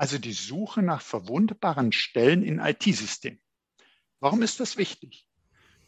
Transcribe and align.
also 0.00 0.16
die 0.16 0.32
Suche 0.32 0.80
nach 0.80 1.02
verwundbaren 1.02 1.92
Stellen 1.92 2.42
in 2.42 2.58
IT-Systemen. 2.58 3.38
Warum 4.18 4.40
ist 4.40 4.58
das 4.58 4.78
wichtig? 4.78 5.26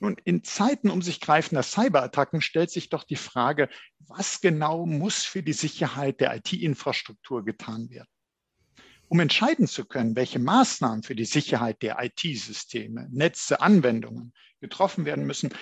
Nun, 0.00 0.18
in 0.24 0.44
Zeiten 0.44 0.90
um 0.90 1.00
sich 1.00 1.18
greifender 1.18 1.62
Cyberattacken 1.62 2.42
stellt 2.42 2.70
sich 2.70 2.90
doch 2.90 3.04
die 3.04 3.16
Frage, 3.16 3.70
was 4.00 4.42
genau 4.42 4.84
muss 4.84 5.24
für 5.24 5.42
die 5.42 5.54
Sicherheit 5.54 6.20
der 6.20 6.36
IT-Infrastruktur 6.36 7.42
getan 7.42 7.88
werden? 7.88 8.08
Um 9.08 9.18
entscheiden 9.18 9.66
zu 9.66 9.86
können, 9.86 10.14
welche 10.14 10.40
Maßnahmen 10.40 11.04
für 11.04 11.14
die 11.14 11.24
Sicherheit 11.24 11.80
der 11.80 11.96
IT-Systeme, 11.98 13.08
Netze, 13.10 13.62
Anwendungen 13.62 14.34
getroffen 14.60 15.06
werden 15.06 15.24
müssen, 15.24 15.54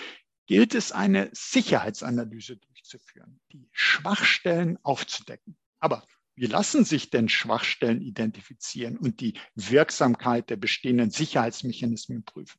gilt 0.46 0.74
es, 0.74 0.90
eine 0.90 1.30
Sicherheitsanalyse 1.32 2.56
durchzuführen, 2.56 3.38
die 3.52 3.68
Schwachstellen 3.70 4.76
aufzudecken. 4.82 5.56
Aber 5.78 6.04
wie 6.40 6.46
lassen 6.46 6.86
sich 6.86 7.10
denn 7.10 7.28
Schwachstellen 7.28 8.00
identifizieren 8.00 8.96
und 8.96 9.20
die 9.20 9.34
Wirksamkeit 9.56 10.48
der 10.48 10.56
bestehenden 10.56 11.10
Sicherheitsmechanismen 11.10 12.24
prüfen? 12.24 12.58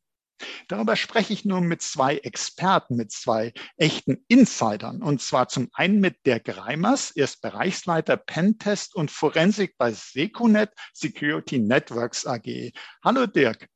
Darüber 0.67 0.95
spreche 0.95 1.33
ich 1.33 1.45
nun 1.45 1.67
mit 1.67 1.81
zwei 1.81 2.17
Experten, 2.17 2.95
mit 2.95 3.11
zwei 3.11 3.53
echten 3.77 4.23
Insidern. 4.27 5.01
Und 5.01 5.19
zwar 5.23 5.47
zum 5.47 5.69
einen 5.73 5.99
mit 5.99 6.23
Dirk 6.27 6.55
Reimers, 6.55 7.09
er 7.15 7.23
ist 7.23 7.41
Bereichsleiter 7.41 8.17
Pentest 8.17 8.93
und 8.93 9.09
Forensik 9.09 9.75
bei 9.79 9.91
Secunet 9.91 10.69
Security 10.93 11.57
Networks 11.57 12.27
AG. 12.27 12.71
Hallo 13.03 13.25
Dirk. 13.25 13.67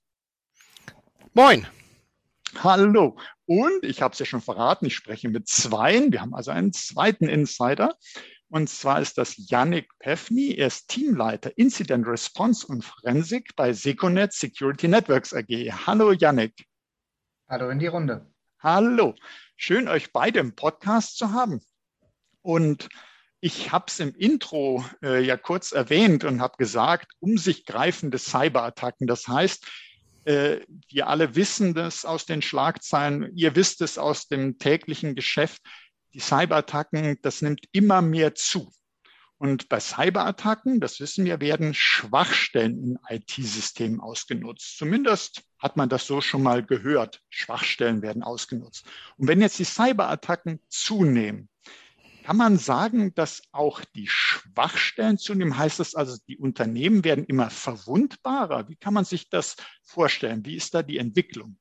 Moin. 1.33 1.65
Hallo. 2.63 3.17
Und 3.47 3.83
ich 3.83 4.03
habe 4.03 4.13
es 4.13 4.19
ja 4.19 4.25
schon 4.25 4.41
verraten, 4.41 4.85
ich 4.85 4.95
spreche 4.95 5.30
mit 5.30 5.47
zweien. 5.47 6.11
Wir 6.11 6.21
haben 6.21 6.35
also 6.35 6.52
einen 6.52 6.73
zweiten 6.73 7.27
Insider. 7.27 7.95
Und 8.56 8.70
zwar 8.70 9.02
ist 9.02 9.17
das 9.17 9.36
Yannick 9.50 9.89
Pefni. 10.00 10.53
Er 10.53 10.67
ist 10.67 10.88
Teamleiter 10.88 11.52
Incident 11.58 12.08
Response 12.08 12.66
und 12.66 12.86
Forensik 12.86 13.53
bei 13.58 13.73
Seconet 13.73 14.31
Security 14.31 14.88
Networks 14.88 15.34
AG. 15.34 15.50
Hallo 15.86 16.14
Yannick. 16.14 16.66
Hallo 17.50 17.70
in 17.70 17.80
die 17.80 17.88
Runde. 17.88 18.31
Hallo. 18.61 19.14
Schön, 19.58 19.89
euch 19.89 20.14
beide 20.14 20.39
im 20.39 20.56
Podcast 20.56 21.17
zu 21.17 21.33
haben. 21.33 21.59
Und 22.44 22.88
ich 23.42 23.73
habe 23.73 23.88
es 23.89 24.00
im 24.00 24.16
Intro 24.16 24.86
äh, 25.03 25.22
ja 25.22 25.36
kurz 25.36 25.73
erwähnt 25.73 26.23
und 26.23 26.39
habe 26.39 26.56
gesagt, 26.56 27.11
um 27.20 27.38
sich 27.38 27.66
greifende 27.66 28.17
Cyberattacken. 28.17 29.06
Das 29.06 29.28
heißt, 29.28 29.67
äh, 30.23 30.61
wir 30.88 31.08
alle 31.08 31.36
wissen 31.36 31.73
das 31.73 32.06
aus 32.06 32.26
den 32.26 32.42
Schlagzeilen, 32.42 33.36
ihr 33.36 33.53
wisst 33.58 33.81
es 33.81 33.98
aus 33.98 34.30
dem 34.30 34.59
täglichen 34.59 35.14
Geschäft 35.14 35.61
die 36.16 36.21
Cyberattacken, 36.21 37.19
das 37.21 37.41
nimmt 37.41 37.67
immer 37.73 38.02
mehr 38.02 38.35
zu. 38.35 38.71
Und 39.38 39.67
bei 39.67 39.81
Cyberattacken, 39.81 40.80
das 40.80 41.02
wissen 41.02 41.25
wir, 41.25 41.41
werden 41.41 41.73
Schwachstellen 41.73 42.81
in 42.81 42.99
IT-Systemen 43.09 43.99
ausgenutzt. 43.99 44.77
Zumindest 44.77 45.43
hat 45.59 45.75
man 45.75 45.89
das 45.89 46.08
so 46.08 46.21
schon 46.21 46.41
mal 46.41 46.63
gehört. 46.66 47.21
Schwachstellen 47.30 48.02
werden 48.02 48.23
ausgenutzt. 48.23 48.86
Und 49.17 49.27
wenn 49.27 49.42
jetzt 49.42 49.59
die 49.59 49.65
Cyberattacken 49.65 50.61
zunehmen, 50.70 51.49
kann 52.23 52.37
man 52.37 52.58
sagen, 52.58 53.14
dass 53.14 53.42
auch 53.52 53.82
die 53.93 54.08
Schwachstellen 54.08 55.17
zunehmen? 55.17 55.58
Heißt 55.58 55.82
das 55.82 55.95
also, 55.95 56.17
die 56.30 56.37
Unternehmen 56.37 57.03
werden 57.03 57.26
immer 57.26 57.49
verwundbarer? 57.49 58.70
Wie 58.70 58.77
kann 58.77 58.93
man 58.93 59.03
sich 59.03 59.30
das 59.30 59.58
vorstellen? 59.83 60.45
Wie 60.45 60.55
ist 60.55 60.73
da 60.73 60.82
die 60.82 60.97
Entwicklung? 60.97 61.58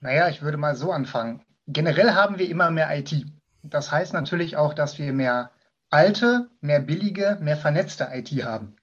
Naja, 0.00 0.28
ich 0.28 0.42
würde 0.42 0.58
mal 0.58 0.74
so 0.74 0.90
anfangen 0.90 1.44
generell 1.72 2.14
haben 2.14 2.38
wir 2.38 2.48
immer 2.48 2.70
mehr 2.70 2.96
IT. 2.96 3.26
Das 3.62 3.90
heißt 3.92 4.12
natürlich 4.12 4.56
auch, 4.56 4.74
dass 4.74 4.98
wir 4.98 5.12
mehr 5.12 5.50
alte, 5.90 6.48
mehr 6.60 6.80
billige, 6.80 7.38
mehr 7.40 7.56
vernetzte 7.56 8.08
IT 8.12 8.30
haben. 8.44 8.76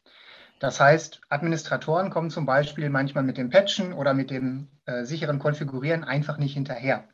Das 0.60 0.80
heißt, 0.80 1.22
Administratoren 1.30 2.10
kommen 2.10 2.32
zum 2.32 2.46
Beispiel 2.46 2.90
manchmal 2.90 3.24
mit 3.24 3.38
dem 3.38 3.50
Patchen 3.50 3.94
oder 3.94 4.14
mit 4.14 4.32
dem 4.32 4.68
äh, 4.86 5.04
sicheren 5.04 5.40
Konfigurieren 5.40 6.04
einfach 6.04 6.38
nicht 6.38 6.54
hinterher. 6.54 7.08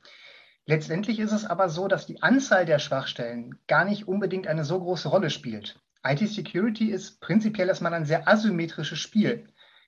Letztendlich 0.66 1.20
ist 1.20 1.34
es 1.34 1.46
aber 1.46 1.68
so, 1.68 1.90
dass 1.90 2.06
die 2.06 2.24
Anzahl 2.24 2.66
der 2.66 2.80
Schwachstellen 2.80 3.60
gar 3.68 3.84
nicht 3.84 4.08
unbedingt 4.08 4.48
eine 4.48 4.64
so 4.64 4.80
große 4.80 5.10
Rolle 5.10 5.30
spielt. 5.30 5.78
IT-Security 6.06 6.90
ist 6.90 7.20
prinzipiell 7.20 7.68
erstmal 7.68 7.94
ein 7.94 8.06
sehr 8.06 8.28
asymmetrisches 8.28 9.00
Spiel. 9.00 9.48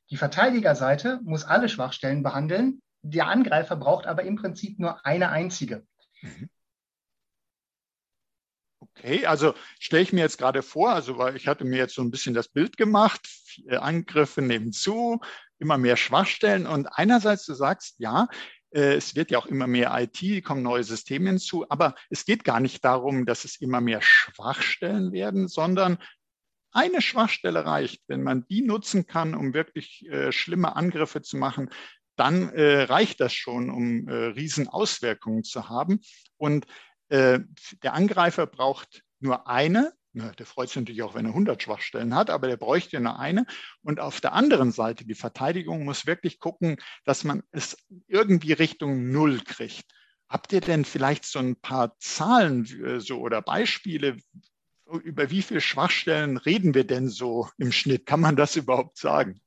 Die 0.09 0.17
Verteidigerseite 0.17 1.19
muss 1.23 1.45
alle 1.45 1.69
Schwachstellen 1.69 2.23
behandeln, 2.23 2.81
der 3.05 3.27
Angreifer 3.27 3.75
braucht 3.75 4.07
aber 4.07 4.23
im 4.23 4.35
Prinzip 4.35 4.79
nur 4.79 5.05
eine 5.05 5.29
einzige. 5.29 5.85
Mhm. 6.21 6.49
Okay, 8.79 9.25
also 9.25 9.53
stelle 9.79 10.03
ich 10.03 10.13
mir 10.13 10.21
jetzt 10.21 10.37
gerade 10.37 10.61
vor, 10.61 10.91
also 10.91 11.17
weil 11.17 11.35
ich 11.35 11.47
hatte 11.47 11.65
mir 11.65 11.77
jetzt 11.77 11.95
so 11.95 12.01
ein 12.01 12.11
bisschen 12.11 12.33
das 12.33 12.47
Bild 12.47 12.77
gemacht, 12.77 13.27
Angriffe 13.69 14.41
nehmen 14.41 14.71
zu, 14.71 15.19
immer 15.59 15.77
mehr 15.77 15.97
Schwachstellen 15.97 16.65
und 16.65 16.87
einerseits 16.87 17.45
du 17.45 17.53
sagst, 17.53 17.95
ja, 17.99 18.27
äh, 18.71 18.95
es 18.95 19.15
wird 19.15 19.31
ja 19.31 19.37
auch 19.37 19.45
immer 19.47 19.67
mehr 19.67 19.91
IT, 19.97 20.43
kommen 20.43 20.63
neue 20.63 20.83
Systeme 20.83 21.29
hinzu, 21.29 21.65
aber 21.69 21.95
es 22.09 22.25
geht 22.25 22.43
gar 22.43 22.59
nicht 22.59 22.83
darum, 22.83 23.25
dass 23.25 23.43
es 23.45 23.59
immer 23.61 23.81
mehr 23.81 24.01
Schwachstellen 24.01 25.11
werden, 25.11 25.47
sondern 25.47 25.97
eine 26.71 27.01
Schwachstelle 27.01 27.65
reicht. 27.65 28.03
Wenn 28.07 28.23
man 28.23 28.45
die 28.47 28.61
nutzen 28.61 29.07
kann, 29.07 29.33
um 29.35 29.53
wirklich 29.53 30.05
äh, 30.09 30.31
schlimme 30.31 30.75
Angriffe 30.75 31.21
zu 31.21 31.37
machen, 31.37 31.69
dann 32.15 32.49
äh, 32.49 32.83
reicht 32.83 33.19
das 33.19 33.33
schon, 33.33 33.69
um 33.69 34.07
äh, 34.07 34.13
Riesenauswirkungen 34.13 35.43
zu 35.43 35.69
haben. 35.69 35.99
Und 36.37 36.65
äh, 37.09 37.39
der 37.83 37.93
Angreifer 37.93 38.47
braucht 38.47 39.03
nur 39.19 39.47
eine. 39.47 39.93
Der 40.13 40.45
freut 40.45 40.69
sich 40.69 40.77
natürlich 40.77 41.03
auch, 41.03 41.13
wenn 41.13 41.25
er 41.25 41.31
100 41.31 41.61
Schwachstellen 41.61 42.15
hat, 42.15 42.29
aber 42.29 42.47
der 42.47 42.55
bräuchte 42.55 42.99
nur 43.01 43.19
eine. 43.19 43.45
Und 43.81 43.99
auf 43.99 44.21
der 44.21 44.31
anderen 44.31 44.71
Seite, 44.71 45.05
die 45.05 45.13
Verteidigung 45.13 45.83
muss 45.83 46.05
wirklich 46.05 46.39
gucken, 46.39 46.77
dass 47.03 47.25
man 47.25 47.43
es 47.51 47.77
irgendwie 48.07 48.53
Richtung 48.53 49.11
Null 49.11 49.41
kriegt. 49.41 49.83
Habt 50.29 50.53
ihr 50.53 50.61
denn 50.61 50.85
vielleicht 50.85 51.25
so 51.25 51.39
ein 51.39 51.57
paar 51.57 51.97
Zahlen 51.99 52.65
äh, 52.83 53.01
so 53.01 53.19
oder 53.19 53.41
Beispiele, 53.41 54.17
über 55.03 55.31
wie 55.31 55.41
viele 55.41 55.61
Schwachstellen 55.61 56.37
reden 56.37 56.73
wir 56.73 56.85
denn 56.85 57.09
so 57.09 57.49
im 57.57 57.71
Schnitt? 57.71 58.05
Kann 58.05 58.21
man 58.21 58.35
das 58.35 58.55
überhaupt 58.55 58.97
sagen? 58.97 59.41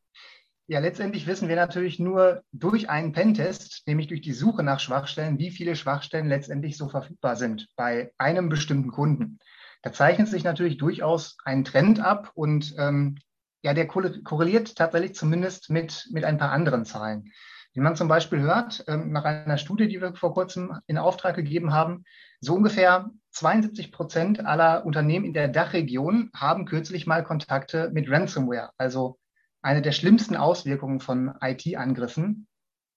Ja, 0.71 0.81
letztendlich 0.81 1.27
wissen 1.27 1.49
wir 1.49 1.57
natürlich 1.57 1.99
nur 1.99 2.43
durch 2.53 2.91
einen 2.91 3.13
Pentest, 3.13 3.85
nämlich 3.87 4.09
durch 4.09 4.21
die 4.21 4.35
Suche 4.35 4.63
nach 4.63 4.81
Schwachstellen, 4.81 5.39
wie 5.39 5.51
viele 5.51 5.75
Schwachstellen 5.75 6.29
letztendlich 6.29 6.77
so 6.77 6.91
verfügbar 6.91 7.37
sind 7.37 7.69
bei 7.75 8.13
einem 8.19 8.51
bestimmten 8.51 8.91
Kunden. 8.91 9.39
Da 9.81 9.95
zeichnet 9.95 10.29
sich 10.29 10.45
natürlich 10.45 10.77
durchaus 10.77 11.39
ein 11.43 11.65
Trend 11.65 12.01
ab 12.01 12.33
und 12.35 12.75
ähm, 12.77 13.17
ja, 13.63 13.73
der 13.73 13.87
korreliert 13.87 14.77
tatsächlich 14.77 15.15
zumindest 15.15 15.71
mit, 15.71 16.07
mit 16.13 16.25
ein 16.25 16.37
paar 16.37 16.53
anderen 16.53 16.85
Zahlen. 16.85 17.33
Wie 17.73 17.81
man 17.81 17.97
zum 17.97 18.09
Beispiel 18.09 18.41
hört, 18.41 18.85
ähm, 18.89 19.11
nach 19.11 19.25
einer 19.25 19.57
Studie, 19.57 19.89
die 19.89 20.03
wir 20.03 20.15
vor 20.17 20.35
kurzem 20.35 20.79
in 20.87 20.99
Auftrag 20.99 21.35
gegeben 21.35 21.73
haben, 21.73 22.05
so 22.43 22.55
ungefähr 22.55 23.09
72 23.31 23.91
Prozent 23.91 24.45
aller 24.45 24.85
Unternehmen 24.85 25.25
in 25.25 25.33
der 25.33 25.49
Dachregion 25.49 26.31
haben 26.35 26.67
kürzlich 26.67 27.07
mal 27.07 27.25
Kontakte 27.25 27.89
mit 27.91 28.11
Ransomware, 28.11 28.73
also 28.77 29.19
eine 29.63 29.83
der 29.83 29.93
schlimmsten 29.93 30.37
Auswirkungen 30.37 31.01
von 31.01 31.35
IT-Angriffen 31.41 32.47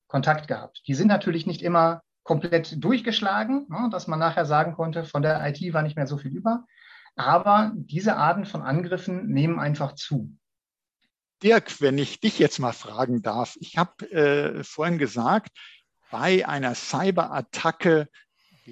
Kontakt 0.08 0.48
gehabt. 0.48 0.84
Die 0.88 0.94
sind 0.94 1.08
natürlich 1.08 1.48
nicht 1.48 1.62
immer 1.62 2.02
komplett 2.24 2.84
durchgeschlagen, 2.84 3.68
ne, 3.69 3.90
dass 3.92 4.08
man 4.08 4.19
nachher 4.19 4.46
sagen 4.46 4.74
konnte, 4.74 5.06
von 5.06 5.22
der 5.22 5.46
IT 5.48 5.74
war 5.74 5.81
nicht 5.81 5.96
mehr 5.96 6.08
so 6.08 6.18
viel 6.18 6.31
über. 6.31 6.66
Aber 7.16 7.72
diese 7.75 8.16
Arten 8.16 8.46
von 8.46 8.62
Angriffen 8.62 9.28
nehmen 9.28 9.60
einfach 9.60 9.94
zu. 9.96 10.38
Dirk, 11.42 11.81
wenn 11.81 11.98
ich 11.98 12.19
dich 12.19 12.40
jetzt 12.40 12.60
mal 12.60 12.74
fragen 12.74 13.22
darf, 13.22 13.58
ich 13.60 13.78
habe 13.78 14.12
äh, 14.12 14.63
vorhin 14.63 14.98
gesagt, 14.98 15.50
bei 16.12 16.48
einer 16.48 16.75
Cyberattacke 16.75 18.08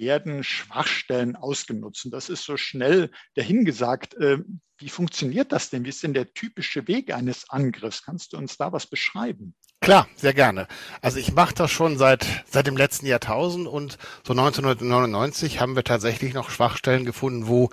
werden 0.00 0.42
Schwachstellen 0.42 1.36
ausgenutzt. 1.36 2.06
Und 2.06 2.10
das 2.10 2.28
ist 2.28 2.44
so 2.44 2.56
schnell 2.56 3.10
dahingesagt. 3.34 4.14
Äh, 4.14 4.38
wie 4.78 4.88
funktioniert 4.88 5.52
das 5.52 5.70
denn? 5.70 5.84
Wie 5.84 5.90
ist 5.90 6.02
denn 6.02 6.14
der 6.14 6.32
typische 6.32 6.88
Weg 6.88 7.12
eines 7.14 7.48
Angriffs? 7.50 8.02
Kannst 8.02 8.32
du 8.32 8.38
uns 8.38 8.56
da 8.56 8.72
was 8.72 8.86
beschreiben? 8.86 9.54
Klar, 9.82 10.08
sehr 10.14 10.34
gerne. 10.34 10.68
Also 11.00 11.18
ich 11.18 11.32
mache 11.32 11.54
das 11.54 11.70
schon 11.70 11.96
seit 11.96 12.26
seit 12.50 12.66
dem 12.66 12.76
letzten 12.76 13.06
Jahrtausend 13.06 13.66
und 13.66 13.96
so 14.26 14.34
1999 14.34 15.58
haben 15.58 15.74
wir 15.74 15.84
tatsächlich 15.84 16.34
noch 16.34 16.50
Schwachstellen 16.50 17.06
gefunden, 17.06 17.46
wo 17.46 17.70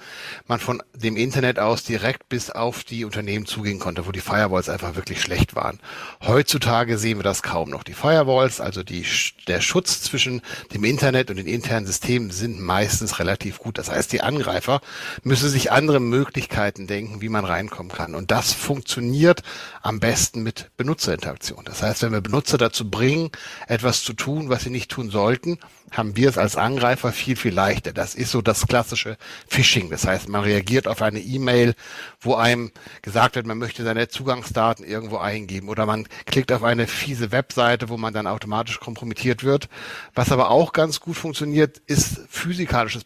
man 0.47 0.61
von 0.61 0.81
dem 0.95 1.17
Internet 1.17 1.59
aus 1.59 1.83
direkt 1.83 2.29
bis 2.29 2.49
auf 2.49 2.85
die 2.85 3.03
Unternehmen 3.03 3.45
zugehen 3.45 3.79
konnte, 3.79 4.07
wo 4.07 4.13
die 4.13 4.21
Firewalls 4.21 4.69
einfach 4.69 4.95
wirklich 4.95 5.21
schlecht 5.21 5.57
waren. 5.57 5.81
Heutzutage 6.25 6.97
sehen 6.97 7.19
wir 7.19 7.23
das 7.23 7.43
kaum 7.43 7.69
noch. 7.69 7.83
Die 7.83 7.93
Firewalls, 7.93 8.61
also 8.61 8.83
die, 8.83 9.05
der 9.47 9.59
Schutz 9.59 10.01
zwischen 10.01 10.41
dem 10.73 10.85
Internet 10.85 11.29
und 11.29 11.35
den 11.35 11.47
internen 11.47 11.87
Systemen 11.87 12.31
sind 12.31 12.57
meistens 12.57 13.19
relativ 13.19 13.59
gut. 13.59 13.77
Das 13.77 13.91
heißt, 13.91 14.13
die 14.13 14.21
Angreifer 14.21 14.79
müssen 15.23 15.49
sich 15.49 15.73
andere 15.73 15.99
Möglichkeiten 15.99 16.87
denken, 16.87 17.19
wie 17.19 17.27
man 17.27 17.43
reinkommen 17.43 17.91
kann. 17.91 18.15
Und 18.15 18.31
das 18.31 18.53
funktioniert 18.53 19.43
am 19.81 19.99
besten 19.99 20.41
mit 20.41 20.71
Benutzerinteraktion. 20.77 21.65
Das 21.65 21.83
heißt, 21.83 21.96
heißt, 21.97 22.03
wenn 22.03 22.13
wir 22.13 22.21
Benutzer 22.21 22.57
dazu 22.57 22.89
bringen, 22.89 23.31
etwas 23.67 24.03
zu 24.03 24.13
tun, 24.13 24.49
was 24.49 24.63
sie 24.63 24.69
nicht 24.69 24.91
tun 24.91 25.09
sollten, 25.09 25.57
haben 25.91 26.15
wir 26.15 26.29
es 26.29 26.37
als 26.37 26.55
Angreifer 26.55 27.11
viel, 27.11 27.35
viel 27.35 27.53
leichter. 27.53 27.93
Das 27.93 28.13
ist 28.13 28.31
so 28.31 28.41
das 28.41 28.67
klassische 28.67 29.17
Phishing. 29.47 29.89
Das 29.89 30.05
heißt, 30.05 30.29
man 30.29 30.43
reagiert 30.43 30.87
auf 30.87 31.01
eine 31.01 31.19
E-Mail, 31.19 31.75
wo 32.19 32.35
einem 32.35 32.71
gesagt 33.01 33.35
wird, 33.35 33.47
man 33.47 33.57
möchte 33.57 33.83
seine 33.83 34.07
Zugangsdaten 34.09 34.85
irgendwo 34.85 35.17
eingeben 35.17 35.69
oder 35.69 35.85
man 35.85 36.07
klickt 36.25 36.51
auf 36.51 36.63
eine 36.63 36.87
fiese 36.87 37.31
Webseite, 37.31 37.89
wo 37.89 37.97
man 37.97 38.13
dann 38.13 38.27
automatisch 38.27 38.79
kompromittiert 38.79 39.43
wird. 39.43 39.69
Was 40.13 40.31
aber 40.31 40.51
auch 40.51 40.73
ganz 40.73 40.99
gut 40.99 41.15
funktioniert, 41.15 41.79
ist 41.87 42.21
physikalisches 42.29 43.05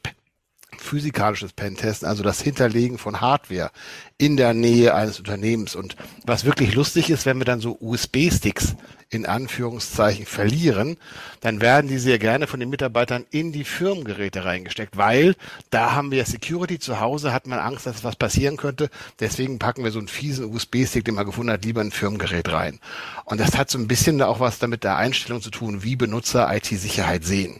physikalisches 0.81 1.53
Pentesten, 1.53 2.05
also 2.05 2.23
das 2.23 2.41
Hinterlegen 2.41 2.97
von 2.97 3.21
Hardware 3.21 3.71
in 4.17 4.37
der 4.37 4.53
Nähe 4.53 4.93
eines 4.93 5.19
Unternehmens. 5.19 5.75
Und 5.75 5.95
was 6.25 6.45
wirklich 6.45 6.73
lustig 6.73 7.09
ist, 7.09 7.25
wenn 7.25 7.37
wir 7.37 7.45
dann 7.45 7.59
so 7.59 7.77
USB-Sticks 7.79 8.75
in 9.09 9.25
Anführungszeichen 9.25 10.25
verlieren, 10.25 10.97
dann 11.41 11.59
werden 11.59 11.89
die 11.89 11.97
sehr 11.97 12.17
gerne 12.17 12.47
von 12.47 12.61
den 12.61 12.69
Mitarbeitern 12.69 13.25
in 13.29 13.51
die 13.51 13.65
Firmengeräte 13.65 14.45
reingesteckt, 14.45 14.95
weil 14.95 15.35
da 15.69 15.93
haben 15.93 16.11
wir 16.11 16.19
ja 16.19 16.25
Security 16.25 16.79
zu 16.79 17.01
Hause, 17.01 17.33
hat 17.33 17.45
man 17.45 17.59
Angst, 17.59 17.85
dass 17.85 18.05
was 18.05 18.15
passieren 18.15 18.55
könnte. 18.55 18.89
Deswegen 19.19 19.59
packen 19.59 19.83
wir 19.83 19.91
so 19.91 19.99
einen 19.99 20.07
fiesen 20.07 20.45
USB-Stick, 20.45 21.03
den 21.03 21.15
man 21.15 21.25
gefunden 21.25 21.51
hat, 21.51 21.65
lieber 21.65 21.81
in 21.81 21.87
ein 21.87 21.91
Firmengerät 21.91 22.49
rein. 22.51 22.79
Und 23.25 23.41
das 23.41 23.57
hat 23.57 23.69
so 23.69 23.77
ein 23.77 23.87
bisschen 23.87 24.21
auch 24.21 24.39
was 24.39 24.59
damit 24.59 24.85
der 24.85 24.95
Einstellung 24.95 25.41
zu 25.41 25.51
tun, 25.51 25.83
wie 25.83 25.97
Benutzer 25.97 26.53
IT-Sicherheit 26.55 27.25
sehen. 27.25 27.59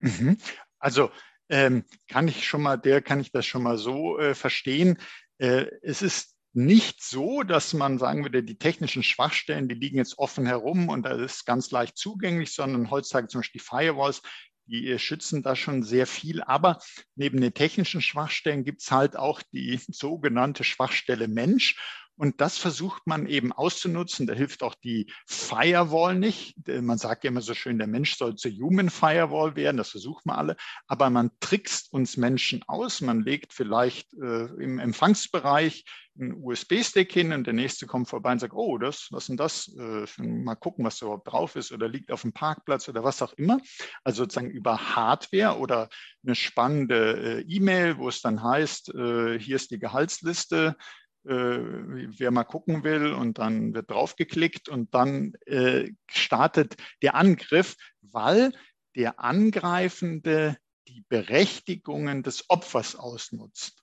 Mhm. 0.00 0.38
Also 0.78 1.10
ähm, 1.48 1.84
kann 2.08 2.28
ich 2.28 2.46
schon 2.46 2.62
mal, 2.62 2.76
der 2.76 3.02
kann 3.02 3.20
ich 3.20 3.32
das 3.32 3.46
schon 3.46 3.62
mal 3.62 3.78
so 3.78 4.18
äh, 4.18 4.34
verstehen. 4.34 4.98
Äh, 5.38 5.66
es 5.82 6.02
ist 6.02 6.36
nicht 6.52 7.02
so, 7.02 7.42
dass 7.42 7.74
man 7.74 7.98
sagen 7.98 8.24
würde, 8.24 8.42
die 8.42 8.58
technischen 8.58 9.02
Schwachstellen, 9.02 9.68
die 9.68 9.74
liegen 9.74 9.98
jetzt 9.98 10.18
offen 10.18 10.46
herum 10.46 10.88
und 10.88 11.04
das 11.04 11.20
ist 11.20 11.46
ganz 11.46 11.70
leicht 11.70 11.96
zugänglich, 11.96 12.52
sondern 12.52 12.90
heutzutage 12.90 13.28
zum 13.28 13.40
Beispiel 13.40 13.60
die 13.60 13.66
Firewalls, 13.66 14.22
die 14.66 14.90
äh, 14.90 14.98
schützen 14.98 15.42
da 15.42 15.56
schon 15.56 15.82
sehr 15.82 16.06
viel. 16.06 16.42
Aber 16.42 16.78
neben 17.16 17.40
den 17.40 17.54
technischen 17.54 18.00
Schwachstellen 18.00 18.64
gibt 18.64 18.82
es 18.82 18.90
halt 18.90 19.16
auch 19.16 19.42
die 19.52 19.78
sogenannte 19.88 20.64
Schwachstelle 20.64 21.28
Mensch. 21.28 21.76
Und 22.18 22.40
das 22.40 22.58
versucht 22.58 23.06
man 23.06 23.26
eben 23.26 23.52
auszunutzen. 23.52 24.26
Da 24.26 24.34
hilft 24.34 24.62
auch 24.64 24.74
die 24.74 25.10
Firewall 25.26 26.16
nicht. 26.16 26.56
Man 26.66 26.98
sagt 26.98 27.24
ja 27.24 27.28
immer 27.30 27.40
so 27.40 27.54
schön, 27.54 27.78
der 27.78 27.86
Mensch 27.86 28.16
soll 28.16 28.34
zur 28.34 28.50
Human 28.50 28.90
Firewall 28.90 29.54
werden. 29.54 29.76
Das 29.76 29.90
versucht 29.90 30.26
man 30.26 30.36
alle. 30.36 30.56
Aber 30.88 31.10
man 31.10 31.30
trickst 31.38 31.92
uns 31.92 32.16
Menschen 32.16 32.64
aus. 32.66 33.00
Man 33.00 33.22
legt 33.22 33.52
vielleicht 33.52 34.12
äh, 34.14 34.46
im 34.46 34.80
Empfangsbereich 34.80 35.84
einen 36.20 36.42
USB-Stick 36.42 37.12
hin 37.12 37.32
und 37.32 37.46
der 37.46 37.54
nächste 37.54 37.86
kommt 37.86 38.08
vorbei 38.08 38.32
und 38.32 38.40
sagt, 38.40 38.54
oh, 38.54 38.78
das, 38.78 39.06
was 39.10 39.24
ist 39.24 39.28
denn 39.28 39.36
das? 39.36 39.68
Äh, 39.78 40.22
mal 40.22 40.56
gucken, 40.56 40.84
was 40.84 40.98
da 40.98 41.06
überhaupt 41.06 41.30
drauf 41.30 41.54
ist 41.54 41.70
oder 41.70 41.88
liegt 41.88 42.10
auf 42.10 42.22
dem 42.22 42.32
Parkplatz 42.32 42.88
oder 42.88 43.04
was 43.04 43.22
auch 43.22 43.32
immer. 43.34 43.58
Also 44.02 44.24
sozusagen 44.24 44.50
über 44.50 44.96
Hardware 44.96 45.58
oder 45.58 45.88
eine 46.24 46.34
spannende 46.34 47.38
äh, 47.38 47.40
E-Mail, 47.42 47.98
wo 47.98 48.08
es 48.08 48.20
dann 48.20 48.42
heißt, 48.42 48.94
äh, 48.94 49.38
hier 49.38 49.56
ist 49.56 49.70
die 49.70 49.78
Gehaltsliste 49.78 50.76
äh, 50.76 50.82
wer 51.28 52.30
mal 52.30 52.44
gucken 52.44 52.84
will 52.84 53.12
und 53.12 53.38
dann 53.38 53.74
wird 53.74 53.90
draufgeklickt 53.90 54.68
und 54.68 54.94
dann 54.94 55.34
äh, 55.46 55.90
startet 56.06 56.76
der 57.02 57.14
Angriff, 57.14 57.76
weil 58.00 58.52
der 58.96 59.20
Angreifende 59.20 60.56
die 60.88 61.04
Berechtigungen 61.08 62.22
des 62.22 62.48
Opfers 62.48 62.96
ausnutzt. 62.96 63.82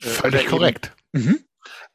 Äh, 0.00 0.06
Völlig 0.06 0.46
korrekt. 0.46 0.96
Mhm. 1.12 1.44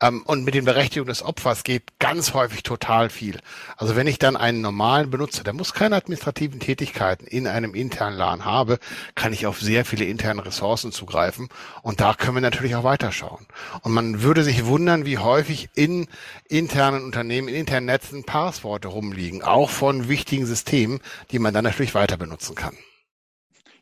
Ähm, 0.01 0.23
und 0.23 0.43
mit 0.43 0.53
den 0.53 0.65
Berechtigungen 0.65 1.09
des 1.09 1.23
Opfers 1.23 1.63
geht 1.63 1.99
ganz 1.99 2.33
häufig 2.33 2.63
total 2.63 3.09
viel. 3.09 3.39
Also 3.77 3.95
wenn 3.95 4.07
ich 4.07 4.19
dann 4.19 4.35
einen 4.35 4.61
normalen 4.61 5.09
Benutzer, 5.09 5.43
der 5.43 5.53
muss 5.53 5.73
keine 5.73 5.95
administrativen 5.95 6.59
Tätigkeiten 6.59 7.25
in 7.25 7.47
einem 7.47 7.73
internen 7.73 8.17
LAN 8.17 8.45
habe, 8.45 8.79
kann 9.15 9.33
ich 9.33 9.45
auf 9.45 9.59
sehr 9.59 9.85
viele 9.85 10.05
interne 10.05 10.45
Ressourcen 10.45 10.91
zugreifen. 10.91 11.49
Und 11.81 11.99
da 11.99 12.13
können 12.13 12.35
wir 12.35 12.41
natürlich 12.41 12.75
auch 12.75 12.83
weiterschauen. 12.83 13.47
Und 13.81 13.91
man 13.91 14.21
würde 14.21 14.43
sich 14.43 14.65
wundern, 14.65 15.05
wie 15.05 15.17
häufig 15.17 15.69
in 15.75 16.07
internen 16.47 17.03
Unternehmen, 17.03 17.47
in 17.47 17.55
internen 17.55 17.87
Netzen 17.87 18.23
Passworte 18.23 18.87
rumliegen, 18.87 19.43
auch 19.43 19.69
von 19.69 20.07
wichtigen 20.09 20.45
Systemen, 20.45 20.99
die 21.31 21.39
man 21.39 21.53
dann 21.53 21.63
natürlich 21.63 21.95
weiter 21.95 22.17
benutzen 22.17 22.55
kann. 22.55 22.77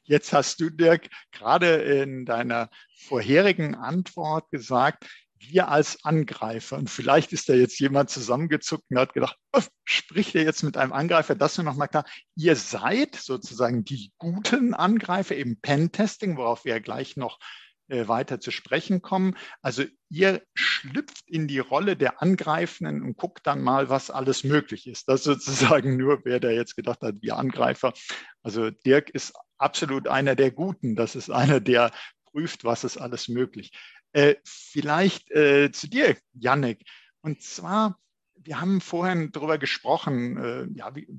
Jetzt 0.08 0.34
hast 0.34 0.60
du, 0.62 0.70
Dirk, 0.70 1.10
gerade 1.32 1.68
in 1.68 2.26
deiner 2.26 2.70
vorherigen 2.96 3.74
Antwort 3.74 4.52
gesagt, 4.52 5.06
wir 5.40 5.70
als 5.70 6.04
Angreifer. 6.04 6.78
Und 6.78 6.90
vielleicht 6.90 7.34
ist 7.34 7.50
da 7.50 7.54
jetzt 7.54 7.80
jemand 7.80 8.10
zusammengezuckt 8.10 8.86
und 8.90 9.00
hat 9.00 9.14
gedacht, 9.14 9.38
oh, 9.54 9.62
spricht 9.84 10.36
er 10.36 10.44
jetzt 10.44 10.64
mit 10.64 10.78
einem 10.78 10.94
Angreifer? 10.94 11.36
Das 11.36 11.58
nur 11.58 11.66
nochmal 11.66 11.88
klar. 11.88 12.06
Ihr 12.36 12.56
seid 12.56 13.16
sozusagen 13.16 13.84
die 13.84 14.12
guten 14.18 14.74
Angreifer, 14.74 15.36
eben 15.36 15.60
Pentesting, 15.60 16.38
worauf 16.38 16.66
wir 16.66 16.76
ja 16.76 16.80
gleich 16.80 17.18
noch 17.18 17.40
äh, 17.88 18.08
weiter 18.08 18.40
zu 18.40 18.52
sprechen 18.52 19.02
kommen. 19.02 19.36
Also 19.62 19.84
ihr 20.10 20.42
schlüpft 20.56 21.24
in 21.28 21.48
die 21.48 21.60
Rolle 21.60 21.96
der 21.96 22.22
Angreifenden 22.22 23.04
und 23.04 23.18
guckt 23.18 23.46
dann 23.46 23.62
mal, 23.62 23.90
was 23.90 24.10
alles 24.10 24.44
möglich 24.44 24.88
ist. 24.88 25.08
Das 25.08 25.24
sozusagen 25.24 25.98
nur, 25.98 26.24
wer 26.24 26.40
da 26.40 26.50
jetzt 26.50 26.76
gedacht 26.76 27.02
hat, 27.02 27.16
wir 27.22 27.38
Angreifer. 27.38 27.94
Also 28.42 28.72
Dirk 28.72 29.10
ist 29.12 29.34
absolut 29.58 30.08
einer 30.08 30.36
der 30.36 30.52
Guten. 30.52 30.96
Das 30.96 31.16
ist 31.16 31.30
einer, 31.30 31.60
der 31.60 31.92
prüft, 32.36 32.64
was 32.64 32.84
ist 32.84 32.98
alles 32.98 33.30
möglich. 33.30 33.72
Äh, 34.16 34.38
vielleicht 34.46 35.30
äh, 35.32 35.74
zu 35.74 35.90
dir, 35.90 36.16
Yannick. 36.32 36.86
Und 37.20 37.42
zwar, 37.42 38.00
wir 38.36 38.62
haben 38.62 38.80
vorhin 38.80 39.34
darüber 39.34 39.58
gesprochen, 39.58 40.38
äh, 40.38 40.68
ja, 40.74 40.96
wie, 40.96 41.10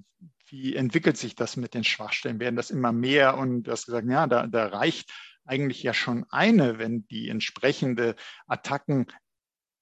wie, 0.46 0.74
entwickelt 0.74 1.18
sich 1.18 1.34
das 1.34 1.58
mit 1.58 1.74
den 1.74 1.84
Schwachstellen? 1.84 2.40
Werden 2.40 2.56
das 2.56 2.70
immer 2.70 2.92
mehr? 2.92 3.36
Und 3.36 3.64
du 3.64 3.70
hast 3.70 3.84
gesagt, 3.84 4.08
ja, 4.08 4.26
da, 4.26 4.46
da 4.46 4.68
reicht 4.68 5.12
eigentlich 5.44 5.82
ja 5.82 5.92
schon 5.92 6.24
eine, 6.30 6.78
wenn 6.78 7.06
die 7.08 7.28
entsprechende 7.28 8.16
Attacken 8.46 9.12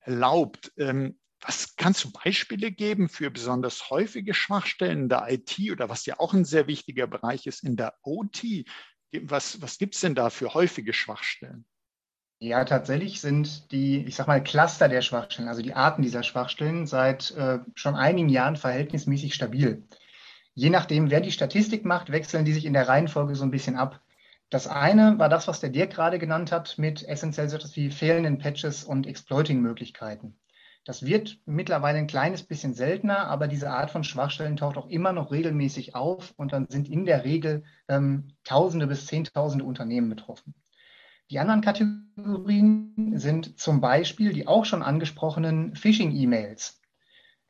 erlaubt. 0.01 0.73
Ähm, 0.77 1.17
was 1.39 1.77
kannst 1.77 2.03
du 2.03 2.11
Beispiele 2.11 2.73
geben 2.73 3.09
für 3.09 3.31
besonders 3.31 3.91
häufige 3.91 4.35
Schwachstellen 4.35 5.03
in 5.03 5.09
der 5.09 5.31
IT 5.31 5.57
oder 5.71 5.89
was 5.89 6.05
ja 6.05 6.19
auch 6.19 6.35
ein 6.35 6.45
sehr 6.45 6.67
wichtiger 6.67 7.07
Bereich 7.07 7.47
ist 7.47 7.63
in 7.63 7.77
der 7.77 7.95
OT? 8.03 8.65
Was, 9.23 9.63
was 9.63 9.79
gibt 9.79 9.95
es 9.95 10.01
denn 10.01 10.17
da 10.17 10.31
für 10.31 10.53
häufige 10.53 10.93
Schwachstellen? 10.93 11.65
Ja, 12.45 12.67
tatsächlich 12.67 13.23
sind 13.23 13.73
die, 13.73 14.05
ich 14.05 14.17
sag 14.17 14.27
mal, 14.27 14.43
Cluster 14.43 14.87
der 14.91 15.01
Schwachstellen, 15.01 15.49
also 15.49 15.63
die 15.63 15.73
Arten 15.73 16.03
dieser 16.03 16.23
Schwachstellen, 16.23 16.87
seit 16.87 17.31
äh, 17.31 17.61
schon 17.75 17.95
einigen 17.95 18.29
Jahren 18.29 18.57
verhältnismäßig 18.57 19.33
stabil. 19.33 19.83
Je 20.53 20.69
nachdem, 20.69 21.11
wer 21.11 21.23
die 21.23 21.33
Statistik 21.33 21.87
macht, 21.87 22.13
wechseln 22.13 22.45
die 22.45 22.53
sich 22.53 22.67
in 22.67 22.75
der 22.75 22.87
Reihenfolge 22.87 23.35
so 23.35 23.45
ein 23.45 23.51
bisschen 23.51 23.77
ab. 23.77 24.03
Das 24.51 24.67
eine 24.67 25.19
war 25.19 25.31
das, 25.31 25.49
was 25.49 25.61
der 25.61 25.71
Dirk 25.71 25.93
gerade 25.93 26.19
genannt 26.19 26.53
hat, 26.53 26.77
mit 26.77 27.03
essentiell 27.09 27.49
so 27.49 27.57
etwas 27.57 27.77
wie 27.77 27.91
fehlenden 27.91 28.37
Patches 28.37 28.85
und 28.85 29.07
Exploiting-Möglichkeiten. 29.07 30.37
Das 30.85 31.07
wird 31.07 31.39
mittlerweile 31.47 31.97
ein 31.97 32.09
kleines 32.09 32.43
bisschen 32.43 32.75
seltener, 32.75 33.27
aber 33.29 33.49
diese 33.49 33.71
Art 33.71 33.91
von 33.91 34.05
Schwachstellen 34.05 34.59
taucht 34.59 34.77
auch 34.77 34.89
immer 34.89 35.15
noch 35.15 35.33
regelmäßig 35.33 35.95
auf 35.95 36.35
und 36.37 36.53
dann 36.53 36.67
sind 36.69 36.91
in 36.91 37.07
der 37.07 37.25
Regel 37.25 37.65
ähm, 37.89 38.29
Tausende 38.45 38.87
bis 38.87 39.07
Zehntausende 39.07 39.65
Unternehmen 39.65 40.11
betroffen. 40.11 40.55
Die 41.35 41.41
anderen 41.41 41.63
Kategorien 41.63 43.15
sind 43.17 43.59
zum 43.59 43.81
Beispiel 43.81 44.33
die 44.33 44.47
auch 44.47 44.65
schon 44.65 44.85
angesprochenen 44.85 45.75
Phishing-E-Mails. 45.75 46.81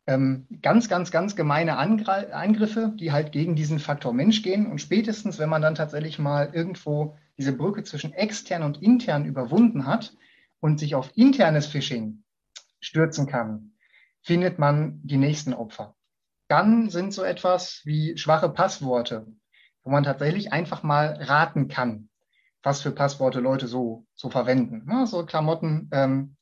Ähm, 0.06 0.46
ganz, 0.62 0.88
ganz, 0.88 1.10
ganz 1.10 1.36
gemeine 1.36 1.76
Angr 1.76 2.34
Eingriffe, 2.34 2.94
die 2.98 3.12
halt 3.12 3.30
gegen 3.30 3.56
diesen 3.56 3.78
Faktor 3.78 4.14
Mensch 4.14 4.40
gehen. 4.40 4.64
Und 4.70 4.80
spätestens, 4.80 5.38
wenn 5.38 5.50
man 5.50 5.60
dann 5.60 5.74
tatsächlich 5.74 6.18
mal 6.18 6.48
irgendwo 6.54 7.18
diese 7.36 7.52
Brücke 7.52 7.82
zwischen 7.82 8.14
extern 8.14 8.62
und 8.62 8.80
intern 8.80 9.26
überwunden 9.26 9.84
hat 9.84 10.16
und 10.60 10.80
sich 10.80 10.94
auf 10.94 11.12
internes 11.14 11.66
Phishing 11.66 12.24
stürzen 12.80 13.26
kann, 13.26 13.72
findet 14.22 14.58
man 14.58 14.98
die 15.02 15.18
nächsten 15.18 15.52
Opfer. 15.52 15.94
Dann 16.48 16.88
sind 16.88 17.12
so 17.12 17.22
etwas 17.22 17.82
wie 17.84 18.16
schwache 18.16 18.48
Passworte, 18.48 19.26
wo 19.82 19.90
man 19.90 20.04
tatsächlich 20.04 20.54
einfach 20.54 20.82
mal 20.82 21.18
raten 21.20 21.68
kann 21.68 22.08
was 22.64 22.80
für 22.80 22.90
Passworte 22.90 23.40
Leute 23.40 23.68
so, 23.68 24.06
so 24.14 24.30
verwenden. 24.30 24.84
Ne? 24.86 25.06
So 25.06 25.24
Klamotten, 25.24 25.88
ähm, 25.92 26.36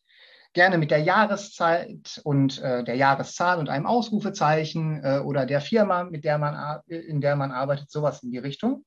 gerne 0.54 0.78
mit 0.78 0.90
der 0.90 1.00
Jahreszeit 1.00 2.20
und 2.24 2.60
äh, 2.60 2.84
der 2.84 2.94
Jahreszahl 2.94 3.58
und 3.58 3.68
einem 3.68 3.86
Ausrufezeichen 3.86 5.02
äh, 5.02 5.18
oder 5.18 5.46
der 5.46 5.60
Firma, 5.60 6.04
mit 6.04 6.24
der 6.24 6.38
man, 6.38 6.80
in 6.86 7.20
der 7.20 7.36
man 7.36 7.50
arbeitet, 7.50 7.90
sowas 7.90 8.22
in 8.22 8.30
die 8.30 8.38
Richtung. 8.38 8.84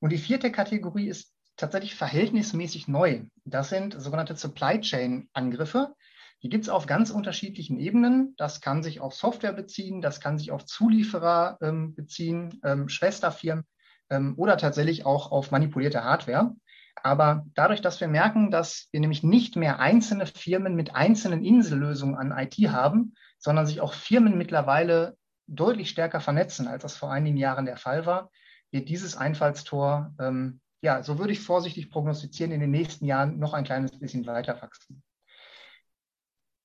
Und 0.00 0.10
die 0.10 0.18
vierte 0.18 0.52
Kategorie 0.52 1.08
ist 1.08 1.32
tatsächlich 1.56 1.94
verhältnismäßig 1.94 2.88
neu. 2.88 3.22
Das 3.44 3.68
sind 3.70 4.00
sogenannte 4.00 4.36
Supply 4.36 4.80
Chain 4.80 5.28
Angriffe. 5.32 5.94
Die 6.42 6.48
gibt 6.48 6.64
es 6.64 6.68
auf 6.68 6.86
ganz 6.86 7.10
unterschiedlichen 7.10 7.78
Ebenen. 7.78 8.34
Das 8.36 8.60
kann 8.60 8.82
sich 8.82 9.00
auf 9.00 9.14
Software 9.14 9.52
beziehen, 9.52 10.00
das 10.00 10.20
kann 10.20 10.38
sich 10.38 10.52
auf 10.52 10.66
Zulieferer 10.66 11.58
ähm, 11.62 11.94
beziehen, 11.94 12.60
ähm, 12.64 12.88
Schwesterfirmen 12.88 13.64
ähm, 14.10 14.34
oder 14.36 14.56
tatsächlich 14.56 15.06
auch 15.06 15.30
auf 15.30 15.50
manipulierte 15.50 16.04
Hardware. 16.04 16.54
Aber 17.02 17.44
dadurch, 17.54 17.80
dass 17.80 18.00
wir 18.00 18.08
merken, 18.08 18.50
dass 18.50 18.88
wir 18.90 19.00
nämlich 19.00 19.22
nicht 19.22 19.56
mehr 19.56 19.78
einzelne 19.78 20.26
Firmen 20.26 20.74
mit 20.74 20.94
einzelnen 20.94 21.44
Insellösungen 21.44 22.16
an 22.16 22.36
IT 22.36 22.56
haben, 22.68 23.14
sondern 23.38 23.66
sich 23.66 23.80
auch 23.80 23.92
Firmen 23.92 24.36
mittlerweile 24.36 25.16
deutlich 25.46 25.90
stärker 25.90 26.20
vernetzen, 26.20 26.66
als 26.66 26.82
das 26.82 26.96
vor 26.96 27.10
einigen 27.10 27.36
Jahren 27.36 27.66
der 27.66 27.76
Fall 27.76 28.04
war, 28.04 28.30
wird 28.70 28.88
dieses 28.88 29.16
Einfallstor, 29.16 30.12
ähm, 30.20 30.60
ja, 30.82 31.02
so 31.02 31.18
würde 31.18 31.32
ich 31.32 31.40
vorsichtig 31.40 31.90
prognostizieren, 31.90 32.52
in 32.52 32.60
den 32.60 32.70
nächsten 32.70 33.06
Jahren 33.06 33.38
noch 33.38 33.54
ein 33.54 33.64
kleines 33.64 33.98
bisschen 33.98 34.26
weiter 34.26 34.60
wachsen. 34.60 35.02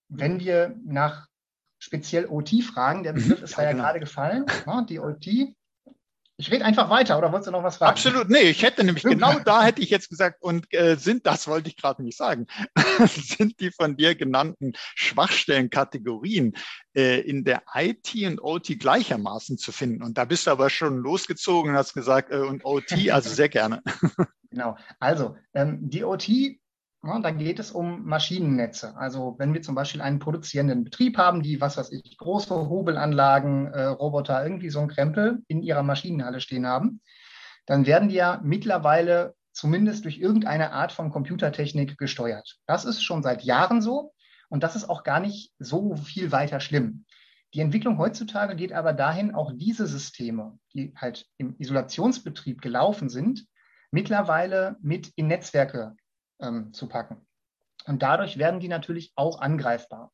Wenn 0.09 0.39
wir 0.39 0.75
nach 0.85 1.27
speziell 1.79 2.27
OT 2.27 2.61
fragen, 2.63 3.03
der 3.03 3.13
Begriff 3.13 3.41
ist 3.41 3.57
ja, 3.57 3.63
ja 3.63 3.71
genau. 3.71 3.83
gerade 3.83 3.99
gefallen, 3.99 4.45
ne, 4.65 4.85
die 4.87 4.99
OT 4.99 5.55
ich 6.43 6.51
rede 6.51 6.65
einfach 6.65 6.89
weiter, 6.89 7.17
oder 7.17 7.31
wolltest 7.31 7.47
du 7.47 7.51
noch 7.51 7.63
was 7.63 7.77
fragen? 7.77 7.91
Absolut, 7.91 8.29
nee, 8.29 8.49
ich 8.49 8.63
hätte 8.63 8.83
nämlich 8.83 9.03
genau 9.03 9.39
da 9.39 9.63
hätte 9.63 9.81
ich 9.81 9.89
jetzt 9.89 10.09
gesagt, 10.09 10.41
und 10.41 10.71
äh, 10.73 10.97
sind, 10.97 11.25
das 11.25 11.47
wollte 11.47 11.69
ich 11.69 11.77
gerade 11.77 12.03
nicht 12.03 12.17
sagen, 12.17 12.47
sind 13.07 13.61
die 13.61 13.71
von 13.71 13.95
dir 13.95 14.13
genannten 14.15 14.73
Schwachstellenkategorien 14.95 16.53
äh, 16.95 17.21
in 17.21 17.45
der 17.45 17.63
IT 17.73 18.13
und 18.27 18.43
OT 18.43 18.77
gleichermaßen 18.77 19.57
zu 19.57 19.71
finden. 19.71 20.03
Und 20.03 20.17
da 20.17 20.25
bist 20.25 20.47
du 20.47 20.51
aber 20.51 20.69
schon 20.69 20.97
losgezogen 20.97 21.71
und 21.71 21.77
hast 21.77 21.93
gesagt, 21.93 22.31
äh, 22.31 22.39
und 22.39 22.65
OT, 22.65 23.09
also 23.09 23.29
sehr 23.29 23.49
gerne. 23.49 23.81
Genau, 24.53 24.77
also 24.99 25.35
ähm, 25.55 25.79
die 25.89 26.03
OT 26.03 26.29
ja, 27.05 27.19
dann 27.19 27.37
geht 27.37 27.59
es 27.59 27.71
um 27.71 28.05
Maschinennetze. 28.05 28.95
Also 28.95 29.35
wenn 29.37 29.53
wir 29.53 29.61
zum 29.61 29.75
Beispiel 29.75 30.01
einen 30.01 30.19
produzierenden 30.19 30.85
Betrieb 30.85 31.17
haben, 31.17 31.43
die, 31.43 31.59
was 31.59 31.77
weiß 31.77 31.91
ich, 31.91 32.17
große 32.17 32.69
Hobelanlagen, 32.69 33.67
äh, 33.67 33.83
Roboter, 33.85 34.41
irgendwie 34.41 34.69
so 34.69 34.79
ein 34.79 34.87
Krempel 34.87 35.43
in 35.47 35.61
ihrer 35.61 35.83
Maschinenhalle 35.83 36.39
stehen 36.39 36.65
haben, 36.65 37.01
dann 37.65 37.85
werden 37.85 38.07
die 38.07 38.15
ja 38.15 38.39
mittlerweile 38.43 39.35
zumindest 39.51 40.05
durch 40.05 40.17
irgendeine 40.17 40.71
Art 40.71 40.93
von 40.93 41.11
Computertechnik 41.11 41.97
gesteuert. 41.97 42.57
Das 42.67 42.85
ist 42.85 43.03
schon 43.03 43.21
seit 43.21 43.43
Jahren 43.43 43.81
so 43.81 44.13
und 44.49 44.63
das 44.63 44.75
ist 44.75 44.89
auch 44.89 45.03
gar 45.03 45.19
nicht 45.19 45.51
so 45.59 45.95
viel 45.95 46.31
weiter 46.31 46.59
schlimm. 46.59 47.05
Die 47.53 47.59
Entwicklung 47.59 47.97
heutzutage 47.99 48.55
geht 48.55 48.73
aber 48.73 48.93
dahin, 48.93 49.35
auch 49.35 49.51
diese 49.53 49.87
Systeme, 49.87 50.57
die 50.73 50.93
halt 50.95 51.27
im 51.37 51.55
Isolationsbetrieb 51.59 52.61
gelaufen 52.61 53.09
sind, 53.09 53.45
mittlerweile 53.91 54.77
mit 54.81 55.11
in 55.15 55.27
Netzwerke 55.27 55.95
ähm, 56.43 56.73
zu 56.73 56.87
packen. 56.87 57.25
Und 57.85 58.03
dadurch 58.03 58.37
werden 58.37 58.59
die 58.59 58.67
natürlich 58.67 59.11
auch 59.15 59.39
angreifbar. 59.39 60.11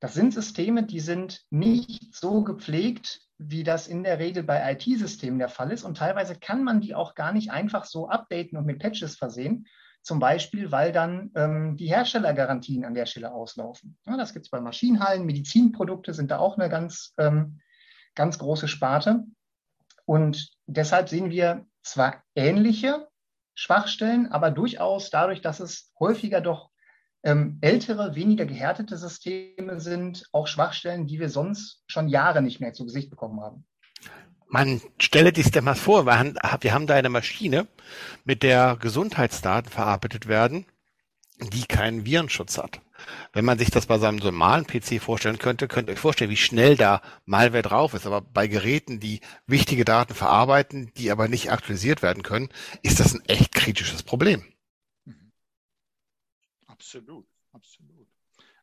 Das 0.00 0.14
sind 0.14 0.34
Systeme, 0.34 0.84
die 0.84 1.00
sind 1.00 1.42
nicht 1.50 2.14
so 2.14 2.42
gepflegt, 2.42 3.20
wie 3.38 3.62
das 3.62 3.88
in 3.88 4.04
der 4.04 4.18
Regel 4.18 4.42
bei 4.42 4.72
IT-Systemen 4.72 5.38
der 5.38 5.48
Fall 5.48 5.70
ist. 5.70 5.84
Und 5.84 5.98
teilweise 5.98 6.36
kann 6.38 6.64
man 6.64 6.80
die 6.80 6.94
auch 6.94 7.14
gar 7.14 7.32
nicht 7.32 7.50
einfach 7.50 7.84
so 7.84 8.08
updaten 8.08 8.58
und 8.58 8.66
mit 8.66 8.80
Patches 8.80 9.16
versehen. 9.16 9.66
Zum 10.02 10.18
Beispiel, 10.18 10.70
weil 10.70 10.92
dann 10.92 11.30
ähm, 11.34 11.76
die 11.76 11.86
Herstellergarantien 11.86 12.84
an 12.84 12.94
der 12.94 13.06
Stelle 13.06 13.32
auslaufen. 13.32 13.96
Ja, 14.06 14.16
das 14.16 14.34
gibt 14.34 14.46
es 14.46 14.50
bei 14.50 14.60
Maschinenhallen, 14.60 15.24
Medizinprodukte 15.24 16.12
sind 16.12 16.30
da 16.30 16.38
auch 16.38 16.58
eine 16.58 16.68
ganz, 16.68 17.14
ähm, 17.16 17.60
ganz 18.14 18.38
große 18.38 18.68
Sparte. 18.68 19.24
Und 20.04 20.50
deshalb 20.66 21.08
sehen 21.08 21.30
wir 21.30 21.66
zwar 21.82 22.22
ähnliche 22.34 23.08
Schwachstellen, 23.54 24.30
aber 24.30 24.50
durchaus 24.50 25.10
dadurch, 25.10 25.40
dass 25.40 25.60
es 25.60 25.92
häufiger 25.98 26.40
doch 26.40 26.70
ähm, 27.22 27.58
ältere, 27.60 28.14
weniger 28.14 28.44
gehärtete 28.44 28.96
Systeme 28.96 29.80
sind, 29.80 30.28
auch 30.32 30.46
Schwachstellen, 30.46 31.06
die 31.06 31.18
wir 31.18 31.30
sonst 31.30 31.82
schon 31.86 32.08
Jahre 32.08 32.42
nicht 32.42 32.60
mehr 32.60 32.72
zu 32.72 32.84
Gesicht 32.84 33.10
bekommen 33.10 33.40
haben. 33.40 33.64
Man 34.46 34.80
stelle 35.00 35.34
sich 35.34 35.50
das 35.50 35.64
mal 35.64 35.74
vor, 35.74 36.06
wir 36.06 36.18
haben, 36.18 36.34
wir 36.60 36.74
haben 36.74 36.86
da 36.86 36.94
eine 36.94 37.08
Maschine, 37.08 37.66
mit 38.24 38.42
der 38.42 38.76
Gesundheitsdaten 38.78 39.70
verarbeitet 39.70 40.28
werden, 40.28 40.66
die 41.38 41.66
keinen 41.66 42.04
Virenschutz 42.04 42.58
hat. 42.58 42.80
Wenn 43.32 43.44
man 43.44 43.58
sich 43.58 43.70
das 43.70 43.86
bei 43.86 43.98
seinem 43.98 44.16
normalen 44.16 44.66
PC 44.66 45.00
vorstellen 45.02 45.38
könnte, 45.38 45.68
könnt 45.68 45.88
ihr 45.88 45.92
euch 45.92 45.98
vorstellen, 45.98 46.30
wie 46.30 46.36
schnell 46.36 46.76
da 46.76 47.02
Malware 47.24 47.62
drauf 47.62 47.94
ist. 47.94 48.06
Aber 48.06 48.20
bei 48.20 48.46
Geräten, 48.46 49.00
die 49.00 49.20
wichtige 49.46 49.84
Daten 49.84 50.14
verarbeiten, 50.14 50.92
die 50.96 51.10
aber 51.10 51.28
nicht 51.28 51.50
aktualisiert 51.50 52.02
werden 52.02 52.22
können, 52.22 52.50
ist 52.82 53.00
das 53.00 53.14
ein 53.14 53.24
echt 53.26 53.52
kritisches 53.52 54.02
Problem. 54.02 54.44
Mhm. 55.04 55.32
Absolut, 56.66 57.26
absolut. 57.52 58.08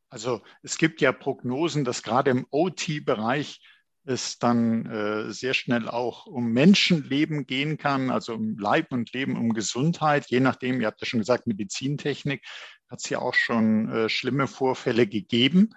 Also 0.09 0.41
es 0.61 0.77
gibt 0.77 1.01
ja 1.01 1.11
Prognosen, 1.11 1.83
dass 1.85 2.03
gerade 2.03 2.31
im 2.31 2.47
OT-Bereich 2.49 3.61
es 4.03 4.39
dann 4.39 4.85
äh, 4.87 5.31
sehr 5.31 5.53
schnell 5.53 5.87
auch 5.87 6.25
um 6.25 6.51
Menschenleben 6.51 7.45
gehen 7.45 7.77
kann, 7.77 8.09
also 8.09 8.33
um 8.33 8.57
Leib 8.57 8.91
und 8.91 9.13
Leben, 9.13 9.37
um 9.37 9.53
Gesundheit, 9.53 10.27
je 10.27 10.39
nachdem, 10.39 10.81
ihr 10.81 10.87
habt 10.87 11.01
ja 11.01 11.07
schon 11.07 11.19
gesagt, 11.19 11.47
Medizintechnik, 11.47 12.43
hat 12.89 12.99
es 12.99 13.09
ja 13.09 13.19
auch 13.19 13.33
schon 13.33 13.89
äh, 13.89 14.09
schlimme 14.09 14.47
Vorfälle 14.47 15.07
gegeben. 15.07 15.69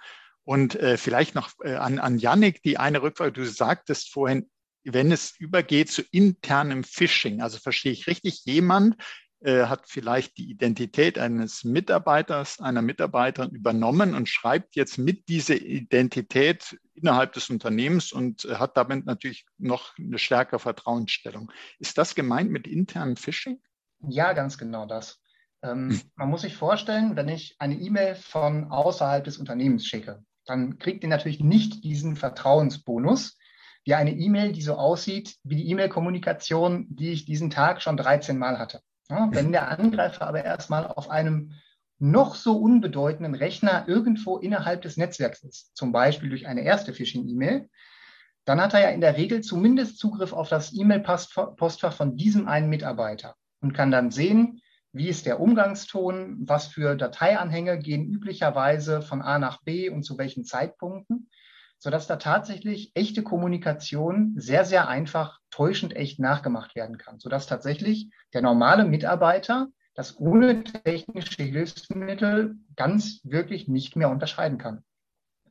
Und 0.45 0.75
äh, 0.77 0.97
vielleicht 0.97 1.35
noch 1.35 1.53
äh, 1.63 1.75
an, 1.75 1.99
an 1.99 2.19
Yannick 2.19 2.63
die 2.63 2.77
eine 2.77 3.03
Rückfrage. 3.03 3.33
Du 3.33 3.47
sagtest 3.47 4.13
vorhin, 4.13 4.51
wenn 4.85 5.11
es 5.13 5.35
übergeht 5.39 5.91
zu 5.91 6.03
internem 6.11 6.85
Phishing, 6.85 7.41
also 7.41 7.59
verstehe 7.59 7.93
ich 7.93 8.07
richtig, 8.07 8.45
jemand 8.45 8.97
äh, 9.45 9.67
hat 9.67 9.83
vielleicht 9.87 10.39
die 10.39 10.51
Identität 10.51 11.19
eines 11.19 11.65
Mitarbeiters, 11.65 12.61
einer 12.61 12.81
Mitarbeiterin 12.81 13.51
übernommen 13.51 14.15
und 14.15 14.27
schreibt 14.27 14.75
jetzt 14.75 14.97
mit 14.97 15.29
dieser 15.29 15.57
Identität 15.57 16.79
innerhalb 16.95 17.35
des 17.35 17.51
Unternehmens 17.51 18.11
und 18.11 18.47
äh, 18.47 18.55
hat 18.55 18.79
damit 18.79 19.05
natürlich 19.05 19.45
noch 19.59 19.99
eine 19.99 20.19
stärkere 20.19 20.59
Vertrauensstellung. 20.59 21.53
Ist 21.79 21.99
das 21.99 22.15
gemeint 22.15 22.51
mit 22.51 22.67
internem 22.67 23.17
Phishing? 23.17 23.61
Ja, 24.09 24.33
ganz 24.33 24.57
genau 24.57 24.87
das. 24.87 25.21
Ähm, 25.63 25.91
hm. 25.91 26.01
man 26.17 26.31
muss 26.31 26.41
sich 26.41 26.57
vorstellen, 26.57 27.15
wenn 27.15 27.29
ich 27.29 27.57
eine 27.59 27.75
E-Mail 27.75 28.15
von 28.15 28.71
außerhalb 28.71 29.25
des 29.25 29.37
Unternehmens 29.37 29.87
schicke, 29.87 30.25
dann 30.47 30.79
kriegt 30.79 31.03
ihr 31.03 31.11
natürlich 31.11 31.41
nicht 31.41 31.85
diesen 31.85 32.17
Vertrauensbonus 32.17 33.37
wie 33.85 33.95
eine 33.95 34.13
E-Mail, 34.13 34.53
die 34.53 34.63
so 34.63 34.77
aussieht 34.77 35.37
wie 35.43 35.57
die 35.57 35.69
E-Mail-Kommunikation, 35.69 36.87
die 36.89 37.11
ich 37.11 37.27
diesen 37.27 37.51
Tag 37.51 37.83
schon 37.83 37.99
13 37.99 38.39
Mal 38.39 38.59
hatte. 38.59 38.81
Ja, 39.11 39.29
wenn 39.33 39.53
der 39.53 39.69
Angreifer 39.69 40.27
aber 40.27 40.45
erstmal 40.45 40.87
auf 40.87 41.11
einem 41.11 41.53
noch 41.99 42.35
so 42.35 42.57
unbedeutenden 42.57 43.35
Rechner 43.35 43.85
irgendwo 43.87 44.39
innerhalb 44.39 44.83
des 44.83 44.97
Netzwerks 44.97 45.43
ist, 45.43 45.77
zum 45.77 45.93
Beispiel 45.93 46.29
durch 46.29 46.47
eine 46.47 46.63
erste 46.63 46.93
Phishing-E-Mail, 46.93 47.69
dann 48.45 48.61
hat 48.61 48.75
er 48.75 48.81
ja 48.81 48.89
in 48.89 49.01
der 49.01 49.17
Regel 49.17 49.43
zumindest 49.43 49.99
Zugriff 49.99 50.33
auf 50.33 50.49
das 50.49 50.75
E-Mail-Postfach 50.75 51.93
von 51.93 52.17
diesem 52.17 52.49
einen 52.49 52.69
Mitarbeiter 52.69 53.37
und 53.61 53.73
kann 53.73 53.91
dann 53.91 54.11
sehen, 54.11 54.61
wie 54.93 55.09
ist 55.09 55.27
der 55.27 55.41
Umgangston? 55.41 56.47
Was 56.47 56.69
für 56.69 56.95
Dateianhänge 56.95 57.79
gehen 57.79 58.09
üblicherweise 58.09 59.03
von 59.03 59.23
A 59.23 59.39
nach 59.39 59.63
B 59.63 59.89
und 59.91 60.05
zu 60.05 60.19
welchen 60.19 60.45
Zeitpunkten? 60.45 61.29
Sodass 61.85 62.07
da 62.07 62.17
tatsächlich 62.17 62.93
echte 62.95 63.23
Kommunikation 63.23 64.33
sehr, 64.39 64.65
sehr 64.65 64.89
einfach 64.89 65.41
täuschend 65.51 65.95
echt 65.95 66.19
nachgemacht 66.19 66.75
werden 66.77 66.97
kann. 66.97 67.19
Sodass 67.21 67.47
tatsächlich 67.47 68.09
der 68.33 68.41
normale 68.41 68.87
Mitarbeiter 68.87 69.69
das 69.93 70.19
ohne 70.19 70.65
technische 70.65 71.43
Hilfsmittel 71.43 72.57
ganz 72.75 73.21
wirklich 73.23 73.69
nicht 73.69 73.97
mehr 73.97 74.09
unterscheiden 74.09 74.57
kann. 74.57 74.83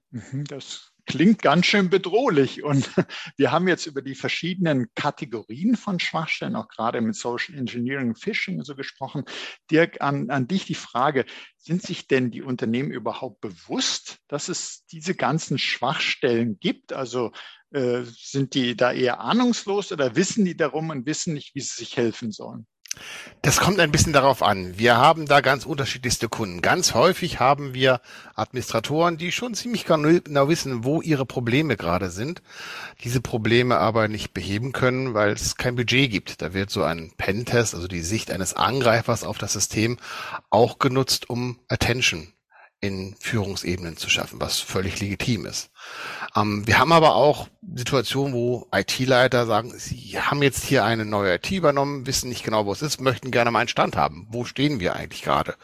Mhm, 0.09 0.45
das 0.45 0.92
klingt 1.05 1.41
ganz 1.41 1.65
schön 1.65 1.89
bedrohlich. 1.89 2.63
Und 2.63 2.89
wir 3.38 3.51
haben 3.51 3.67
jetzt 3.67 3.86
über 3.86 4.01
die 4.01 4.15
verschiedenen 4.15 4.88
Kategorien 4.95 5.75
von 5.75 6.00
Schwachstellen, 6.00 6.55
auch 6.55 6.67
gerade 6.67 7.01
mit 7.01 7.15
Social 7.15 7.55
Engineering, 7.55 8.15
Phishing 8.15 8.63
so 8.63 8.75
gesprochen. 8.75 9.24
Dirk, 9.72 10.01
an, 10.01 10.29
an 10.29 10.48
dich 10.48 10.65
die 10.65 10.75
Frage, 10.75 11.25
sind 11.57 11.81
sich 11.81 12.07
denn 12.07 12.31
die 12.31 12.41
Unternehmen 12.41 12.91
überhaupt 12.91 13.41
bewusst, 13.41 14.19
dass 14.27 14.50
es 14.50 14.86
diese 14.88 15.15
ganzen 15.15 15.57
Schwachstellen 15.57 16.60
gibt? 16.60 16.93
Also 16.93 17.31
äh, 17.72 18.03
sind 18.03 18.53
die 18.53 18.75
da 18.75 18.91
eher 18.91 19.19
ahnungslos 19.19 19.91
oder 19.91 20.15
wissen 20.15 20.45
die 20.45 20.57
darum 20.57 20.89
und 20.89 21.05
wissen 21.05 21.33
nicht, 21.33 21.55
wie 21.55 21.62
sie 21.62 21.75
sich 21.75 21.98
helfen 21.98 22.31
sollen? 22.31 22.67
Das 23.41 23.59
kommt 23.59 23.79
ein 23.81 23.91
bisschen 23.91 24.13
darauf 24.13 24.41
an. 24.41 24.77
Wir 24.77 24.95
haben 24.95 25.25
da 25.25 25.41
ganz 25.41 25.65
unterschiedlichste 25.65 26.29
Kunden. 26.29 26.62
Ganz 26.62 26.93
häufig 26.93 27.41
haben 27.41 27.73
wir 27.73 28.00
Administratoren, 28.35 29.17
die 29.17 29.33
schon 29.33 29.53
ziemlich 29.53 29.83
genau 29.83 30.47
wissen, 30.47 30.85
wo 30.85 31.01
ihre 31.01 31.25
Probleme 31.25 31.75
gerade 31.75 32.09
sind, 32.09 32.41
diese 33.03 33.19
Probleme 33.19 33.77
aber 33.77 34.07
nicht 34.07 34.33
beheben 34.33 34.71
können, 34.71 35.13
weil 35.13 35.31
es 35.33 35.57
kein 35.57 35.75
Budget 35.75 36.09
gibt. 36.09 36.41
Da 36.41 36.53
wird 36.53 36.69
so 36.69 36.83
ein 36.83 37.12
Pentest, 37.17 37.75
also 37.75 37.89
die 37.89 38.01
Sicht 38.01 38.31
eines 38.31 38.53
Angreifers 38.53 39.23
auf 39.23 39.38
das 39.38 39.53
System, 39.53 39.97
auch 40.50 40.79
genutzt, 40.79 41.29
um 41.29 41.59
Attention 41.67 42.32
in 42.83 43.15
Führungsebenen 43.17 43.95
zu 43.95 44.09
schaffen, 44.09 44.41
was 44.41 44.59
völlig 44.59 44.99
legitim 44.99 45.45
ist. 45.45 45.69
Ähm, 46.35 46.67
wir 46.67 46.79
haben 46.79 46.91
aber 46.91 47.15
auch 47.15 47.47
Situationen, 47.73 48.33
wo 48.33 48.67
IT-Leiter 48.73 49.45
sagen, 49.45 49.73
sie 49.77 50.19
haben 50.19 50.43
jetzt 50.43 50.65
hier 50.65 50.83
eine 50.83 51.05
neue 51.05 51.35
IT 51.35 51.49
übernommen, 51.49 52.05
wissen 52.05 52.27
nicht 52.27 52.43
genau, 52.43 52.65
wo 52.65 52.73
es 52.73 52.81
ist, 52.81 52.99
möchten 52.99 53.31
gerne 53.31 53.51
mal 53.51 53.59
einen 53.59 53.69
Stand 53.69 53.95
haben. 53.95 54.27
Wo 54.31 54.43
stehen 54.43 54.81
wir 54.81 54.97
eigentlich 54.97 55.21
gerade? 55.21 55.55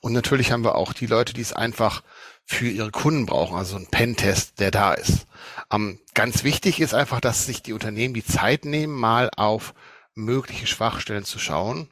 Und 0.00 0.12
natürlich 0.12 0.50
haben 0.50 0.64
wir 0.64 0.74
auch 0.74 0.92
die 0.92 1.06
Leute, 1.06 1.32
die 1.32 1.42
es 1.42 1.52
einfach 1.52 2.02
für 2.44 2.68
ihre 2.68 2.90
Kunden 2.90 3.26
brauchen, 3.26 3.56
also 3.56 3.76
ein 3.76 3.86
Pentest, 3.86 4.58
der 4.58 4.72
da 4.72 4.94
ist. 4.94 5.28
Ähm, 5.70 6.00
ganz 6.14 6.42
wichtig 6.42 6.80
ist 6.80 6.92
einfach, 6.92 7.20
dass 7.20 7.46
sich 7.46 7.62
die 7.62 7.72
Unternehmen 7.72 8.14
die 8.14 8.24
Zeit 8.24 8.64
nehmen, 8.64 8.94
mal 8.94 9.30
auf 9.36 9.74
mögliche 10.16 10.66
Schwachstellen 10.66 11.24
zu 11.24 11.38
schauen 11.38 11.88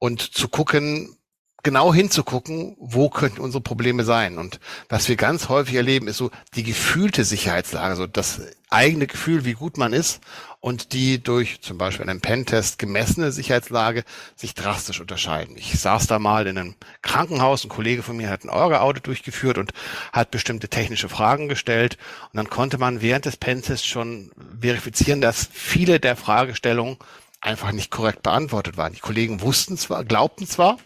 und 0.00 0.20
zu 0.20 0.48
gucken, 0.48 1.16
genau 1.62 1.92
hinzugucken, 1.92 2.76
wo 2.78 3.08
könnten 3.08 3.40
unsere 3.40 3.62
Probleme 3.62 4.04
sein. 4.04 4.38
Und 4.38 4.60
was 4.88 5.08
wir 5.08 5.16
ganz 5.16 5.48
häufig 5.48 5.74
erleben, 5.74 6.08
ist 6.08 6.16
so 6.16 6.30
die 6.54 6.62
gefühlte 6.62 7.24
Sicherheitslage, 7.24 7.96
so 7.96 8.06
das 8.06 8.40
eigene 8.70 9.06
Gefühl, 9.06 9.44
wie 9.44 9.54
gut 9.54 9.76
man 9.76 9.92
ist 9.92 10.20
und 10.60 10.92
die 10.92 11.22
durch 11.22 11.60
zum 11.60 11.78
Beispiel 11.78 12.08
einen 12.08 12.20
Pentest 12.20 12.78
gemessene 12.78 13.32
Sicherheitslage 13.32 14.04
sich 14.36 14.54
drastisch 14.54 15.00
unterscheiden. 15.00 15.56
Ich 15.56 15.78
saß 15.80 16.06
da 16.06 16.18
mal 16.18 16.46
in 16.46 16.58
einem 16.58 16.74
Krankenhaus, 17.02 17.64
ein 17.64 17.70
Kollege 17.70 18.02
von 18.02 18.16
mir 18.16 18.30
hat 18.30 18.44
ein 18.44 18.50
Orga-Audit 18.50 19.06
durchgeführt 19.06 19.58
und 19.58 19.72
hat 20.12 20.30
bestimmte 20.30 20.68
technische 20.68 21.08
Fragen 21.08 21.48
gestellt 21.48 21.98
und 22.32 22.36
dann 22.36 22.50
konnte 22.50 22.78
man 22.78 23.00
während 23.00 23.24
des 23.24 23.36
Pentests 23.36 23.86
schon 23.86 24.30
verifizieren, 24.60 25.20
dass 25.20 25.48
viele 25.52 25.98
der 25.98 26.16
Fragestellungen 26.16 26.98
einfach 27.40 27.72
nicht 27.72 27.90
korrekt 27.90 28.22
beantwortet 28.22 28.76
waren. 28.76 28.92
Die 28.92 29.00
Kollegen 29.00 29.40
wussten 29.40 29.78
zwar, 29.78 30.04
glaubten 30.04 30.46
zwar, 30.46 30.78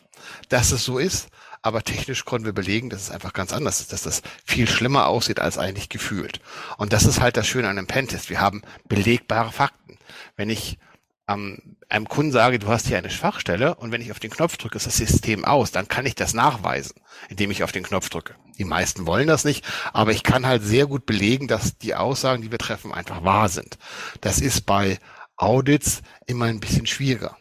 dass 0.49 0.73
es 0.73 0.85
so 0.85 0.99
ist, 0.99 1.29
aber 1.63 1.83
technisch 1.83 2.25
konnten 2.25 2.45
wir 2.45 2.53
belegen, 2.53 2.91
dass 2.91 3.03
es 3.03 3.11
einfach 3.11 3.33
ganz 3.33 3.53
anders 3.53 3.81
ist, 3.81 3.93
dass 3.93 4.03
das 4.03 4.23
viel 4.45 4.69
schlimmer 4.69 5.07
aussieht 5.07 5.41
als 5.41 5.57
eigentlich 5.57 5.89
gefühlt. 5.89 6.41
Und 6.77 6.93
das 6.93 7.05
ist 7.05 7.21
halt 7.21 7.39
das 7.39 7.47
Schöne 7.47 7.69
an 7.69 7.79
einem 7.79 7.87
Pentest. 7.87 8.29
Wir 8.29 8.41
haben 8.41 8.63
belegbare 8.87 9.51
Fakten. 9.51 9.99
Wenn 10.37 10.51
ich 10.51 10.79
ähm, 11.27 11.77
einem 11.89 12.09
Kunden 12.09 12.33
sage, 12.33 12.59
du 12.59 12.69
hast 12.69 12.87
hier 12.87 12.99
eine 12.99 13.11
Schwachstelle 13.11 13.77
und 13.77 13.93
wenn 13.93 14.03
ich 14.03 14.11
auf 14.11 14.21
den 14.21 14.31
Knopf 14.31 14.57
drücke, 14.57 14.77
ist 14.77 14.87
das 14.87 14.97
System 14.97 15.45
aus, 15.45 15.71
dann 15.71 15.89
kann 15.89 16.07
ich 16.07 16.15
das 16.15 16.35
nachweisen, 16.35 17.01
indem 17.29 17.51
ich 17.51 17.63
auf 17.63 17.73
den 17.73 17.83
Knopf 17.83 18.11
drücke. 18.11 18.35
Die 18.59 18.65
meisten 18.65 19.07
wollen 19.07 19.27
das 19.27 19.45
nicht, 19.45 19.65
aber 19.93 20.13
ich 20.13 20.23
kann 20.23 20.47
halt 20.47 20.63
sehr 20.63 20.87
gut 20.87 21.07
belegen, 21.07 21.49
dass 21.49 21.79
die 21.79 21.95
Aussagen, 21.95 22.43
die 22.43 22.51
wir 22.51 22.59
treffen, 22.59 22.93
einfach 22.93 23.25
wahr 23.25 23.49
sind. 23.49 23.79
Das 24.21 24.39
ist 24.41 24.67
bei 24.67 24.99
Audits 25.37 26.03
immer 26.27 26.45
ein 26.47 26.61
bisschen 26.61 26.87
schwieriger. 26.87 27.37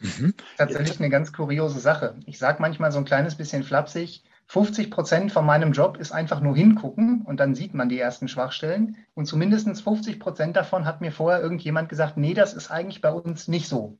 Mhm. 0.00 0.34
Tatsächlich 0.56 0.98
eine 1.00 1.10
ganz 1.10 1.32
kuriose 1.32 1.80
Sache. 1.80 2.16
Ich 2.26 2.38
sage 2.38 2.60
manchmal 2.60 2.92
so 2.92 2.98
ein 2.98 3.04
kleines 3.04 3.34
bisschen 3.34 3.64
flapsig, 3.64 4.22
50 4.46 4.90
Prozent 4.90 5.32
von 5.32 5.44
meinem 5.44 5.72
Job 5.72 5.98
ist 5.98 6.10
einfach 6.10 6.40
nur 6.40 6.56
hingucken 6.56 7.20
und 7.22 7.38
dann 7.38 7.54
sieht 7.54 7.74
man 7.74 7.90
die 7.90 7.98
ersten 7.98 8.28
Schwachstellen. 8.28 8.96
Und 9.14 9.26
zumindest 9.26 9.82
50 9.82 10.18
Prozent 10.18 10.56
davon 10.56 10.86
hat 10.86 11.02
mir 11.02 11.12
vorher 11.12 11.42
irgendjemand 11.42 11.90
gesagt, 11.90 12.16
nee, 12.16 12.32
das 12.32 12.54
ist 12.54 12.70
eigentlich 12.70 13.02
bei 13.02 13.10
uns 13.12 13.48
nicht 13.48 13.68
so. 13.68 13.98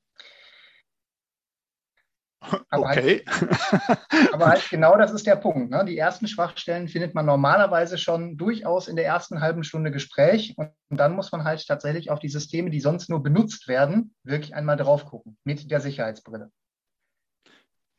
Aber 2.41 2.91
okay. 2.91 3.25
Halt, 3.27 3.99
aber 4.33 4.47
halt 4.47 4.71
genau 4.71 4.97
das 4.97 5.13
ist 5.13 5.27
der 5.27 5.37
Punkt. 5.37 5.71
Ne? 5.71 5.85
Die 5.85 5.99
ersten 5.99 6.29
Schwachstellen 6.29 6.89
findet 6.89 7.15
man 7.15 7.27
normalerweise 7.27 7.99
schon 7.99 8.37
durchaus 8.37 8.89
in 8.89 8.97
der 8.97 9.07
ersten 9.07 9.41
halben 9.41 9.65
Stunde 9.65 9.91
Gespräch. 9.91 10.55
Und, 10.57 10.73
dann 10.91 11.15
muss 11.15 11.33
man 11.33 11.45
halt 11.45 11.67
tatsächlich 11.67 12.11
auf 12.11 12.19
die 12.19 12.31
Systeme, 12.31 12.71
die 12.71 12.81
sonst 12.81 13.11
nur 13.11 13.23
benutzt 13.23 13.69
werden, 13.69 14.15
wirklich 14.23 14.55
einmal 14.55 14.77
drauf 14.77 15.05
gucken 15.05 15.37
mit 15.45 15.71
der 15.71 15.81
Sicherheitsbrille. 15.81 16.51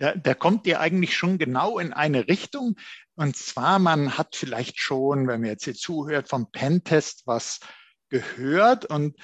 Ja, 0.02 0.16
der 0.16 0.34
kommt 0.34 0.66
dir 0.66 0.80
eigentlich 0.80 1.16
schon 1.16 1.38
genau 1.38 1.78
in 1.78 1.92
eine 1.94 2.28
Richtung. 2.28 2.78
Und 3.16 3.36
zwar, 3.36 3.80
man 3.80 4.18
hat 4.18 4.36
vielleicht 4.36 4.80
schon, 4.80 5.28
wenn 5.28 5.42
man 5.42 5.50
jetzt 5.50 5.66
hier 5.66 5.76
zuhört, 5.76 6.30
vom 6.30 6.50
Pentest 6.52 7.28
was 7.28 7.60
gehört 8.10 8.86
und 8.86 9.16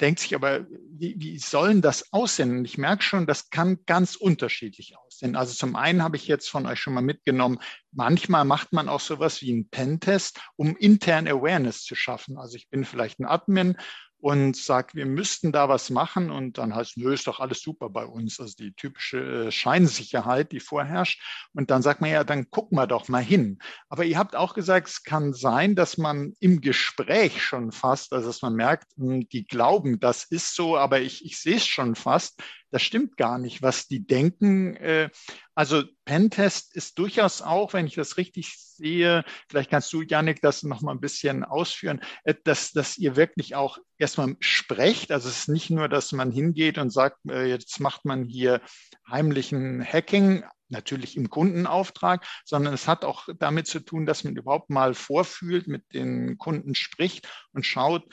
denkt 0.00 0.20
sich 0.20 0.34
aber, 0.34 0.66
wie, 0.90 1.14
wie 1.18 1.38
sollen 1.38 1.82
das 1.82 2.12
aussehen? 2.12 2.58
Und 2.58 2.64
ich 2.64 2.78
merke 2.78 3.02
schon, 3.02 3.26
das 3.26 3.50
kann 3.50 3.78
ganz 3.86 4.16
unterschiedlich 4.16 4.96
aussehen. 4.98 5.36
Also 5.36 5.54
zum 5.54 5.76
einen 5.76 6.02
habe 6.02 6.16
ich 6.16 6.26
jetzt 6.26 6.48
von 6.48 6.66
euch 6.66 6.80
schon 6.80 6.94
mal 6.94 7.02
mitgenommen, 7.02 7.58
manchmal 7.92 8.44
macht 8.44 8.72
man 8.72 8.88
auch 8.88 9.00
sowas 9.00 9.40
wie 9.40 9.52
einen 9.52 9.68
Pentest, 9.68 10.40
um 10.56 10.76
interne 10.76 11.30
Awareness 11.30 11.84
zu 11.84 11.94
schaffen. 11.94 12.38
Also 12.38 12.56
ich 12.56 12.68
bin 12.68 12.84
vielleicht 12.84 13.20
ein 13.20 13.26
Admin 13.26 13.76
und 14.20 14.56
sagt, 14.56 14.94
wir 14.94 15.06
müssten 15.06 15.52
da 15.52 15.68
was 15.68 15.90
machen 15.90 16.30
und 16.30 16.58
dann 16.58 16.74
heißt, 16.74 16.96
nö, 16.96 17.14
ist 17.14 17.26
doch 17.26 17.38
alles 17.38 17.62
super 17.62 17.88
bei 17.88 18.04
uns. 18.04 18.40
Also 18.40 18.54
die 18.58 18.72
typische 18.72 19.46
äh, 19.46 19.50
Scheinsicherheit, 19.52 20.50
die 20.50 20.60
vorherrscht. 20.60 21.22
Und 21.54 21.70
dann 21.70 21.82
sagt 21.82 22.00
man 22.00 22.10
ja, 22.10 22.24
dann 22.24 22.50
gucken 22.50 22.76
wir 22.76 22.86
doch 22.86 23.08
mal 23.08 23.22
hin. 23.22 23.58
Aber 23.88 24.04
ihr 24.04 24.18
habt 24.18 24.34
auch 24.34 24.54
gesagt, 24.54 24.88
es 24.88 25.02
kann 25.04 25.32
sein, 25.32 25.76
dass 25.76 25.98
man 25.98 26.34
im 26.40 26.60
Gespräch 26.60 27.42
schon 27.42 27.70
fast, 27.70 28.12
also 28.12 28.26
dass 28.26 28.42
man 28.42 28.54
merkt, 28.54 28.88
hm, 28.96 29.28
die 29.28 29.46
glauben, 29.46 30.00
das 30.00 30.24
ist 30.24 30.54
so, 30.54 30.76
aber 30.76 31.00
ich, 31.00 31.24
ich 31.24 31.38
sehe 31.38 31.56
es 31.56 31.66
schon 31.66 31.94
fast. 31.94 32.42
Das 32.70 32.82
stimmt 32.82 33.16
gar 33.16 33.38
nicht, 33.38 33.62
was 33.62 33.86
die 33.86 34.06
denken. 34.06 34.76
Äh, 34.76 35.10
also 35.54 35.82
Pentest 36.04 36.76
ist 36.76 36.98
durchaus 36.98 37.42
auch, 37.42 37.72
wenn 37.72 37.86
ich 37.86 37.94
das 37.94 38.16
richtig 38.16 38.56
sehe, 38.58 39.24
vielleicht 39.48 39.70
kannst 39.70 39.92
du, 39.92 40.02
Janik, 40.02 40.40
das 40.40 40.62
noch 40.62 40.82
mal 40.82 40.92
ein 40.92 41.00
bisschen 41.00 41.44
ausführen, 41.44 42.00
äh, 42.24 42.34
dass, 42.44 42.72
dass 42.72 42.98
ihr 42.98 43.16
wirklich 43.16 43.54
auch 43.54 43.78
erstmal 43.96 44.36
sprecht. 44.40 45.10
Also 45.10 45.28
es 45.28 45.40
ist 45.40 45.48
nicht 45.48 45.70
nur, 45.70 45.88
dass 45.88 46.12
man 46.12 46.30
hingeht 46.30 46.78
und 46.78 46.90
sagt, 46.90 47.18
äh, 47.28 47.46
jetzt 47.46 47.80
macht 47.80 48.04
man 48.04 48.24
hier 48.24 48.60
heimlichen 49.08 49.82
Hacking, 49.84 50.44
natürlich 50.70 51.16
im 51.16 51.30
Kundenauftrag, 51.30 52.26
sondern 52.44 52.74
es 52.74 52.86
hat 52.86 53.04
auch 53.04 53.28
damit 53.38 53.66
zu 53.66 53.80
tun, 53.80 54.06
dass 54.06 54.24
man 54.24 54.36
überhaupt 54.36 54.70
mal 54.70 54.94
vorfühlt, 54.94 55.66
mit 55.66 55.94
den 55.94 56.38
Kunden 56.38 56.74
spricht 56.74 57.28
und 57.52 57.64
schaut, 57.64 58.04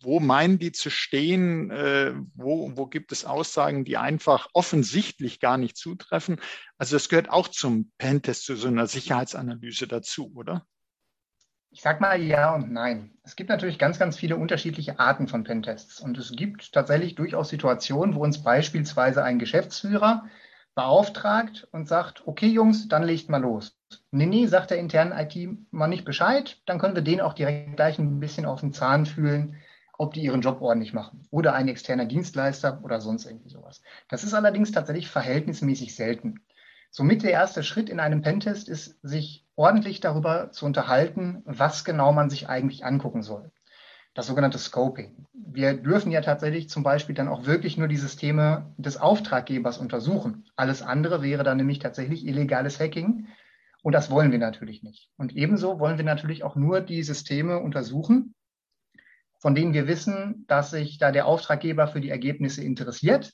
wo 0.00 0.20
meinen 0.20 0.58
die 0.58 0.72
zu 0.72 0.90
stehen? 0.90 1.70
Äh, 1.70 2.14
wo, 2.34 2.76
wo 2.76 2.86
gibt 2.86 3.12
es 3.12 3.24
Aussagen, 3.24 3.84
die 3.84 3.96
einfach 3.96 4.48
offensichtlich 4.52 5.40
gar 5.40 5.58
nicht 5.58 5.76
zutreffen? 5.76 6.40
Also 6.76 6.96
das 6.96 7.08
gehört 7.08 7.30
auch 7.30 7.48
zum 7.48 7.90
Pentest, 7.98 8.44
zu 8.44 8.56
so 8.56 8.68
einer 8.68 8.86
Sicherheitsanalyse 8.86 9.88
dazu, 9.88 10.32
oder? 10.34 10.66
Ich 11.70 11.82
sage 11.82 12.00
mal 12.00 12.20
ja 12.20 12.54
und 12.54 12.72
nein. 12.72 13.18
Es 13.24 13.36
gibt 13.36 13.50
natürlich 13.50 13.78
ganz, 13.78 13.98
ganz 13.98 14.16
viele 14.16 14.36
unterschiedliche 14.36 14.98
Arten 14.98 15.28
von 15.28 15.44
Pentests. 15.44 16.00
Und 16.00 16.16
es 16.16 16.32
gibt 16.32 16.72
tatsächlich 16.72 17.14
durchaus 17.14 17.50
Situationen, 17.50 18.14
wo 18.14 18.22
uns 18.22 18.42
beispielsweise 18.42 19.22
ein 19.22 19.38
Geschäftsführer 19.38 20.24
beauftragt 20.74 21.66
und 21.72 21.88
sagt, 21.88 22.26
okay 22.26 22.46
Jungs, 22.46 22.88
dann 22.88 23.02
legt 23.02 23.28
mal 23.28 23.42
los. 23.42 23.76
Nee, 24.12 24.26
nee, 24.26 24.46
sagt 24.46 24.70
der 24.70 24.78
internen 24.78 25.12
IT 25.12 25.36
mal 25.72 25.88
nicht 25.88 26.04
Bescheid, 26.04 26.62
dann 26.66 26.78
können 26.78 26.94
wir 26.94 27.02
den 27.02 27.20
auch 27.20 27.34
direkt 27.34 27.76
gleich 27.76 27.98
ein 27.98 28.20
bisschen 28.20 28.46
auf 28.46 28.60
den 28.60 28.72
Zahn 28.72 29.04
fühlen, 29.04 29.56
ob 29.98 30.14
die 30.14 30.22
ihren 30.22 30.40
Job 30.40 30.62
ordentlich 30.62 30.94
machen 30.94 31.26
oder 31.30 31.54
ein 31.54 31.68
externer 31.68 32.06
Dienstleister 32.06 32.80
oder 32.82 33.00
sonst 33.00 33.26
irgendwie 33.26 33.50
sowas. 33.50 33.82
Das 34.08 34.24
ist 34.24 34.32
allerdings 34.32 34.72
tatsächlich 34.72 35.08
verhältnismäßig 35.10 35.94
selten. 35.94 36.40
Somit 36.90 37.22
der 37.22 37.32
erste 37.32 37.62
Schritt 37.62 37.90
in 37.90 38.00
einem 38.00 38.22
Pentest 38.22 38.68
ist, 38.68 38.98
sich 39.02 39.44
ordentlich 39.56 40.00
darüber 40.00 40.50
zu 40.52 40.64
unterhalten, 40.64 41.42
was 41.44 41.84
genau 41.84 42.12
man 42.12 42.30
sich 42.30 42.48
eigentlich 42.48 42.84
angucken 42.84 43.22
soll. 43.22 43.50
Das 44.14 44.26
sogenannte 44.26 44.58
Scoping. 44.58 45.26
Wir 45.32 45.74
dürfen 45.74 46.10
ja 46.12 46.20
tatsächlich 46.20 46.68
zum 46.68 46.82
Beispiel 46.82 47.14
dann 47.14 47.28
auch 47.28 47.44
wirklich 47.44 47.76
nur 47.76 47.88
die 47.88 47.96
Systeme 47.96 48.72
des 48.78 48.96
Auftraggebers 48.96 49.78
untersuchen. 49.78 50.46
Alles 50.56 50.80
andere 50.80 51.22
wäre 51.22 51.44
dann 51.44 51.58
nämlich 51.58 51.78
tatsächlich 51.80 52.26
illegales 52.26 52.80
Hacking. 52.80 53.26
Und 53.82 53.92
das 53.92 54.10
wollen 54.10 54.32
wir 54.32 54.38
natürlich 54.38 54.82
nicht. 54.82 55.10
Und 55.18 55.36
ebenso 55.36 55.78
wollen 55.78 55.98
wir 55.98 56.04
natürlich 56.04 56.42
auch 56.42 56.56
nur 56.56 56.80
die 56.80 57.02
Systeme 57.02 57.60
untersuchen, 57.60 58.34
von 59.38 59.54
denen 59.54 59.72
wir 59.72 59.86
wissen, 59.86 60.44
dass 60.48 60.70
sich 60.70 60.98
da 60.98 61.12
der 61.12 61.26
Auftraggeber 61.26 61.88
für 61.88 62.00
die 62.00 62.10
Ergebnisse 62.10 62.62
interessiert 62.62 63.32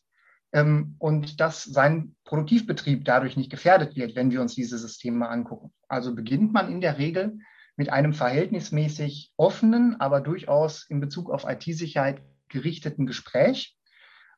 ähm, 0.52 0.96
und 0.98 1.40
dass 1.40 1.64
sein 1.64 2.14
Produktivbetrieb 2.24 3.04
dadurch 3.04 3.36
nicht 3.36 3.50
gefährdet 3.50 3.96
wird, 3.96 4.14
wenn 4.14 4.30
wir 4.30 4.40
uns 4.40 4.54
diese 4.54 4.78
Systeme 4.78 5.28
angucken. 5.28 5.72
Also 5.88 6.14
beginnt 6.14 6.52
man 6.52 6.70
in 6.70 6.80
der 6.80 6.98
Regel 6.98 7.38
mit 7.76 7.90
einem 7.90 8.12
verhältnismäßig 8.12 9.32
offenen, 9.36 10.00
aber 10.00 10.20
durchaus 10.20 10.86
in 10.88 11.00
Bezug 11.00 11.30
auf 11.30 11.44
IT-Sicherheit 11.48 12.22
gerichteten 12.48 13.06
Gespräch. 13.06 13.76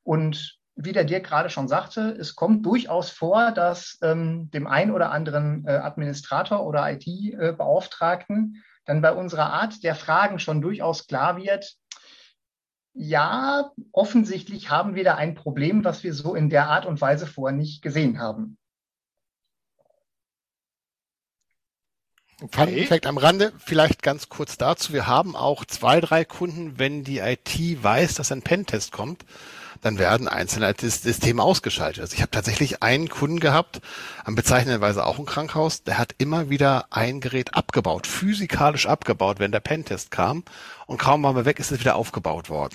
Und 0.03 0.59
wie 0.77 0.93
der 0.93 1.05
Dirk 1.05 1.25
gerade 1.25 1.51
schon 1.51 1.69
sagte, 1.69 2.17
es 2.19 2.35
kommt 2.35 2.65
durchaus 2.65 3.11
vor, 3.11 3.51
dass 3.51 3.99
ähm, 4.03 4.51
dem 4.53 4.67
einen 4.67 4.91
oder 4.91 5.11
anderen 5.11 5.67
äh, 5.67 5.73
Administrator 5.73 6.65
oder 6.65 6.91
IT-Beauftragten 6.93 8.63
dann 8.87 9.03
bei 9.03 9.13
unserer 9.13 9.53
Art 9.53 9.83
der 9.83 9.95
Fragen 9.95 10.39
schon 10.39 10.63
durchaus 10.63 11.07
klar 11.07 11.37
wird, 11.37 11.77
ja, 12.95 13.73
offensichtlich 13.93 14.71
haben 14.71 14.95
wir 14.95 15.05
da 15.05 15.17
ein 15.17 15.35
Problem, 15.35 15.85
was 15.85 16.03
wir 16.03 16.15
so 16.15 16.35
in 16.35 16.49
der 16.49 16.69
Art 16.69 16.87
und 16.87 16.99
Weise 17.01 17.27
vorher 17.27 17.55
nicht 17.55 17.83
gesehen 17.83 18.19
haben. 18.19 18.57
Okay. 22.41 22.87
Fun 22.87 23.01
am 23.05 23.19
Rande, 23.19 23.53
vielleicht 23.59 24.03
ganz 24.03 24.29
kurz 24.29 24.59
dazu. 24.59 24.93
Wir 24.93 25.07
haben 25.07 25.37
auch 25.37 25.65
zwei, 25.65 26.01
drei 26.01 26.25
Kunden, 26.25 26.79
wenn 26.79 27.03
die 27.03 27.19
IT 27.19 27.83
weiß, 27.83 28.15
dass 28.15 28.33
ein 28.33 28.43
Pentest 28.43 28.93
kommt, 28.93 29.25
dann 29.83 29.99
werden 29.99 30.29
einzelne 30.29 30.75
Systeme 30.79 31.43
ausgeschaltet. 31.43 32.01
Also 32.01 32.15
ich 32.15 32.23
habe 32.23 32.31
tatsächlich 32.31 32.83
einen 32.83 33.09
Kunden 33.09 33.41
gehabt, 33.41 33.81
am 34.25 34.35
bezeichnenderweise 34.35 35.05
auch 35.05 35.19
ein 35.19 35.27
Krankenhaus, 35.27 35.83
der 35.83 35.99
hat 35.99 36.15
immer 36.19 36.51
wieder 36.51 36.87
ein 36.91 37.21
Gerät 37.21 37.55
abgebaut, 37.55 38.07
physikalisch 38.07 38.87
abgebaut, 38.87 39.39
wenn 39.39 39.53
der 39.53 39.61
Pentest 39.61 40.11
kam 40.11 40.45
und 40.87 40.99
kaum 40.99 41.25
waren 41.25 41.35
wir 41.35 41.45
weg, 41.45 41.59
ist 41.59 41.73
es 41.73 41.81
wieder 41.81 41.97
aufgebaut 41.97 42.49
worden. 42.49 42.73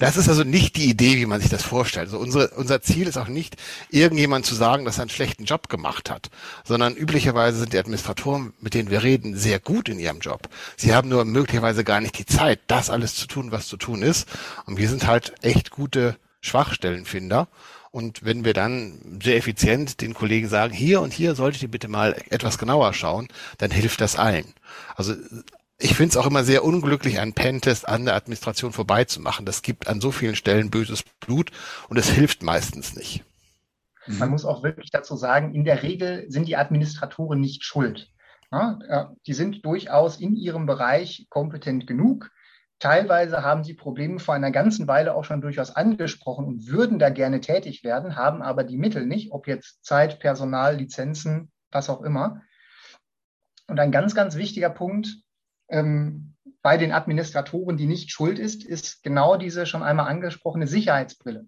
Das 0.00 0.16
ist 0.16 0.28
also 0.28 0.42
nicht 0.42 0.76
die 0.76 0.90
Idee, 0.90 1.16
wie 1.16 1.26
man 1.26 1.40
sich 1.40 1.50
das 1.50 1.62
vorstellt. 1.62 2.06
Also 2.06 2.18
unsere, 2.18 2.48
unser 2.48 2.82
Ziel 2.82 3.06
ist 3.06 3.16
auch 3.16 3.28
nicht, 3.28 3.56
irgendjemand 3.90 4.44
zu 4.44 4.56
sagen, 4.56 4.84
dass 4.84 4.98
er 4.98 5.02
einen 5.02 5.10
schlechten 5.10 5.44
Job 5.44 5.68
gemacht 5.68 6.10
hat, 6.10 6.30
sondern 6.64 6.96
üblicherweise 6.96 7.60
sind 7.60 7.72
die 7.72 7.78
Administratoren, 7.78 8.52
mit 8.60 8.74
denen 8.74 8.90
wir 8.90 9.04
reden, 9.04 9.36
sehr 9.36 9.60
gut 9.60 9.88
in 9.88 10.00
ihrem 10.00 10.18
Job. 10.18 10.48
Sie 10.76 10.94
haben 10.94 11.08
nur 11.08 11.24
möglicherweise 11.24 11.84
gar 11.84 12.00
nicht 12.00 12.18
die 12.18 12.26
Zeit, 12.26 12.60
das 12.66 12.90
alles 12.90 13.14
zu 13.14 13.28
tun, 13.28 13.52
was 13.52 13.68
zu 13.68 13.76
tun 13.76 14.02
ist. 14.02 14.28
Und 14.66 14.76
wir 14.76 14.88
sind 14.88 15.06
halt 15.06 15.34
echt 15.42 15.70
gute 15.70 16.16
Schwachstellenfinder. 16.40 17.48
Und 17.92 18.24
wenn 18.24 18.44
wir 18.44 18.54
dann 18.54 19.20
sehr 19.22 19.36
effizient 19.36 20.00
den 20.00 20.14
Kollegen 20.14 20.48
sagen, 20.48 20.74
hier 20.74 21.00
und 21.00 21.12
hier 21.12 21.36
solltet 21.36 21.62
ihr 21.62 21.70
bitte 21.70 21.86
mal 21.86 22.20
etwas 22.30 22.58
genauer 22.58 22.92
schauen, 22.92 23.28
dann 23.58 23.70
hilft 23.70 24.00
das 24.00 24.16
allen. 24.16 24.52
Also 24.96 25.14
ich 25.78 25.94
finde 25.94 26.10
es 26.10 26.16
auch 26.16 26.26
immer 26.26 26.44
sehr 26.44 26.64
unglücklich, 26.64 27.18
einen 27.18 27.34
Pentest 27.34 27.88
an 27.88 28.04
der 28.04 28.14
Administration 28.14 28.72
vorbeizumachen. 28.72 29.44
Das 29.44 29.62
gibt 29.62 29.88
an 29.88 30.00
so 30.00 30.12
vielen 30.12 30.36
Stellen 30.36 30.70
böses 30.70 31.02
Blut 31.20 31.50
und 31.88 31.98
es 31.98 32.08
hilft 32.08 32.42
meistens 32.42 32.94
nicht. 32.94 33.24
Man 34.06 34.30
muss 34.30 34.44
auch 34.44 34.62
wirklich 34.62 34.90
dazu 34.90 35.16
sagen, 35.16 35.54
in 35.54 35.64
der 35.64 35.82
Regel 35.82 36.26
sind 36.28 36.46
die 36.46 36.56
Administratoren 36.56 37.40
nicht 37.40 37.64
schuld. 37.64 38.10
Äh, 38.50 39.04
die 39.26 39.32
sind 39.32 39.64
durchaus 39.64 40.20
in 40.20 40.36
ihrem 40.36 40.66
Bereich 40.66 41.26
kompetent 41.28 41.86
genug. 41.86 42.30
Teilweise 42.78 43.42
haben 43.42 43.64
sie 43.64 43.74
Probleme 43.74 44.18
vor 44.18 44.34
einer 44.34 44.50
ganzen 44.50 44.86
Weile 44.86 45.14
auch 45.14 45.24
schon 45.24 45.40
durchaus 45.40 45.70
angesprochen 45.70 46.44
und 46.44 46.66
würden 46.68 46.98
da 46.98 47.08
gerne 47.08 47.40
tätig 47.40 47.82
werden, 47.82 48.16
haben 48.16 48.42
aber 48.42 48.64
die 48.64 48.76
Mittel 48.76 49.06
nicht, 49.06 49.32
ob 49.32 49.46
jetzt 49.46 49.84
Zeit, 49.84 50.20
Personal, 50.20 50.76
Lizenzen, 50.76 51.50
was 51.70 51.88
auch 51.88 52.02
immer. 52.02 52.42
Und 53.66 53.80
ein 53.80 53.92
ganz, 53.92 54.14
ganz 54.14 54.36
wichtiger 54.36 54.70
Punkt, 54.70 55.23
ähm, 55.68 56.34
bei 56.62 56.76
den 56.76 56.92
Administratoren, 56.92 57.76
die 57.76 57.86
nicht 57.86 58.10
schuld 58.10 58.38
ist, 58.38 58.64
ist 58.64 59.02
genau 59.02 59.36
diese 59.36 59.66
schon 59.66 59.82
einmal 59.82 60.08
angesprochene 60.08 60.66
Sicherheitsbrille. 60.66 61.46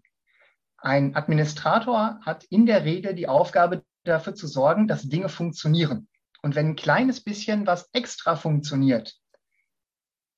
Ein 0.76 1.16
Administrator 1.16 2.20
hat 2.22 2.44
in 2.44 2.66
der 2.66 2.84
Regel 2.84 3.14
die 3.14 3.28
Aufgabe, 3.28 3.82
dafür 4.04 4.34
zu 4.34 4.46
sorgen, 4.46 4.86
dass 4.86 5.08
Dinge 5.08 5.28
funktionieren. 5.28 6.08
Und 6.42 6.54
wenn 6.54 6.68
ein 6.68 6.76
kleines 6.76 7.20
bisschen 7.22 7.66
was 7.66 7.88
extra 7.92 8.36
funktioniert, 8.36 9.16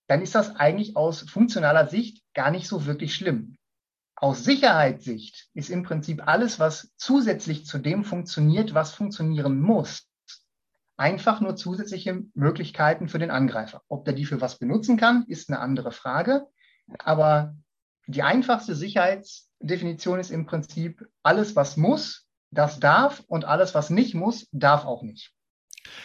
dann 0.06 0.22
ist 0.22 0.34
das 0.34 0.56
eigentlich 0.56 0.96
aus 0.96 1.28
funktionaler 1.28 1.86
Sicht 1.86 2.22
gar 2.32 2.50
nicht 2.50 2.66
so 2.66 2.86
wirklich 2.86 3.14
schlimm. 3.14 3.58
Aus 4.16 4.42
Sicherheitssicht 4.42 5.48
ist 5.54 5.70
im 5.70 5.82
Prinzip 5.82 6.26
alles, 6.26 6.58
was 6.58 6.92
zusätzlich 6.96 7.66
zu 7.66 7.78
dem 7.78 8.04
funktioniert, 8.04 8.74
was 8.74 8.92
funktionieren 8.92 9.60
muss, 9.60 10.07
einfach 10.98 11.40
nur 11.40 11.56
zusätzliche 11.56 12.24
Möglichkeiten 12.34 13.08
für 13.08 13.18
den 13.18 13.30
Angreifer. 13.30 13.82
Ob 13.88 14.04
der 14.04 14.14
die 14.14 14.26
für 14.26 14.40
was 14.40 14.58
benutzen 14.58 14.96
kann, 14.96 15.24
ist 15.28 15.48
eine 15.48 15.60
andere 15.60 15.92
Frage. 15.92 16.46
Aber 16.98 17.56
die 18.06 18.22
einfachste 18.22 18.74
Sicherheitsdefinition 18.74 20.18
ist 20.18 20.30
im 20.30 20.46
Prinzip, 20.46 21.08
alles, 21.22 21.56
was 21.56 21.76
muss, 21.76 22.26
das 22.50 22.80
darf 22.80 23.22
und 23.28 23.44
alles, 23.44 23.74
was 23.74 23.90
nicht 23.90 24.14
muss, 24.14 24.48
darf 24.52 24.84
auch 24.84 25.02
nicht. 25.02 25.32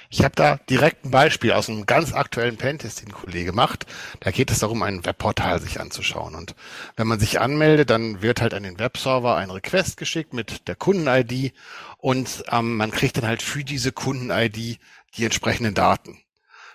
Ich 0.09 0.23
habe 0.23 0.35
da 0.35 0.57
direkt 0.69 1.05
ein 1.05 1.11
Beispiel 1.11 1.53
aus 1.53 1.69
einem 1.69 1.85
ganz 1.85 2.13
aktuellen 2.13 2.57
Pentest, 2.57 3.01
den 3.01 3.09
ein 3.09 3.13
Kollege 3.13 3.51
macht. 3.51 3.85
Da 4.19 4.31
geht 4.31 4.51
es 4.51 4.59
darum, 4.59 4.83
ein 4.83 5.05
Webportal 5.05 5.59
sich 5.61 5.79
anzuschauen. 5.79 6.35
Und 6.35 6.55
wenn 6.95 7.07
man 7.07 7.19
sich 7.19 7.39
anmeldet, 7.39 7.89
dann 7.89 8.21
wird 8.21 8.41
halt 8.41 8.53
an 8.53 8.63
den 8.63 8.79
Webserver 8.79 9.35
ein 9.35 9.49
Request 9.49 9.97
geschickt 9.97 10.33
mit 10.33 10.67
der 10.67 10.75
Kunden-ID 10.75 11.53
und 11.97 12.43
ähm, 12.51 12.77
man 12.77 12.91
kriegt 12.91 13.17
dann 13.17 13.27
halt 13.27 13.41
für 13.41 13.63
diese 13.63 13.91
Kunden-ID 13.91 14.79
die 15.15 15.25
entsprechenden 15.25 15.73
Daten. 15.73 16.19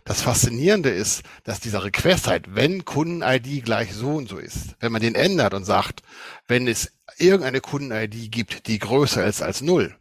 Das 0.05 0.23
Faszinierende 0.23 0.89
ist, 0.89 1.23
dass 1.45 1.61
dieser 1.61 1.85
Request 1.85 2.29
halt, 2.29 2.55
wenn 2.55 2.85
Kunden-ID 2.87 3.63
gleich 3.65 3.93
so 3.93 4.15
und 4.17 4.29
so 4.29 4.39
ist, 4.39 4.75
wenn 4.81 4.91
man 4.91 5.03
den 5.03 5.15
ändert 5.15 5.53
und 5.53 5.65
sagt, 5.65 6.03
wenn 6.47 6.67
es 6.67 6.93
irgendeine 7.19 7.61
Kunden-ID 7.61 8.33
gibt, 8.33 8.69
die 8.69 8.79
größer 8.79 9.27
ist 9.27 9.43
als 9.43 9.61
null, 9.61 9.95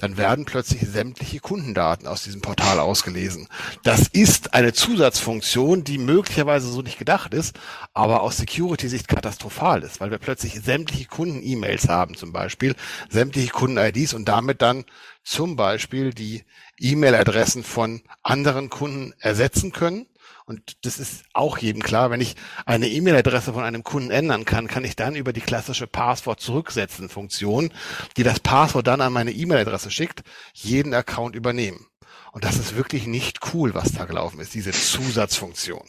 dann 0.00 0.16
werden 0.16 0.44
plötzlich 0.44 0.80
sämtliche 0.88 1.40
Kundendaten 1.40 2.08
aus 2.08 2.24
diesem 2.24 2.40
Portal 2.40 2.80
ausgelesen. 2.80 3.48
Das 3.82 4.08
ist 4.08 4.54
eine 4.54 4.72
Zusatzfunktion, 4.72 5.84
die 5.84 5.98
möglicherweise 5.98 6.68
so 6.68 6.82
nicht 6.82 6.98
gedacht 6.98 7.34
ist, 7.34 7.58
aber 7.92 8.22
aus 8.22 8.38
Security-Sicht 8.38 9.08
katastrophal 9.08 9.82
ist, 9.82 10.00
weil 10.00 10.10
wir 10.10 10.18
plötzlich 10.18 10.60
sämtliche 10.60 11.06
Kunden-E-Mails 11.06 11.88
haben 11.88 12.16
zum 12.16 12.32
Beispiel, 12.32 12.74
sämtliche 13.08 13.50
Kunden-IDs 13.50 14.14
und 14.14 14.26
damit 14.28 14.62
dann 14.62 14.84
zum 15.22 15.56
Beispiel 15.56 16.14
die 16.14 16.44
E-Mail-Adressen 16.78 17.62
von 17.62 18.02
anderen 18.22 18.70
Kunden 18.70 19.12
ersetzen 19.20 19.72
können 19.72 20.06
und 20.50 20.84
das 20.84 20.98
ist 20.98 21.22
auch 21.32 21.58
jedem 21.58 21.80
klar, 21.80 22.10
wenn 22.10 22.20
ich 22.20 22.34
eine 22.66 22.88
E-Mail-Adresse 22.88 23.52
von 23.52 23.62
einem 23.62 23.84
Kunden 23.84 24.10
ändern 24.10 24.44
kann, 24.44 24.66
kann 24.66 24.84
ich 24.84 24.96
dann 24.96 25.14
über 25.14 25.32
die 25.32 25.40
klassische 25.40 25.86
Passwort 25.86 26.40
zurücksetzen 26.40 27.08
Funktion, 27.08 27.72
die 28.16 28.24
das 28.24 28.40
Passwort 28.40 28.88
dann 28.88 29.00
an 29.00 29.12
meine 29.12 29.30
E-Mail-Adresse 29.30 29.92
schickt, 29.92 30.24
jeden 30.52 30.92
Account 30.92 31.36
übernehmen. 31.36 31.86
Und 32.32 32.42
das 32.42 32.56
ist 32.56 32.74
wirklich 32.74 33.06
nicht 33.06 33.54
cool, 33.54 33.74
was 33.74 33.92
da 33.92 34.06
gelaufen 34.06 34.40
ist, 34.40 34.52
diese 34.52 34.72
Zusatzfunktion. 34.72 35.88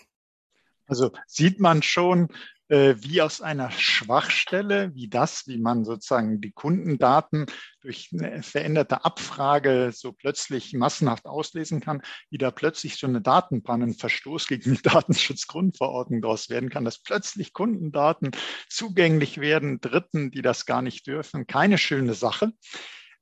Also 0.85 1.11
sieht 1.25 1.59
man 1.59 1.81
schon, 1.81 2.27
äh, 2.67 2.93
wie 2.99 3.23
aus 3.23 3.41
einer 3.41 3.71
Schwachstelle, 3.71 4.93
wie 4.93 5.07
das, 5.07 5.47
wie 5.47 5.57
man 5.57 5.85
sozusagen 5.85 6.39
die 6.39 6.51
Kundendaten 6.51 7.47
durch 7.81 8.09
eine 8.13 8.43
veränderte 8.43 9.03
Abfrage 9.03 9.91
so 9.93 10.11
plötzlich 10.11 10.73
massenhaft 10.73 11.25
auslesen 11.25 11.79
kann, 11.79 12.01
wie 12.29 12.37
da 12.37 12.51
plötzlich 12.51 12.97
so 12.97 13.07
eine 13.07 13.21
Datenpanne, 13.21 13.85
ein 13.85 13.93
Verstoß 13.93 14.47
gegen 14.47 14.75
die 14.75 14.81
Datenschutzgrundverordnung 14.83 16.21
daraus 16.21 16.49
werden 16.49 16.69
kann, 16.69 16.85
dass 16.85 17.01
plötzlich 17.01 17.53
Kundendaten 17.53 18.31
zugänglich 18.69 19.39
werden, 19.39 19.81
Dritten, 19.81 20.31
die 20.31 20.41
das 20.41 20.65
gar 20.65 20.81
nicht 20.81 21.07
dürfen. 21.07 21.47
Keine 21.47 21.77
schöne 21.77 22.13
Sache. 22.13 22.53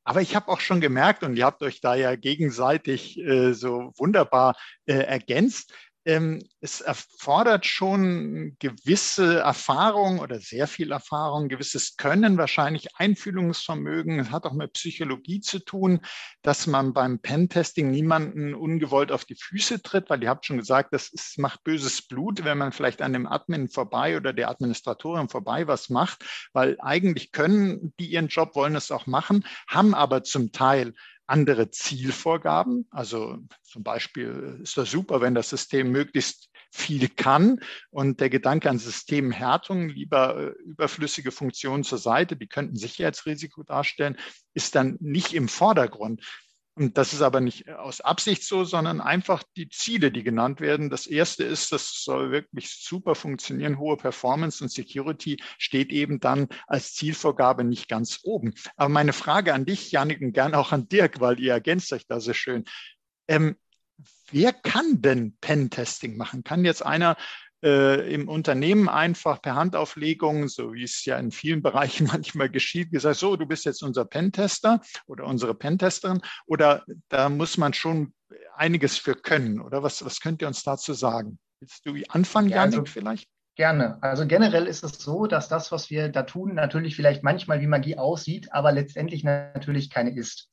Aber 0.03 0.21
ich 0.21 0.35
habe 0.35 0.47
auch 0.47 0.59
schon 0.59 0.81
gemerkt, 0.81 1.23
und 1.23 1.35
ihr 1.35 1.45
habt 1.45 1.61
euch 1.61 1.81
da 1.81 1.93
ja 1.93 2.15
gegenseitig 2.15 3.19
äh, 3.19 3.53
so 3.53 3.91
wunderbar 3.97 4.55
äh, 4.85 4.93
ergänzt, 4.93 5.73
ähm, 6.09 6.41
es 6.59 6.81
erfordert 6.81 7.67
schon 7.67 8.55
gewisse 8.57 9.39
Erfahrung 9.39 10.17
oder 10.17 10.39
sehr 10.39 10.67
viel 10.67 10.91
Erfahrung, 10.91 11.49
gewisses 11.49 11.97
Können, 11.97 12.39
wahrscheinlich 12.39 12.95
Einfühlungsvermögen. 12.95 14.19
Es 14.19 14.31
hat 14.31 14.45
auch 14.45 14.53
mit 14.53 14.73
Psychologie 14.73 15.39
zu 15.39 15.59
tun, 15.59 15.99
dass 16.41 16.65
man 16.65 16.93
beim 16.93 17.19
Pentesting 17.19 17.91
niemanden 17.91 18.55
ungewollt 18.55 19.11
auf 19.11 19.23
die 19.23 19.35
Füße 19.35 19.83
tritt, 19.83 20.09
weil 20.09 20.23
ihr 20.23 20.29
habt 20.29 20.47
schon 20.47 20.57
gesagt, 20.57 20.93
das 20.93 21.09
ist, 21.09 21.37
macht 21.37 21.63
böses 21.63 22.01
Blut, 22.01 22.43
wenn 22.43 22.57
man 22.57 22.71
vielleicht 22.71 23.03
an 23.03 23.13
dem 23.13 23.27
Admin 23.27 23.69
vorbei 23.69 24.17
oder 24.17 24.33
der 24.33 24.49
Administratorin 24.49 25.29
vorbei 25.29 25.67
was 25.67 25.89
macht, 25.89 26.25
weil 26.53 26.75
eigentlich 26.79 27.31
können 27.31 27.93
die 27.99 28.07
ihren 28.07 28.29
Job, 28.29 28.55
wollen 28.55 28.75
es 28.75 28.89
auch 28.89 29.05
machen, 29.05 29.45
haben 29.67 29.93
aber 29.93 30.23
zum 30.23 30.51
Teil 30.51 30.95
andere 31.29 31.69
Zielvorgaben. 31.69 32.87
Also 32.91 33.37
zum 33.63 33.83
Beispiel 33.83 34.59
ist 34.63 34.77
das 34.77 34.91
super, 34.91 35.21
wenn 35.21 35.35
das 35.35 35.49
System 35.49 35.91
möglichst 35.91 36.49
viel 36.71 37.09
kann 37.09 37.59
und 37.89 38.19
der 38.19 38.29
Gedanke 38.29 38.69
an 38.69 38.77
Systemhärtung, 38.77 39.89
lieber 39.89 40.37
äh, 40.37 40.61
überflüssige 40.63 41.31
Funktionen 41.31 41.83
zur 41.83 41.97
Seite, 41.97 42.35
die 42.35 42.47
könnten 42.47 42.75
Sicherheitsrisiko 42.75 43.63
darstellen, 43.63 44.17
ist 44.53 44.75
dann 44.75 44.97
nicht 44.99 45.33
im 45.33 45.47
Vordergrund. 45.47 46.23
Und 46.79 46.97
das 46.97 47.11
ist 47.11 47.21
aber 47.21 47.41
nicht 47.41 47.67
aus 47.67 47.99
Absicht 47.99 48.41
so, 48.41 48.63
sondern 48.63 49.01
einfach 49.01 49.43
die 49.57 49.67
Ziele, 49.67 50.13
die 50.13 50.23
genannt 50.23 50.61
werden. 50.61 50.89
Das 50.89 51.07
erste 51.07 51.43
ist, 51.43 51.73
das 51.73 52.05
soll 52.05 52.31
wirklich 52.31 52.69
super 52.69 53.15
funktionieren. 53.15 53.79
Hohe 53.79 53.97
Performance 53.97 54.63
und 54.63 54.69
Security 54.69 55.43
steht 55.57 55.91
eben 55.91 56.21
dann 56.21 56.47
als 56.67 56.93
Zielvorgabe 56.93 57.65
nicht 57.65 57.89
ganz 57.89 58.21
oben. 58.23 58.53
Aber 58.77 58.87
meine 58.87 59.11
Frage 59.11 59.53
an 59.53 59.65
dich, 59.65 59.91
Janik, 59.91 60.21
und 60.21 60.31
gern 60.31 60.55
auch 60.55 60.71
an 60.71 60.87
Dirk, 60.87 61.19
weil 61.19 61.37
ihr 61.41 61.51
ergänzt 61.51 61.91
euch 61.91 62.07
da 62.07 62.21
sehr 62.21 62.33
schön. 62.33 62.63
Ähm, 63.27 63.57
wer 64.31 64.53
kann 64.53 65.01
denn 65.01 65.35
Pen-Testing 65.41 66.15
machen? 66.15 66.45
Kann 66.45 66.63
jetzt 66.63 66.85
einer 66.85 67.17
äh, 67.63 68.13
im 68.13 68.29
Unternehmen 68.29 68.89
einfach 68.89 69.41
per 69.41 69.55
Handauflegung, 69.55 70.47
so 70.47 70.73
wie 70.73 70.83
es 70.83 71.05
ja 71.05 71.17
in 71.17 71.31
vielen 71.31 71.61
Bereichen 71.63 72.07
manchmal 72.07 72.49
geschieht, 72.49 72.91
gesagt, 72.91 73.17
so, 73.17 73.35
du 73.35 73.45
bist 73.45 73.65
jetzt 73.65 73.83
unser 73.83 74.05
Pentester 74.05 74.81
oder 75.07 75.25
unsere 75.25 75.53
Pentesterin 75.53 76.21
oder 76.45 76.83
da 77.09 77.29
muss 77.29 77.57
man 77.57 77.73
schon 77.73 78.13
einiges 78.55 78.97
für 78.97 79.15
können 79.15 79.61
oder 79.61 79.83
was, 79.83 80.03
was 80.05 80.19
könnt 80.19 80.41
ihr 80.41 80.47
uns 80.47 80.63
dazu 80.63 80.93
sagen? 80.93 81.39
Willst 81.59 81.85
du 81.85 81.95
anfangen, 82.09 82.49
ja, 82.49 82.61
also, 82.61 82.85
vielleicht? 82.85 83.27
Gerne. 83.55 83.97
Also 84.01 84.25
generell 84.25 84.67
ist 84.67 84.85
es 84.85 84.99
so, 84.99 85.27
dass 85.27 85.49
das, 85.49 85.71
was 85.73 85.89
wir 85.89 86.07
da 86.07 86.23
tun, 86.23 86.53
natürlich 86.53 86.95
vielleicht 86.95 87.23
manchmal 87.23 87.59
wie 87.59 87.67
Magie 87.67 87.97
aussieht, 87.97 88.53
aber 88.53 88.71
letztendlich 88.71 89.25
natürlich 89.25 89.89
keine 89.89 90.15
ist. 90.15 90.49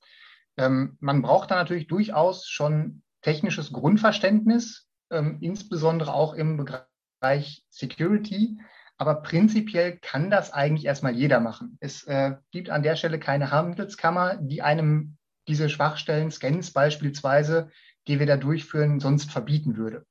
Ähm, 0.56 0.96
man 0.98 1.22
braucht 1.22 1.52
da 1.52 1.54
natürlich 1.54 1.86
durchaus 1.86 2.48
schon 2.48 3.02
technisches 3.22 3.72
Grundverständnis, 3.72 4.88
ähm, 5.10 5.38
insbesondere 5.40 6.12
auch 6.12 6.34
im 6.34 6.56
Bereich 7.20 7.64
Security. 7.70 8.58
Aber 8.98 9.16
prinzipiell 9.16 9.98
kann 9.98 10.30
das 10.30 10.52
eigentlich 10.52 10.86
erstmal 10.86 11.14
jeder 11.14 11.40
machen. 11.40 11.76
Es 11.80 12.04
äh, 12.04 12.36
gibt 12.50 12.70
an 12.70 12.82
der 12.82 12.96
Stelle 12.96 13.18
keine 13.18 13.50
Handelskammer, 13.50 14.36
die 14.36 14.62
einem 14.62 15.18
diese 15.48 15.68
Schwachstellen, 15.68 16.30
Scans 16.30 16.72
beispielsweise, 16.72 17.70
die 18.08 18.18
wir 18.18 18.26
da 18.26 18.36
durchführen, 18.36 19.00
sonst 19.00 19.30
verbieten 19.30 19.76
würde. 19.76 20.06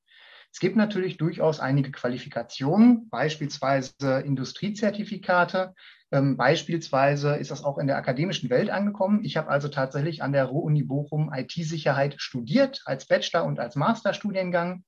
Es 0.52 0.60
gibt 0.60 0.78
natürlich 0.78 1.18
durchaus 1.18 1.60
einige 1.60 1.92
Qualifikationen, 1.92 3.10
beispielsweise 3.10 4.22
Industriezertifikate. 4.24 5.74
Ähm, 6.12 6.38
beispielsweise 6.38 7.36
ist 7.36 7.52
das 7.52 7.64
auch 7.64 7.78
in 7.78 7.88
der 7.88 7.98
akademischen 7.98 8.50
Welt 8.50 8.70
angekommen. 8.70 9.26
Ich 9.26 9.36
habe 9.36 9.50
also 9.50 9.68
tatsächlich 9.68 10.24
an 10.24 10.32
der 10.32 10.46
Ruhr-Uni 10.46 10.84
Bochum 10.84 11.30
IT-Sicherheit 11.34 12.16
studiert, 12.20 12.84
als 12.86 13.06
Bachelor- 13.06 13.44
und 13.44 13.60
als 13.60 13.76
Masterstudiengang. 13.76 14.86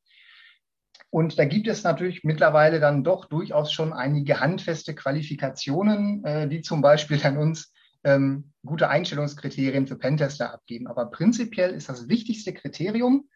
Und 1.09 1.39
da 1.39 1.45
gibt 1.45 1.67
es 1.67 1.83
natürlich 1.83 2.23
mittlerweile 2.23 2.79
dann 2.79 3.03
doch 3.03 3.25
durchaus 3.25 3.71
schon 3.71 3.93
einige 3.93 4.39
handfeste 4.39 4.93
Qualifikationen, 4.93 6.23
äh, 6.25 6.47
die 6.47 6.61
zum 6.61 6.81
Beispiel 6.81 7.17
dann 7.17 7.37
uns 7.37 7.73
ähm, 8.03 8.51
gute 8.65 8.89
Einstellungskriterien 8.89 9.87
für 9.87 9.97
Pentester 9.97 10.53
abgeben. 10.53 10.87
Aber 10.87 11.09
prinzipiell 11.09 11.71
ist 11.71 11.89
das 11.89 12.09
wichtigste 12.09 12.53
Kriterium, 12.53 13.29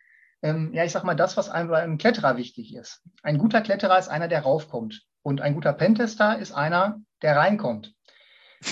ähm, 0.44 0.72
ja, 0.74 0.84
ich 0.84 0.92
sag 0.92 1.04
mal, 1.04 1.16
das, 1.16 1.38
was 1.38 1.50
einem 1.50 1.70
bei 1.70 1.82
einem 1.82 1.98
Kletterer 1.98 2.38
wichtig 2.38 2.76
ist. 2.76 3.02
Ein 3.22 3.38
guter 3.38 3.62
Kletterer 3.62 4.00
ist 4.00 4.08
einer, 4.08 4.28
der 4.28 4.42
raufkommt. 4.42 5.04
Und 5.24 5.42
ein 5.42 5.54
guter 5.54 5.74
Pentester 5.74 6.40
ist 6.40 6.52
einer, 6.52 7.00
der 7.22 7.38
reinkommt. 7.38 7.94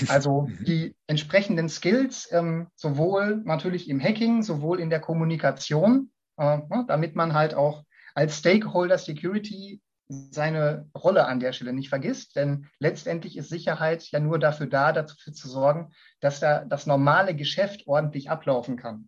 Also 0.08 0.42
mhm. 0.48 0.66
die 0.66 0.96
entsprechenden 1.08 1.70
Skills, 1.70 2.28
ähm, 2.32 2.68
sowohl 2.76 3.42
natürlich 3.46 3.90
im 3.90 4.02
Hacking, 4.02 4.42
sowohl 4.42 4.80
in 4.80 4.90
der 4.90 5.00
Kommunikation, 5.00 6.12
äh, 6.38 6.58
ne, 6.58 6.86
damit 6.88 7.16
man 7.16 7.34
halt 7.34 7.54
auch 7.54 7.84
als 8.20 8.40
Stakeholder 8.40 8.98
Security 8.98 9.82
seine 10.10 10.90
Rolle 10.94 11.26
an 11.26 11.40
der 11.40 11.54
Stelle 11.54 11.72
nicht 11.72 11.88
vergisst, 11.88 12.36
denn 12.36 12.68
letztendlich 12.78 13.38
ist 13.38 13.48
Sicherheit 13.48 14.04
ja 14.12 14.20
nur 14.20 14.40
dafür 14.40 14.68
da, 14.68 14.92
dafür 14.92 15.32
zu 15.32 15.48
sorgen, 15.48 15.94
dass 16.20 16.42
da 16.42 16.66
das 16.66 16.86
normale 16.86 17.34
Geschäft 17.34 17.88
ordentlich 17.88 18.30
ablaufen 18.30 18.76
kann. 18.76 19.08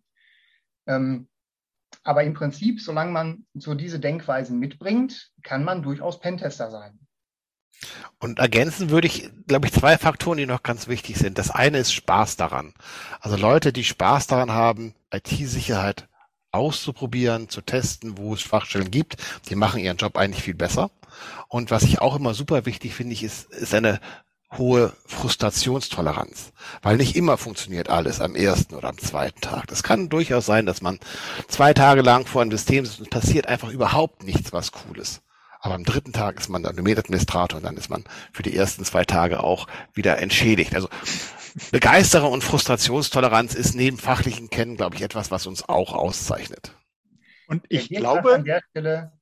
Ähm, 0.86 1.28
aber 2.04 2.24
im 2.24 2.32
Prinzip, 2.32 2.80
solange 2.80 3.10
man 3.10 3.44
so 3.52 3.74
diese 3.74 4.00
Denkweisen 4.00 4.58
mitbringt, 4.58 5.30
kann 5.42 5.62
man 5.62 5.82
durchaus 5.82 6.18
Pentester 6.18 6.70
sein. 6.70 6.98
Und 8.18 8.38
ergänzen 8.38 8.88
würde 8.88 9.08
ich, 9.08 9.28
glaube 9.46 9.66
ich, 9.66 9.74
zwei 9.74 9.98
Faktoren, 9.98 10.38
die 10.38 10.46
noch 10.46 10.62
ganz 10.62 10.88
wichtig 10.88 11.18
sind. 11.18 11.36
Das 11.36 11.50
eine 11.50 11.76
ist 11.76 11.92
Spaß 11.92 12.36
daran. 12.38 12.72
Also 13.20 13.36
Leute, 13.36 13.74
die 13.74 13.84
Spaß 13.84 14.26
daran 14.26 14.52
haben, 14.52 14.94
IT-Sicherheit 15.12 16.08
auszuprobieren, 16.52 17.48
zu 17.48 17.62
testen, 17.62 18.18
wo 18.18 18.34
es 18.34 18.40
Schwachstellen 18.42 18.90
gibt. 18.90 19.16
Die 19.48 19.54
machen 19.54 19.80
ihren 19.80 19.96
Job 19.96 20.16
eigentlich 20.16 20.44
viel 20.44 20.54
besser. 20.54 20.90
Und 21.48 21.70
was 21.70 21.82
ich 21.82 22.00
auch 22.00 22.16
immer 22.16 22.34
super 22.34 22.66
wichtig 22.66 22.94
finde, 22.94 23.16
ist, 23.16 23.50
ist 23.52 23.74
eine 23.74 24.00
hohe 24.58 24.92
Frustrationstoleranz, 25.06 26.52
weil 26.82 26.98
nicht 26.98 27.16
immer 27.16 27.38
funktioniert 27.38 27.88
alles 27.88 28.20
am 28.20 28.34
ersten 28.34 28.74
oder 28.74 28.88
am 28.88 28.98
zweiten 28.98 29.40
Tag. 29.40 29.72
Es 29.72 29.82
kann 29.82 30.10
durchaus 30.10 30.44
sein, 30.44 30.66
dass 30.66 30.82
man 30.82 30.98
zwei 31.48 31.72
Tage 31.72 32.02
lang 32.02 32.26
vor 32.26 32.42
einem 32.42 32.50
System 32.50 32.84
ist 32.84 33.00
und 33.00 33.10
passiert 33.10 33.46
einfach 33.46 33.70
überhaupt 33.70 34.22
nichts, 34.22 34.52
was 34.52 34.72
cool 34.86 34.98
ist. 34.98 35.22
Aber 35.60 35.74
am 35.74 35.84
dritten 35.84 36.12
Tag 36.12 36.40
ist 36.40 36.48
man 36.48 36.64
dann 36.64 36.78
Administrator 36.78 37.56
und 37.58 37.64
dann 37.64 37.76
ist 37.76 37.88
man 37.88 38.04
für 38.32 38.42
die 38.42 38.54
ersten 38.54 38.84
zwei 38.84 39.04
Tage 39.04 39.42
auch 39.42 39.68
wieder 39.94 40.18
entschädigt. 40.18 40.74
Also 40.74 40.88
Begeisterung 41.70 42.32
und 42.32 42.44
Frustrationstoleranz 42.44 43.54
ist 43.54 43.74
neben 43.74 43.98
fachlichen 43.98 44.50
Kennen, 44.50 44.76
glaube 44.76 44.96
ich, 44.96 45.02
etwas, 45.02 45.30
was 45.30 45.46
uns 45.46 45.68
auch 45.68 45.92
auszeichnet. 45.92 46.74
Und 47.46 47.64
ich 47.68 47.88
glaube, 47.88 48.34
an 48.34 48.44
der 48.44 48.62
Stelle, 48.70 49.12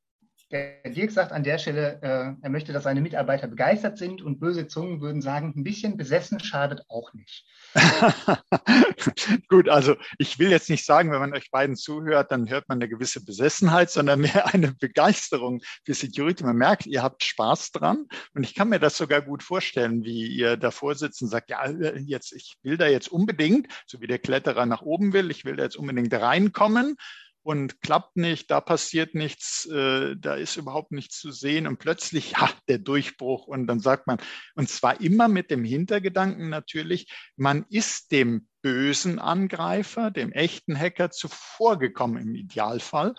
der 0.50 0.82
Dirk 0.90 1.12
sagt 1.12 1.32
an 1.32 1.44
der 1.44 1.58
Stelle, 1.58 2.00
äh, 2.02 2.34
er 2.42 2.50
möchte, 2.50 2.72
dass 2.72 2.82
seine 2.82 3.00
Mitarbeiter 3.00 3.46
begeistert 3.46 3.98
sind 3.98 4.20
und 4.20 4.40
böse 4.40 4.66
Zungen 4.66 5.00
würden 5.00 5.22
sagen, 5.22 5.52
ein 5.56 5.62
bisschen 5.62 5.96
besessen 5.96 6.40
schadet 6.40 6.82
auch 6.88 7.12
nicht. 7.14 7.44
Gut, 9.48 9.68
also 9.68 9.94
ich 10.18 10.40
will 10.40 10.50
jetzt 10.50 10.68
nicht 10.68 10.84
sagen, 10.84 11.12
wenn 11.12 11.20
man 11.20 11.34
euch 11.34 11.52
beiden 11.52 11.76
zuhört, 11.76 12.32
dann 12.32 12.48
hört 12.48 12.68
man 12.68 12.78
eine 12.78 12.88
gewisse 12.88 13.24
Besessenheit, 13.24 13.90
sondern 13.90 14.20
mehr 14.20 14.52
eine 14.52 14.72
Begeisterung 14.72 15.60
für 15.84 15.94
Security. 15.94 16.42
Man 16.42 16.56
merkt, 16.56 16.86
ihr 16.86 17.02
habt 17.02 17.22
Spaß 17.22 17.70
dran 17.70 18.06
und 18.34 18.42
ich 18.42 18.54
kann 18.54 18.70
mir 18.70 18.80
das 18.80 18.96
sogar 18.96 19.22
gut 19.22 19.44
vorstellen, 19.44 20.04
wie 20.04 20.26
ihr 20.26 20.56
davor 20.56 20.96
sitzt 20.96 21.22
und 21.22 21.28
sagt, 21.28 21.50
ja, 21.50 21.70
jetzt, 21.70 22.32
ich 22.32 22.56
will 22.62 22.76
da 22.76 22.88
jetzt 22.88 23.08
unbedingt, 23.08 23.68
so 23.86 24.00
wie 24.00 24.08
der 24.08 24.18
Kletterer 24.18 24.66
nach 24.66 24.82
oben 24.82 25.12
will, 25.12 25.30
ich 25.30 25.44
will 25.44 25.54
da 25.54 25.62
jetzt 25.62 25.76
unbedingt 25.76 26.12
reinkommen 26.12 26.96
und 27.42 27.80
klappt 27.80 28.16
nicht, 28.16 28.50
da 28.50 28.60
passiert 28.60 29.14
nichts, 29.14 29.66
äh, 29.66 30.14
da 30.18 30.34
ist 30.34 30.56
überhaupt 30.56 30.92
nichts 30.92 31.18
zu 31.18 31.30
sehen 31.30 31.66
und 31.66 31.78
plötzlich, 31.78 32.36
ha, 32.36 32.50
der 32.68 32.78
Durchbruch 32.78 33.46
und 33.46 33.66
dann 33.66 33.80
sagt 33.80 34.06
man, 34.06 34.18
und 34.54 34.68
zwar 34.68 35.00
immer 35.00 35.28
mit 35.28 35.50
dem 35.50 35.64
Hintergedanken 35.64 36.50
natürlich, 36.50 37.10
man 37.36 37.64
ist 37.70 38.12
dem 38.12 38.48
bösen 38.62 39.18
Angreifer, 39.18 40.10
dem 40.10 40.32
echten 40.32 40.78
Hacker 40.78 41.10
zuvorgekommen 41.10 42.22
im 42.22 42.34
Idealfall. 42.34 43.14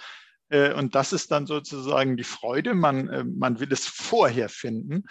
Äh, 0.49 0.73
und 0.73 0.93
das 0.93 1.13
ist 1.13 1.31
dann 1.31 1.47
sozusagen 1.47 2.15
die 2.15 2.23
Freude, 2.23 2.75
man, 2.75 3.09
äh, 3.09 3.23
man 3.23 3.59
will 3.59 3.71
es 3.71 3.87
vorher 3.87 4.49
finden. 4.49 5.03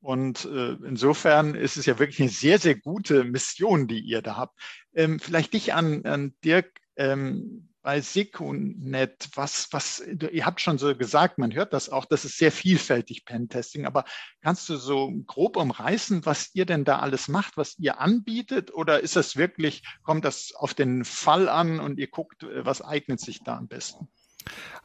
Und 0.00 0.44
äh, 0.44 0.76
insofern 0.84 1.54
ist 1.54 1.76
es 1.76 1.86
ja 1.86 1.98
wirklich 1.98 2.20
eine 2.20 2.28
sehr, 2.28 2.58
sehr 2.58 2.76
gute 2.76 3.24
Mission, 3.24 3.88
die 3.88 4.00
ihr 4.00 4.22
da 4.22 4.36
habt. 4.36 4.60
Ähm, 4.94 5.18
vielleicht 5.18 5.54
dich 5.54 5.74
an, 5.74 6.04
an 6.04 6.34
Dirk. 6.44 6.80
Ähm, 6.96 7.67
bei 7.88 8.02
Secunet, 8.02 9.30
was, 9.34 9.68
was, 9.70 10.02
ihr 10.30 10.44
habt 10.44 10.60
schon 10.60 10.76
so 10.76 10.94
gesagt, 10.94 11.38
man 11.38 11.54
hört 11.54 11.72
das 11.72 11.88
auch, 11.88 12.04
das 12.04 12.26
ist 12.26 12.36
sehr 12.36 12.52
vielfältig 12.52 13.24
Pentesting, 13.24 13.86
aber 13.86 14.04
kannst 14.42 14.68
du 14.68 14.76
so 14.76 15.10
grob 15.26 15.56
umreißen, 15.56 16.26
was 16.26 16.50
ihr 16.52 16.66
denn 16.66 16.84
da 16.84 16.98
alles 16.98 17.28
macht, 17.28 17.56
was 17.56 17.78
ihr 17.78 17.98
anbietet? 17.98 18.74
Oder 18.74 19.00
ist 19.00 19.16
das 19.16 19.36
wirklich, 19.36 19.84
kommt 20.02 20.26
das 20.26 20.52
auf 20.54 20.74
den 20.74 21.06
Fall 21.06 21.48
an 21.48 21.80
und 21.80 21.98
ihr 21.98 22.08
guckt, 22.08 22.44
was 22.56 22.82
eignet 22.82 23.20
sich 23.20 23.42
da 23.42 23.56
am 23.56 23.68
besten? 23.68 24.06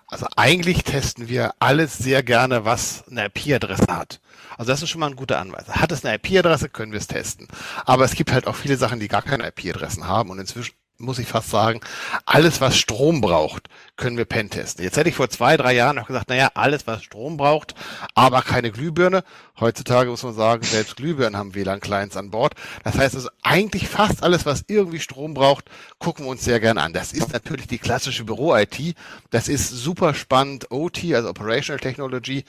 Also 0.07 0.25
eigentlich 0.37 0.85
testen 0.85 1.27
wir 1.27 1.55
alles 1.59 1.97
sehr 1.97 2.23
gerne, 2.23 2.63
was 2.63 3.05
eine 3.09 3.25
IP-Adresse 3.25 3.87
hat. 3.87 4.21
Also 4.57 4.71
das 4.71 4.81
ist 4.81 4.89
schon 4.89 5.01
mal 5.01 5.09
ein 5.09 5.17
guter 5.17 5.39
Anweis. 5.39 5.67
Hat 5.67 5.91
es 5.91 6.05
eine 6.05 6.15
IP-Adresse, 6.15 6.69
können 6.69 6.93
wir 6.93 6.99
es 6.99 7.07
testen. 7.07 7.49
Aber 7.83 8.05
es 8.05 8.15
gibt 8.15 8.31
halt 8.31 8.47
auch 8.47 8.55
viele 8.55 8.77
Sachen, 8.77 9.01
die 9.01 9.09
gar 9.09 9.23
keine 9.23 9.47
IP-Adressen 9.47 10.07
haben 10.07 10.29
und 10.29 10.39
inzwischen 10.39 10.73
muss 11.03 11.19
ich 11.19 11.27
fast 11.27 11.49
sagen, 11.49 11.81
alles, 12.25 12.61
was 12.61 12.77
Strom 12.77 13.21
braucht, 13.21 13.69
können 13.95 14.17
wir 14.17 14.25
pentesten. 14.25 14.83
Jetzt 14.83 14.97
hätte 14.97 15.09
ich 15.09 15.15
vor 15.15 15.29
zwei, 15.29 15.57
drei 15.57 15.73
Jahren 15.73 15.95
noch 15.95 16.07
gesagt, 16.07 16.29
naja, 16.29 16.49
alles, 16.55 16.87
was 16.87 17.03
Strom 17.03 17.37
braucht, 17.37 17.75
aber 18.15 18.41
keine 18.41 18.71
Glühbirne. 18.71 19.23
Heutzutage 19.59 20.09
muss 20.09 20.23
man 20.23 20.33
sagen, 20.33 20.63
selbst 20.63 20.95
Glühbirnen 20.95 21.37
haben 21.37 21.53
WLAN-Clients 21.53 22.17
an 22.17 22.31
Bord. 22.31 22.53
Das 22.83 22.97
heißt 22.97 23.15
also, 23.15 23.29
eigentlich 23.43 23.87
fast 23.87 24.23
alles, 24.23 24.45
was 24.45 24.65
irgendwie 24.67 24.99
Strom 24.99 25.33
braucht, 25.33 25.65
gucken 25.99 26.25
wir 26.25 26.31
uns 26.31 26.43
sehr 26.43 26.59
gerne 26.59 26.81
an. 26.81 26.93
Das 26.93 27.13
ist 27.13 27.31
natürlich 27.33 27.67
die 27.67 27.77
klassische 27.77 28.23
Büro-IT. 28.23 28.95
Das 29.29 29.47
ist 29.47 29.69
super 29.69 30.13
spannend. 30.13 30.71
OT, 30.71 31.13
also 31.13 31.29
Operational 31.29 31.79
Technology. 31.79 32.45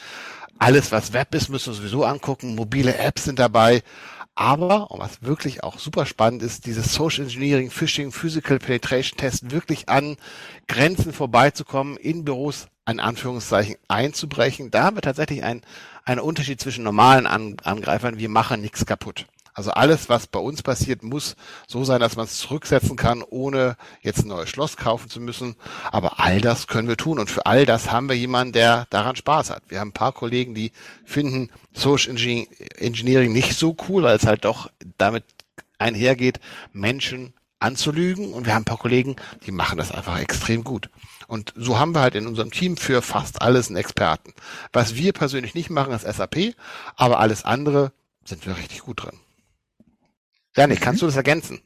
Alles, 0.59 0.93
was 0.93 1.13
Web 1.13 1.35
ist, 1.35 1.49
müssen 1.49 1.73
wir 1.73 1.75
sowieso 1.75 2.05
angucken. 2.05 2.55
Mobile 2.55 2.97
Apps 2.97 3.25
sind 3.25 3.39
dabei. 3.39 3.83
Aber, 4.37 4.91
und 4.91 5.01
was 5.01 5.23
wirklich 5.23 5.63
auch 5.63 5.79
super 5.79 6.07
spannend 6.07 6.43
ist, 6.43 6.67
dieses 6.67 6.93
Social 6.93 7.25
Engineering, 7.25 7.71
Phishing, 7.71 8.11
Physical 8.11 8.59
Penetration 8.59 9.17
Test 9.17 9.53
wirklich 9.53 9.89
an 9.89 10.17
Grenzen 10.67 11.13
vorbeizukommen, 11.13 11.97
in 11.97 12.25
Büros 12.25 12.67
an 12.85 13.01
Anführungszeichen 13.01 13.77
einzubrechen. 13.89 14.71
Da 14.71 14.85
haben 14.85 14.97
wir 14.97 15.03
tatsächlich 15.03 15.45
einen, 15.45 15.63
einen 16.05 16.21
Unterschied 16.21 16.61
zwischen 16.61 16.85
normalen 16.85 17.27
Angreifern. 17.27 18.19
Wir 18.19 18.29
machen 18.29 18.61
nichts 18.61 18.85
kaputt. 18.85 19.27
Also 19.55 19.71
alles, 19.71 20.09
was 20.09 20.27
bei 20.27 20.41
uns 20.41 20.63
passiert, 20.65 21.05
muss 21.05 21.37
so 21.69 21.85
sein, 21.85 22.01
dass 22.01 22.17
man 22.17 22.27
es 22.27 22.39
zurücksetzen 22.39 22.97
kann, 22.97 23.23
ohne 23.23 23.77
jetzt 24.03 24.25
ein 24.25 24.29
neues 24.29 24.51
Schloss 24.51 24.77
kaufen 24.77 25.09
zu 25.09 25.21
müssen. 25.21 25.55
Aber 25.93 26.19
all 26.19 26.41
das 26.41 26.67
können 26.67 26.89
wir 26.89 26.97
tun. 26.97 27.21
Und 27.21 27.31
für 27.31 27.47
all 27.47 27.65
das 27.65 27.93
haben 27.93 28.09
wir 28.09 28.17
jemanden, 28.17 28.53
der 28.53 28.87
daran 28.91 29.15
Spaß 29.15 29.51
hat. 29.51 29.63
Wir 29.69 29.79
haben 29.79 29.89
ein 29.91 29.93
paar 29.93 30.13
Kollegen, 30.13 30.57
die 30.57 30.73
finden 31.05 31.51
Social 31.73 32.11
Engineering 32.11 33.33
nicht 33.33 33.57
so 33.57 33.77
cool, 33.89 34.03
weil 34.03 34.17
es 34.17 34.27
halt 34.27 34.45
doch 34.45 34.71
damit 34.99 35.23
einhergeht, 35.79 36.41
Menschen 36.73 37.33
anzulügen. 37.61 38.33
Und 38.33 38.47
wir 38.47 38.55
haben 38.55 38.63
ein 38.63 38.67
paar 38.67 38.79
Kollegen, 38.79 39.15
die 39.47 39.53
machen 39.53 39.79
das 39.79 39.93
einfach 39.93 40.19
extrem 40.19 40.65
gut. 40.65 40.91
Und 41.29 41.55
so 41.57 41.79
haben 41.79 41.95
wir 41.95 42.01
halt 42.01 42.17
in 42.17 42.27
unserem 42.27 42.51
Team 42.51 42.77
für 42.77 43.03
fast 43.03 43.41
alles 43.41 43.69
einen 43.69 43.77
Experten. 43.77 44.35
Was 44.73 44.97
wir 44.97 45.13
persönlich 45.13 45.55
nicht 45.55 45.71
machen, 45.71 45.93
ist 45.93 46.03
SAP, 46.03 46.55
aber 46.97 47.21
alles 47.21 47.45
andere 47.45 47.93
sind 48.25 48.45
wir 48.47 48.57
richtig 48.57 48.81
gut 48.81 49.05
drin. 49.05 49.21
Janik, 50.57 50.81
kannst 50.81 51.03
du 51.03 51.07
das 51.07 51.17
ergänzen? 51.17 51.61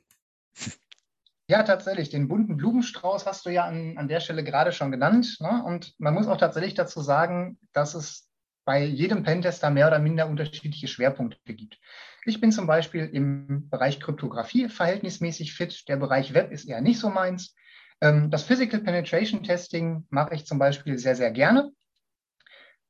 Ja, 1.51 1.63
tatsächlich. 1.63 2.11
Den 2.11 2.29
bunten 2.29 2.57
Blumenstrauß 2.57 3.27
hast 3.27 3.47
du 3.47 3.51
ja 3.51 3.65
an, 3.65 3.97
an 3.97 4.09
der 4.09 4.21
Stelle 4.21 4.45
gerade 4.45 4.73
schon 4.73 4.91
genannt. 4.91 5.39
Ne? 5.41 5.63
Und 5.65 5.95
man 5.99 6.15
muss 6.15 6.27
auch 6.27 6.37
tatsächlich 6.37 6.75
dazu 6.75 7.01
sagen, 7.01 7.59
dass 7.73 7.95
es 7.95 8.29
bei 8.67 8.85
jedem 8.85 9.23
Pentester 9.23 9.71
mehr 9.71 9.87
oder 9.87 9.99
minder 9.99 10.29
unterschiedliche 10.29 10.89
Schwerpunkte 10.89 11.55
gibt. 11.55 11.79
Ich 12.27 12.41
bin 12.41 12.53
zum 12.53 12.67
Beispiel 12.67 13.07
im 13.07 13.71
Bereich 13.71 13.99
Kryptographie 13.99 14.69
verhältnismäßig 14.69 15.55
fit. 15.55 15.89
Der 15.89 15.97
Bereich 15.97 16.35
Web 16.35 16.53
ist 16.53 16.69
eher 16.69 16.83
nicht 16.83 17.01
so 17.01 17.09
meins. 17.09 17.55
Ähm, 18.03 18.31
das 18.31 18.43
Physical 18.43 18.81
Penetration 18.81 19.43
Testing 19.43 20.07
mache 20.11 20.35
ich 20.35 20.45
zum 20.45 20.59
Beispiel 20.59 20.99
sehr, 20.99 21.17
sehr 21.17 21.31
gerne. 21.31 21.73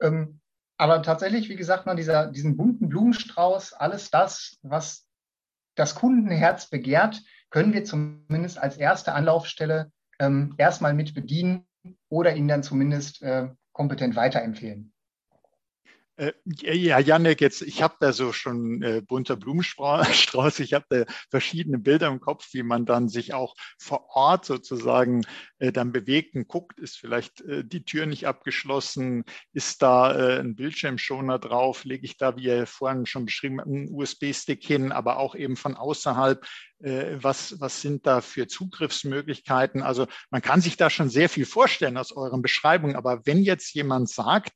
Ähm, 0.00 0.40
aber 0.76 1.02
tatsächlich, 1.02 1.48
wie 1.48 1.56
gesagt, 1.56 1.86
man 1.86 1.96
dieser, 1.96 2.26
diesen 2.26 2.56
bunten 2.56 2.88
Blumenstrauß, 2.88 3.72
alles 3.74 4.10
das, 4.10 4.58
was 4.62 5.07
das 5.78 5.94
Kundenherz 5.94 6.66
begehrt, 6.66 7.22
können 7.50 7.72
wir 7.72 7.84
zumindest 7.84 8.58
als 8.58 8.76
erste 8.76 9.14
Anlaufstelle 9.14 9.90
ähm, 10.18 10.54
erstmal 10.58 10.94
mit 10.94 11.14
bedienen 11.14 11.66
oder 12.08 12.34
ihn 12.34 12.48
dann 12.48 12.62
zumindest 12.62 13.22
äh, 13.22 13.48
kompetent 13.72 14.16
weiterempfehlen. 14.16 14.92
Äh, 16.18 16.32
ja, 16.44 16.98
Janek, 16.98 17.40
jetzt, 17.40 17.62
ich 17.62 17.80
habe 17.80 17.94
da 18.00 18.12
so 18.12 18.32
schon 18.32 18.82
äh, 18.82 19.00
bunter 19.06 19.36
Blumenstrauß, 19.36 20.58
ich 20.58 20.74
habe 20.74 20.84
da 20.88 21.04
verschiedene 21.30 21.78
Bilder 21.78 22.08
im 22.08 22.18
Kopf, 22.18 22.48
wie 22.52 22.64
man 22.64 22.86
dann 22.86 23.08
sich 23.08 23.34
auch 23.34 23.54
vor 23.78 24.08
Ort 24.16 24.44
sozusagen 24.44 25.24
äh, 25.60 25.70
dann 25.70 25.92
bewegt 25.92 26.34
und 26.34 26.48
guckt, 26.48 26.80
ist 26.80 26.98
vielleicht 26.98 27.42
äh, 27.42 27.64
die 27.64 27.84
Tür 27.84 28.06
nicht 28.06 28.26
abgeschlossen, 28.26 29.24
ist 29.52 29.80
da 29.80 30.12
äh, 30.12 30.40
ein 30.40 30.56
Bildschirmschoner 30.56 31.38
drauf, 31.38 31.84
lege 31.84 32.04
ich 32.04 32.16
da, 32.16 32.36
wie 32.36 32.46
ihr 32.46 32.66
vorhin 32.66 33.06
schon 33.06 33.24
beschrieben 33.24 33.60
habt, 33.60 33.68
einen 33.68 33.88
USB-Stick 33.88 34.64
hin, 34.64 34.90
aber 34.90 35.18
auch 35.18 35.36
eben 35.36 35.54
von 35.54 35.76
außerhalb, 35.76 36.44
äh, 36.80 37.16
was, 37.20 37.60
was 37.60 37.80
sind 37.80 38.08
da 38.08 38.22
für 38.22 38.48
Zugriffsmöglichkeiten? 38.48 39.82
Also 39.82 40.08
man 40.30 40.42
kann 40.42 40.62
sich 40.62 40.76
da 40.76 40.90
schon 40.90 41.10
sehr 41.10 41.28
viel 41.28 41.46
vorstellen 41.46 41.96
aus 41.96 42.10
euren 42.10 42.42
Beschreibungen, 42.42 42.96
aber 42.96 43.24
wenn 43.24 43.44
jetzt 43.44 43.72
jemand 43.72 44.08
sagt, 44.08 44.52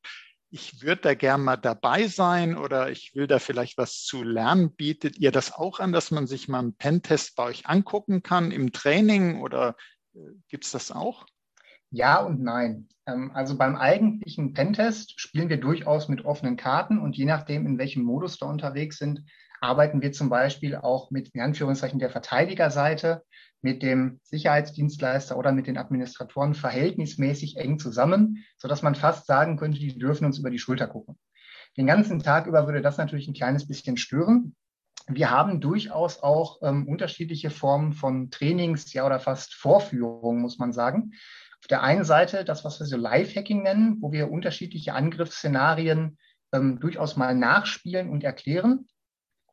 ich 0.52 0.82
würde 0.82 1.00
da 1.00 1.14
gern 1.14 1.42
mal 1.42 1.56
dabei 1.56 2.08
sein 2.08 2.58
oder 2.58 2.90
ich 2.90 3.14
will 3.14 3.26
da 3.26 3.38
vielleicht 3.38 3.78
was 3.78 4.02
zu 4.02 4.22
lernen. 4.22 4.74
Bietet 4.74 5.16
ihr 5.16 5.32
das 5.32 5.50
auch 5.52 5.80
an, 5.80 5.92
dass 5.92 6.10
man 6.10 6.26
sich 6.26 6.46
mal 6.46 6.58
einen 6.58 6.76
Pentest 6.76 7.36
bei 7.36 7.44
euch 7.44 7.66
angucken 7.66 8.22
kann 8.22 8.50
im 8.50 8.70
Training 8.70 9.40
oder 9.40 9.76
äh, 10.14 10.18
gibt 10.48 10.66
es 10.66 10.72
das 10.72 10.92
auch? 10.92 11.24
Ja 11.90 12.20
und 12.20 12.42
nein. 12.42 12.88
Ähm, 13.06 13.30
also 13.34 13.56
beim 13.56 13.76
eigentlichen 13.76 14.52
Pentest 14.52 15.18
spielen 15.18 15.48
wir 15.48 15.58
durchaus 15.58 16.08
mit 16.08 16.26
offenen 16.26 16.58
Karten 16.58 16.98
und 16.98 17.16
je 17.16 17.24
nachdem, 17.24 17.66
in 17.66 17.78
welchem 17.78 18.02
Modus 18.02 18.38
wir 18.38 18.46
unterwegs 18.46 18.98
sind, 18.98 19.24
arbeiten 19.62 20.02
wir 20.02 20.12
zum 20.12 20.28
Beispiel 20.28 20.76
auch 20.76 21.10
mit 21.10 21.30
in 21.30 21.40
Anführungszeichen 21.40 21.98
der 21.98 22.10
Verteidigerseite 22.10 23.24
mit 23.62 23.82
dem 23.82 24.20
Sicherheitsdienstleister 24.24 25.36
oder 25.38 25.52
mit 25.52 25.66
den 25.66 25.78
Administratoren 25.78 26.54
verhältnismäßig 26.54 27.56
eng 27.56 27.78
zusammen, 27.78 28.44
sodass 28.58 28.82
man 28.82 28.96
fast 28.96 29.26
sagen 29.26 29.56
könnte, 29.56 29.78
die 29.78 29.96
dürfen 29.96 30.26
uns 30.26 30.38
über 30.38 30.50
die 30.50 30.58
Schulter 30.58 30.88
gucken. 30.88 31.16
Den 31.76 31.86
ganzen 31.86 32.20
Tag 32.20 32.46
über 32.46 32.66
würde 32.66 32.82
das 32.82 32.98
natürlich 32.98 33.28
ein 33.28 33.34
kleines 33.34 33.66
bisschen 33.66 33.96
stören. 33.96 34.54
Wir 35.08 35.30
haben 35.30 35.60
durchaus 35.60 36.22
auch 36.22 36.58
ähm, 36.62 36.86
unterschiedliche 36.86 37.50
Formen 37.50 37.92
von 37.92 38.30
Trainings, 38.30 38.92
ja 38.92 39.06
oder 39.06 39.20
fast 39.20 39.54
Vorführungen, 39.54 40.42
muss 40.42 40.58
man 40.58 40.72
sagen. 40.72 41.12
Auf 41.60 41.68
der 41.68 41.82
einen 41.82 42.04
Seite 42.04 42.44
das, 42.44 42.64
was 42.64 42.80
wir 42.80 42.86
so 42.86 42.96
Live-Hacking 42.96 43.62
nennen, 43.62 43.98
wo 44.00 44.12
wir 44.12 44.30
unterschiedliche 44.30 44.94
Angriffsszenarien 44.94 46.18
ähm, 46.52 46.80
durchaus 46.80 47.16
mal 47.16 47.34
nachspielen 47.34 48.10
und 48.10 48.24
erklären. 48.24 48.88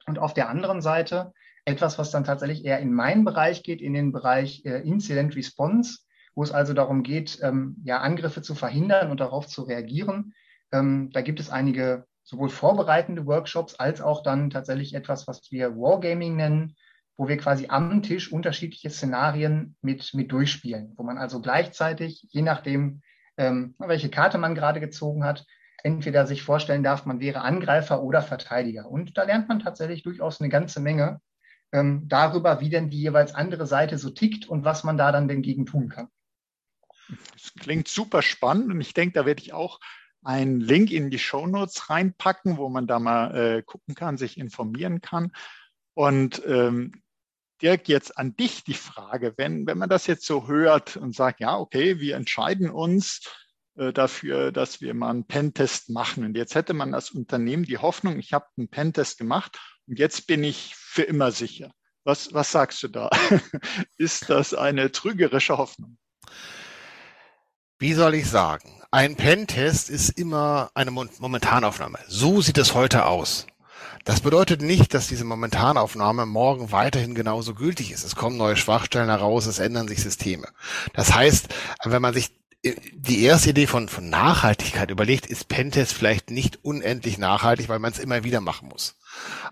Und 0.08 0.20
auf 0.20 0.34
der 0.34 0.50
anderen 0.50 0.82
Seite 0.82 1.34
etwas, 1.70 1.98
was 1.98 2.12
dann 2.12 2.24
tatsächlich 2.24 2.66
eher 2.66 2.80
in 2.80 2.94
meinen 2.94 3.24
Bereich 3.24 3.64
geht, 3.64 3.82
in 3.82 3.94
den 3.94 4.12
Bereich 4.12 4.66
äh, 4.66 4.82
Incident 4.82 5.36
Response, 5.36 6.00
wo 6.36 6.44
es 6.44 6.52
also 6.52 6.74
darum 6.74 7.04
geht, 7.04 7.40
ähm, 7.42 7.78
ja, 7.84 8.00
Angriffe 8.00 8.42
zu 8.42 8.56
verhindern 8.56 9.12
und 9.12 9.20
darauf 9.20 9.48
zu 9.48 9.64
reagieren. 9.64 10.34
Ähm, 10.72 11.10
da 11.12 11.22
gibt 11.22 11.40
es 11.40 11.50
einige 11.50 12.06
sowohl 12.24 12.50
vorbereitende 12.50 13.26
Workshops 13.26 13.76
als 13.76 14.02
auch 14.02 14.24
dann 14.24 14.50
tatsächlich 14.50 14.94
etwas, 14.94 15.28
was 15.28 15.52
wir 15.52 15.76
Wargaming 15.76 16.36
nennen, 16.36 16.76
wo 17.18 17.28
wir 17.28 17.38
quasi 17.38 17.68
am 17.70 18.02
Tisch 18.02 18.32
unterschiedliche 18.32 18.90
Szenarien 18.90 19.76
mit, 19.82 20.14
mit 20.14 20.32
durchspielen, 20.32 20.94
wo 20.96 21.04
man 21.04 21.18
also 21.18 21.42
gleichzeitig, 21.42 22.26
je 22.30 22.42
nachdem, 22.42 23.02
ähm, 23.38 23.76
welche 23.78 24.10
Karte 24.10 24.38
man 24.38 24.56
gerade 24.56 24.80
gezogen 24.80 25.26
hat, 25.26 25.46
entweder 25.84 26.28
sich 26.28 26.44
vorstellen 26.44 26.84
darf, 26.84 27.06
man 27.06 27.20
wäre 27.20 27.42
Angreifer 27.42 28.04
oder 28.04 28.22
Verteidiger. 28.22 28.90
Und 28.90 29.18
da 29.18 29.24
lernt 29.24 29.50
man 29.50 29.60
tatsächlich 29.60 30.04
durchaus 30.04 30.40
eine 30.40 30.50
ganze 30.50 30.80
Menge, 30.80 31.20
ähm, 31.72 32.08
darüber, 32.08 32.60
wie 32.62 32.70
denn 32.70 32.90
die 32.90 33.00
jeweils 33.00 33.34
andere 33.34 33.68
Seite 33.68 33.98
so 33.98 34.10
tickt 34.10 34.48
und 34.48 34.66
was 34.66 34.84
man 34.84 34.98
da 34.98 35.12
dann 35.12 35.28
denn 35.28 35.42
gegen 35.42 35.66
tun 35.66 35.90
kann. 35.90 36.10
Das 37.34 37.54
klingt 37.60 37.88
super 37.88 38.22
spannend 38.22 38.72
und 38.72 38.82
ich 38.82 38.94
denke, 38.94 39.14
da 39.14 39.26
werde 39.26 39.42
ich 39.42 39.54
auch 39.54 39.80
einen 40.24 40.60
Link 40.60 40.92
in 40.92 41.10
die 41.10 41.20
Show 41.20 41.48
Notes 41.48 41.90
reinpacken, 41.90 42.58
wo 42.58 42.70
man 42.70 42.88
da 42.88 43.00
mal 43.00 43.36
äh, 43.36 43.64
gucken 43.64 43.96
kann, 43.96 44.18
sich 44.18 44.38
informieren 44.38 45.02
kann. 45.02 45.32
Und 45.94 46.42
ähm, 46.46 46.92
Dirk, 47.62 47.88
jetzt 47.88 48.18
an 48.18 48.36
dich 48.36 48.64
die 48.64 48.74
Frage, 48.74 49.34
wenn, 49.38 49.68
wenn 49.68 49.78
man 49.78 49.90
das 49.90 50.08
jetzt 50.08 50.26
so 50.26 50.48
hört 50.48 50.98
und 50.98 51.16
sagt, 51.16 51.40
ja, 51.40 51.58
okay, 51.58 52.00
wir 52.00 52.16
entscheiden 52.16 52.70
uns 52.70 53.22
äh, 53.76 53.92
dafür, 53.92 54.52
dass 54.52 54.82
wir 54.82 54.94
mal 54.94 55.10
einen 55.10 55.26
Pentest 55.26 55.90
machen. 55.90 56.24
Und 56.24 56.38
jetzt 56.38 56.56
hätte 56.56 56.74
man 56.74 56.94
als 56.94 57.12
Unternehmen 57.12 57.64
die 57.64 57.78
Hoffnung, 57.78 58.18
ich 58.20 58.34
habe 58.34 58.46
einen 58.58 58.70
Pentest 58.70 59.18
gemacht 59.18 59.60
jetzt 59.98 60.28
bin 60.28 60.44
ich 60.44 60.76
für 60.76 61.04
immer 61.04 61.32
sicher. 61.32 61.72
Was, 62.04 62.34
was 62.34 62.52
sagst 62.52 62.82
du 62.84 62.88
da? 62.88 63.10
Ist 63.98 64.30
das 64.30 64.54
eine 64.54 64.92
trügerische 64.92 65.58
Hoffnung? 65.58 65.98
Wie 67.78 67.94
soll 67.94 68.16
ich 68.16 68.30
sagen? 68.30 68.82
Ein 68.92 69.16
Pentest 69.16 69.90
ist 69.90 70.10
immer 70.10 70.72
eine 70.74 70.92
Momentanaufnahme. 70.92 72.00
So 72.08 72.42
sieht 72.42 72.58
es 72.58 72.74
heute 72.74 73.06
aus. 73.06 73.46
Das 74.04 74.22
bedeutet 74.22 74.62
nicht, 74.62 74.94
dass 74.94 75.08
diese 75.08 75.24
Momentanaufnahme 75.24 76.26
morgen 76.26 76.72
weiterhin 76.72 77.16
genauso 77.16 77.54
gültig 77.54 77.92
ist. 77.92 78.04
Es 78.04 78.16
kommen 78.16 78.38
neue 78.38 78.56
Schwachstellen 78.56 79.10
heraus, 79.10 79.46
es 79.46 79.60
ändern 79.60 79.88
sich 79.88 80.02
Systeme. 80.02 80.48
Das 80.94 81.14
heißt, 81.14 81.50
wenn 81.86 82.02
man 82.02 82.14
sich 82.14 82.32
die 82.64 83.24
erste 83.24 83.52
Idee 83.52 83.68
von, 83.68 83.88
von 83.88 84.10
Nachhaltigkeit 84.10 84.92
überlegt, 84.92 85.26
ist 85.28 85.48
Pentest 85.48 85.94
vielleicht 85.94 86.30
nicht 86.30 86.60
unendlich 86.64 87.18
nachhaltig, 87.18 87.70
weil 87.70 87.80
man 87.80 87.94
es 87.94 88.00
immer 88.00 88.24
wieder 88.24 88.42
machen 88.42 88.68
muss. 88.68 89.00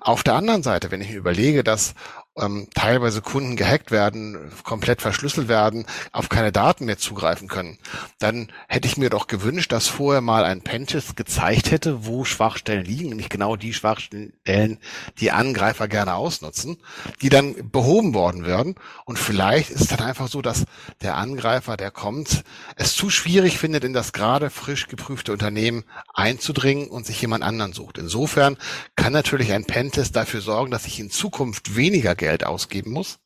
Auf 0.01 0.23
der 0.23 0.35
anderen 0.35 0.63
Seite, 0.63 0.91
wenn 0.91 1.01
ich 1.01 1.09
mir 1.09 1.17
überlege, 1.17 1.63
dass 1.63 1.95
ähm, 2.37 2.67
teilweise 2.73 3.21
Kunden 3.21 3.55
gehackt 3.55 3.91
werden, 3.91 4.51
komplett 4.63 5.01
verschlüsselt 5.01 5.47
werden, 5.47 5.85
auf 6.11 6.29
keine 6.29 6.51
Daten 6.51 6.85
mehr 6.85 6.97
zugreifen 6.97 7.47
können, 7.47 7.77
dann 8.19 8.51
hätte 8.67 8.87
ich 8.87 8.97
mir 8.97 9.09
doch 9.09 9.27
gewünscht, 9.27 9.71
dass 9.71 9.87
vorher 9.87 10.21
mal 10.21 10.43
ein 10.43 10.61
Pentest 10.61 11.15
gezeigt 11.15 11.71
hätte, 11.71 12.05
wo 12.05 12.25
Schwachstellen 12.25 12.85
liegen, 12.85 13.09
nämlich 13.09 13.29
genau 13.29 13.55
die 13.55 13.73
Schwachstellen, 13.73 14.77
die 15.19 15.31
Angreifer 15.31 15.87
gerne 15.87 16.15
ausnutzen, 16.15 16.77
die 17.21 17.29
dann 17.29 17.55
behoben 17.71 18.13
worden 18.13 18.45
werden. 18.45 18.75
Und 19.05 19.17
vielleicht 19.19 19.69
ist 19.69 19.81
es 19.81 19.87
dann 19.87 20.01
einfach 20.01 20.27
so, 20.27 20.41
dass 20.41 20.65
der 21.01 21.15
Angreifer, 21.15 21.77
der 21.77 21.91
kommt, 21.91 22.43
es 22.75 22.95
zu 22.95 23.09
schwierig 23.09 23.57
findet, 23.57 23.83
in 23.83 23.93
das 23.93 24.13
gerade 24.13 24.49
frisch 24.49 24.87
geprüfte 24.87 25.31
Unternehmen 25.31 25.83
einzudringen 26.13 26.87
und 26.87 27.05
sich 27.05 27.21
jemand 27.21 27.43
anderen 27.43 27.73
sucht. 27.73 27.97
Insofern 27.97 28.57
kann 28.95 29.13
natürlich 29.13 29.51
ein 29.53 29.65
Pentest 29.65 30.15
dafür 30.15 30.41
sorgen, 30.41 30.71
dass 30.71 30.85
ich 30.85 30.99
in 30.99 31.09
Zukunft 31.09 31.75
weniger 31.75 32.15
Geld 32.15 32.26
Geld 32.27 32.45
ausgeben 32.45 32.91
muss, 32.91 33.19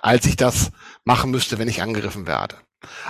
als 0.00 0.24
ich 0.24 0.36
das 0.36 0.70
machen 1.04 1.30
müsste, 1.30 1.58
wenn 1.58 1.68
ich 1.68 1.82
angegriffen 1.82 2.26
werde. 2.26 2.56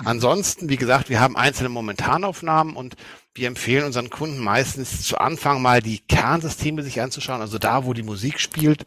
Ansonsten, 0.04 0.68
wie 0.68 0.76
gesagt, 0.76 1.08
wir 1.08 1.20
haben 1.20 1.36
einzelne 1.36 1.68
Momentanaufnahmen 1.68 2.74
und 2.74 2.96
wir 3.32 3.46
empfehlen 3.46 3.84
unseren 3.84 4.10
Kunden 4.10 4.38
meistens 4.38 5.02
zu 5.02 5.18
Anfang 5.18 5.62
mal 5.62 5.80
die 5.82 6.00
Kernsysteme 6.00 6.82
sich 6.82 7.00
anzuschauen, 7.00 7.40
also 7.40 7.58
da, 7.58 7.84
wo 7.84 7.92
die 7.92 8.02
Musik 8.02 8.40
spielt 8.40 8.86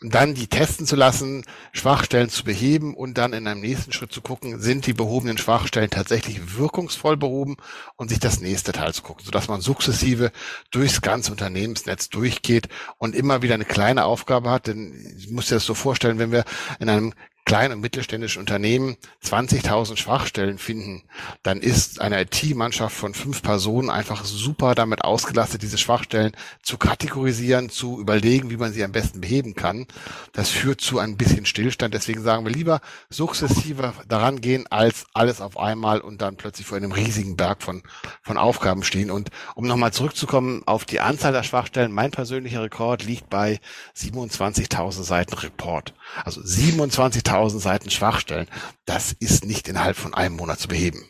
dann 0.00 0.34
die 0.34 0.46
testen 0.46 0.86
zu 0.86 0.94
lassen, 0.94 1.44
Schwachstellen 1.72 2.28
zu 2.28 2.44
beheben 2.44 2.94
und 2.94 3.16
dann 3.16 3.32
in 3.32 3.46
einem 3.46 3.62
nächsten 3.62 3.92
Schritt 3.92 4.12
zu 4.12 4.20
gucken, 4.20 4.60
sind 4.60 4.86
die 4.86 4.92
behobenen 4.92 5.38
Schwachstellen 5.38 5.88
tatsächlich 5.88 6.58
wirkungsvoll 6.58 7.16
behoben 7.16 7.56
und 7.96 8.10
sich 8.10 8.18
das 8.18 8.40
nächste 8.40 8.72
Teil 8.72 8.92
zu 8.92 9.02
gucken, 9.02 9.24
sodass 9.24 9.48
man 9.48 9.62
sukzessive 9.62 10.32
durchs 10.70 11.00
ganze 11.00 11.32
Unternehmensnetz 11.32 12.10
durchgeht 12.10 12.68
und 12.98 13.14
immer 13.14 13.40
wieder 13.40 13.54
eine 13.54 13.64
kleine 13.64 14.04
Aufgabe 14.04 14.50
hat. 14.50 14.66
Denn 14.66 15.14
ich 15.16 15.30
muss 15.30 15.48
dir 15.48 15.54
das 15.54 15.64
so 15.64 15.74
vorstellen, 15.74 16.18
wenn 16.18 16.32
wir 16.32 16.44
in 16.78 16.90
einem 16.90 17.14
klein- 17.46 17.72
und 17.72 17.80
mittelständische 17.80 18.40
Unternehmen 18.40 18.96
20.000 19.24 19.96
Schwachstellen 19.96 20.58
finden, 20.58 21.04
dann 21.44 21.60
ist 21.60 22.00
eine 22.00 22.20
IT-Mannschaft 22.20 22.94
von 22.94 23.14
fünf 23.14 23.40
Personen 23.40 23.88
einfach 23.88 24.24
super 24.24 24.74
damit 24.74 25.02
ausgelastet, 25.02 25.62
diese 25.62 25.78
Schwachstellen 25.78 26.32
zu 26.62 26.76
kategorisieren, 26.76 27.70
zu 27.70 28.00
überlegen, 28.00 28.50
wie 28.50 28.56
man 28.56 28.72
sie 28.72 28.82
am 28.82 28.90
besten 28.90 29.20
beheben 29.20 29.54
kann. 29.54 29.86
Das 30.32 30.50
führt 30.50 30.80
zu 30.80 30.98
ein 30.98 31.16
bisschen 31.16 31.46
Stillstand. 31.46 31.94
Deswegen 31.94 32.22
sagen 32.22 32.44
wir 32.44 32.52
lieber 32.52 32.80
sukzessive 33.10 33.94
daran 34.08 34.40
gehen, 34.40 34.66
als 34.68 35.06
alles 35.14 35.40
auf 35.40 35.56
einmal 35.56 36.00
und 36.00 36.20
dann 36.20 36.36
plötzlich 36.36 36.66
vor 36.66 36.76
einem 36.76 36.92
riesigen 36.92 37.36
Berg 37.36 37.62
von, 37.62 37.84
von 38.22 38.38
Aufgaben 38.38 38.82
stehen. 38.82 39.10
Und 39.10 39.30
um 39.54 39.68
nochmal 39.68 39.92
zurückzukommen 39.92 40.64
auf 40.66 40.84
die 40.84 40.98
Anzahl 40.98 41.32
der 41.32 41.44
Schwachstellen, 41.44 41.92
mein 41.92 42.10
persönlicher 42.10 42.64
Rekord 42.64 43.04
liegt 43.04 43.30
bei 43.30 43.60
27.000 43.96 45.04
Seiten 45.04 45.34
Report. 45.34 45.94
Also 46.24 46.40
27.000 46.40 47.16
1000 47.18 47.62
Seiten 47.62 47.90
Schwachstellen. 47.90 48.48
Das 48.84 49.12
ist 49.12 49.44
nicht 49.44 49.68
innerhalb 49.68 49.96
von 49.96 50.14
einem 50.14 50.36
Monat 50.36 50.60
zu 50.60 50.68
beheben. 50.68 51.08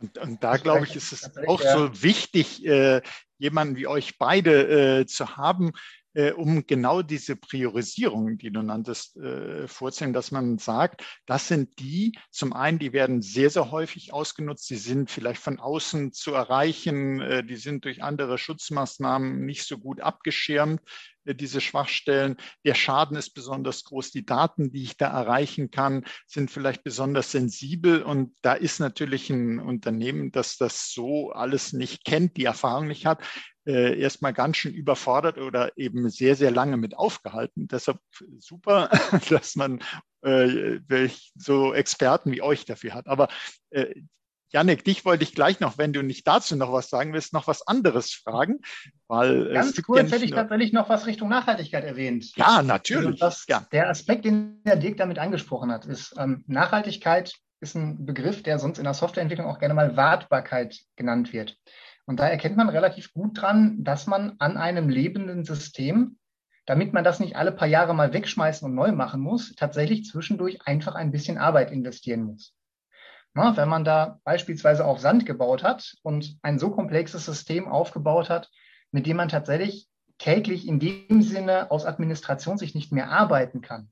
Und, 0.00 0.18
und 0.18 0.42
da 0.42 0.56
glaube 0.56 0.86
ich, 0.86 0.96
ist 0.96 1.12
es 1.12 1.30
auch 1.46 1.60
so 1.60 2.02
wichtig, 2.02 2.64
äh, 2.64 3.02
jemanden 3.38 3.76
wie 3.76 3.86
euch 3.86 4.18
beide 4.18 5.00
äh, 5.00 5.06
zu 5.06 5.36
haben, 5.36 5.72
äh, 6.14 6.32
um 6.32 6.66
genau 6.66 7.02
diese 7.02 7.36
Priorisierung, 7.36 8.38
die 8.38 8.50
du 8.50 8.62
nanntest, 8.62 9.16
äh, 9.16 9.68
vorzunehmen, 9.68 10.14
dass 10.14 10.30
man 10.30 10.58
sagt, 10.58 11.04
das 11.26 11.48
sind 11.48 11.78
die, 11.78 12.12
zum 12.30 12.52
einen, 12.52 12.78
die 12.78 12.92
werden 12.92 13.22
sehr, 13.22 13.50
sehr 13.50 13.70
häufig 13.70 14.12
ausgenutzt, 14.12 14.68
die 14.70 14.76
sind 14.76 15.10
vielleicht 15.10 15.42
von 15.42 15.60
außen 15.60 16.12
zu 16.12 16.32
erreichen, 16.32 17.20
äh, 17.20 17.44
die 17.44 17.56
sind 17.56 17.84
durch 17.84 18.02
andere 18.02 18.38
Schutzmaßnahmen 18.38 19.44
nicht 19.44 19.66
so 19.66 19.78
gut 19.78 20.00
abgeschirmt, 20.00 20.80
äh, 21.24 21.34
diese 21.34 21.60
Schwachstellen. 21.60 22.36
Der 22.64 22.74
Schaden 22.74 23.16
ist 23.16 23.30
besonders 23.30 23.84
groß. 23.84 24.10
Die 24.10 24.24
Daten, 24.24 24.72
die 24.72 24.82
ich 24.82 24.96
da 24.96 25.08
erreichen 25.08 25.70
kann, 25.70 26.04
sind 26.26 26.50
vielleicht 26.50 26.82
besonders 26.82 27.30
sensibel. 27.30 28.02
Und 28.02 28.34
da 28.42 28.54
ist 28.54 28.80
natürlich 28.80 29.30
ein 29.30 29.58
Unternehmen, 29.58 30.32
das 30.32 30.56
das 30.56 30.92
so 30.92 31.30
alles 31.30 31.72
nicht 31.72 32.04
kennt, 32.04 32.36
die 32.36 32.44
Erfahrung 32.44 32.88
nicht 32.88 33.06
hat, 33.06 33.22
äh, 33.66 33.98
erstmal 33.98 34.32
ganz 34.32 34.56
schön 34.56 34.74
überfordert 34.74 35.38
oder 35.38 35.76
eben 35.76 36.08
sehr, 36.10 36.36
sehr 36.36 36.50
lange 36.50 36.76
mit 36.76 36.96
aufgehalten. 36.96 37.68
Deshalb 37.68 37.98
super, 38.38 38.90
dass 39.30 39.56
man 39.56 39.80
äh, 40.22 40.78
so 41.34 41.74
Experten 41.74 42.32
wie 42.32 42.42
euch 42.42 42.64
dafür 42.64 42.94
hat. 42.94 43.06
Aber 43.06 43.28
äh, 43.70 43.94
Janik, 44.52 44.84
dich 44.84 45.04
wollte 45.04 45.22
ich 45.22 45.34
gleich 45.34 45.60
noch, 45.60 45.78
wenn 45.78 45.92
du 45.92 46.02
nicht 46.02 46.26
dazu 46.26 46.56
noch 46.56 46.72
was 46.72 46.90
sagen 46.90 47.12
willst, 47.12 47.32
noch 47.32 47.46
was 47.46 47.66
anderes 47.66 48.12
fragen. 48.12 48.58
Weil 49.06 49.52
Ganz 49.52 49.80
kurz 49.82 50.10
ja 50.10 50.16
hätte 50.16 50.24
ich 50.24 50.32
tatsächlich 50.32 50.72
noch 50.72 50.88
was 50.88 51.06
Richtung 51.06 51.28
Nachhaltigkeit 51.28 51.84
erwähnt. 51.84 52.32
Ja, 52.36 52.62
natürlich. 52.62 53.22
Also 53.22 53.44
ja. 53.48 53.64
Der 53.70 53.88
Aspekt, 53.88 54.24
den 54.24 54.60
der 54.64 54.76
Dirk 54.76 54.96
damit 54.96 55.18
angesprochen 55.18 55.70
hat, 55.70 55.86
ist 55.86 56.14
ähm, 56.18 56.44
Nachhaltigkeit 56.48 57.32
ist 57.60 57.76
ein 57.76 58.06
Begriff, 58.06 58.42
der 58.42 58.58
sonst 58.58 58.78
in 58.78 58.84
der 58.84 58.94
Softwareentwicklung 58.94 59.46
auch 59.46 59.58
gerne 59.58 59.74
mal 59.74 59.96
Wartbarkeit 59.96 60.80
genannt 60.96 61.32
wird. 61.32 61.58
Und 62.10 62.18
da 62.18 62.26
erkennt 62.26 62.56
man 62.56 62.68
relativ 62.68 63.12
gut 63.12 63.40
dran, 63.40 63.84
dass 63.84 64.08
man 64.08 64.34
an 64.40 64.56
einem 64.56 64.88
lebenden 64.88 65.44
System, 65.44 66.18
damit 66.66 66.92
man 66.92 67.04
das 67.04 67.20
nicht 67.20 67.36
alle 67.36 67.52
paar 67.52 67.68
Jahre 67.68 67.94
mal 67.94 68.12
wegschmeißen 68.12 68.66
und 68.66 68.74
neu 68.74 68.90
machen 68.90 69.20
muss, 69.20 69.54
tatsächlich 69.54 70.06
zwischendurch 70.06 70.66
einfach 70.66 70.96
ein 70.96 71.12
bisschen 71.12 71.38
Arbeit 71.38 71.70
investieren 71.70 72.24
muss. 72.24 72.52
Na, 73.32 73.56
wenn 73.56 73.68
man 73.68 73.84
da 73.84 74.18
beispielsweise 74.24 74.86
auf 74.86 74.98
Sand 74.98 75.24
gebaut 75.24 75.62
hat 75.62 75.94
und 76.02 76.36
ein 76.42 76.58
so 76.58 76.72
komplexes 76.72 77.26
System 77.26 77.68
aufgebaut 77.68 78.28
hat, 78.28 78.50
mit 78.90 79.06
dem 79.06 79.16
man 79.16 79.28
tatsächlich 79.28 79.86
täglich 80.18 80.66
in 80.66 80.80
dem 80.80 81.22
Sinne 81.22 81.70
aus 81.70 81.86
Administrationssicht 81.86 82.74
nicht 82.74 82.90
mehr 82.90 83.08
arbeiten 83.12 83.60
kann, 83.60 83.88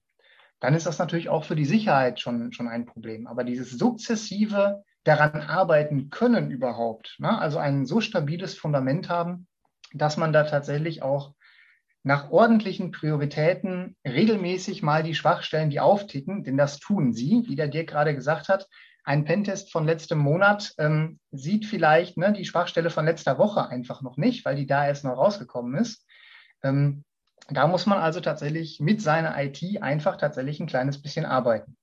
dann 0.58 0.74
ist 0.74 0.86
das 0.86 0.98
natürlich 0.98 1.28
auch 1.28 1.44
für 1.44 1.54
die 1.54 1.66
Sicherheit 1.66 2.18
schon, 2.18 2.52
schon 2.52 2.66
ein 2.66 2.84
Problem. 2.84 3.28
Aber 3.28 3.44
dieses 3.44 3.70
sukzessive 3.70 4.82
daran 5.04 5.40
arbeiten 5.40 6.10
können 6.10 6.50
überhaupt, 6.50 7.16
ne? 7.18 7.38
also 7.38 7.58
ein 7.58 7.86
so 7.86 8.00
stabiles 8.00 8.54
Fundament 8.54 9.08
haben, 9.08 9.46
dass 9.92 10.16
man 10.16 10.32
da 10.32 10.44
tatsächlich 10.44 11.02
auch 11.02 11.34
nach 12.02 12.30
ordentlichen 12.30 12.90
Prioritäten 12.90 13.96
regelmäßig 14.06 14.82
mal 14.82 15.02
die 15.02 15.14
Schwachstellen, 15.14 15.70
die 15.70 15.80
aufticken, 15.80 16.44
denn 16.44 16.56
das 16.56 16.78
tun 16.78 17.12
sie, 17.12 17.44
wie 17.46 17.56
der 17.56 17.68
Dirk 17.68 17.88
gerade 17.88 18.14
gesagt 18.14 18.48
hat, 18.48 18.66
ein 19.04 19.24
Pentest 19.24 19.72
von 19.72 19.86
letztem 19.86 20.18
Monat 20.18 20.74
ähm, 20.76 21.18
sieht 21.30 21.64
vielleicht 21.64 22.18
ne, 22.18 22.32
die 22.32 22.44
Schwachstelle 22.44 22.90
von 22.90 23.06
letzter 23.06 23.38
Woche 23.38 23.66
einfach 23.68 24.02
noch 24.02 24.18
nicht, 24.18 24.44
weil 24.44 24.54
die 24.54 24.66
da 24.66 24.86
erst 24.86 25.04
noch 25.04 25.16
rausgekommen 25.16 25.80
ist. 25.80 26.04
Ähm, 26.62 27.04
da 27.48 27.66
muss 27.66 27.86
man 27.86 27.98
also 27.98 28.20
tatsächlich 28.20 28.80
mit 28.80 29.00
seiner 29.00 29.42
IT 29.42 29.62
einfach 29.80 30.18
tatsächlich 30.18 30.60
ein 30.60 30.66
kleines 30.66 31.00
bisschen 31.00 31.24
arbeiten. 31.24 31.78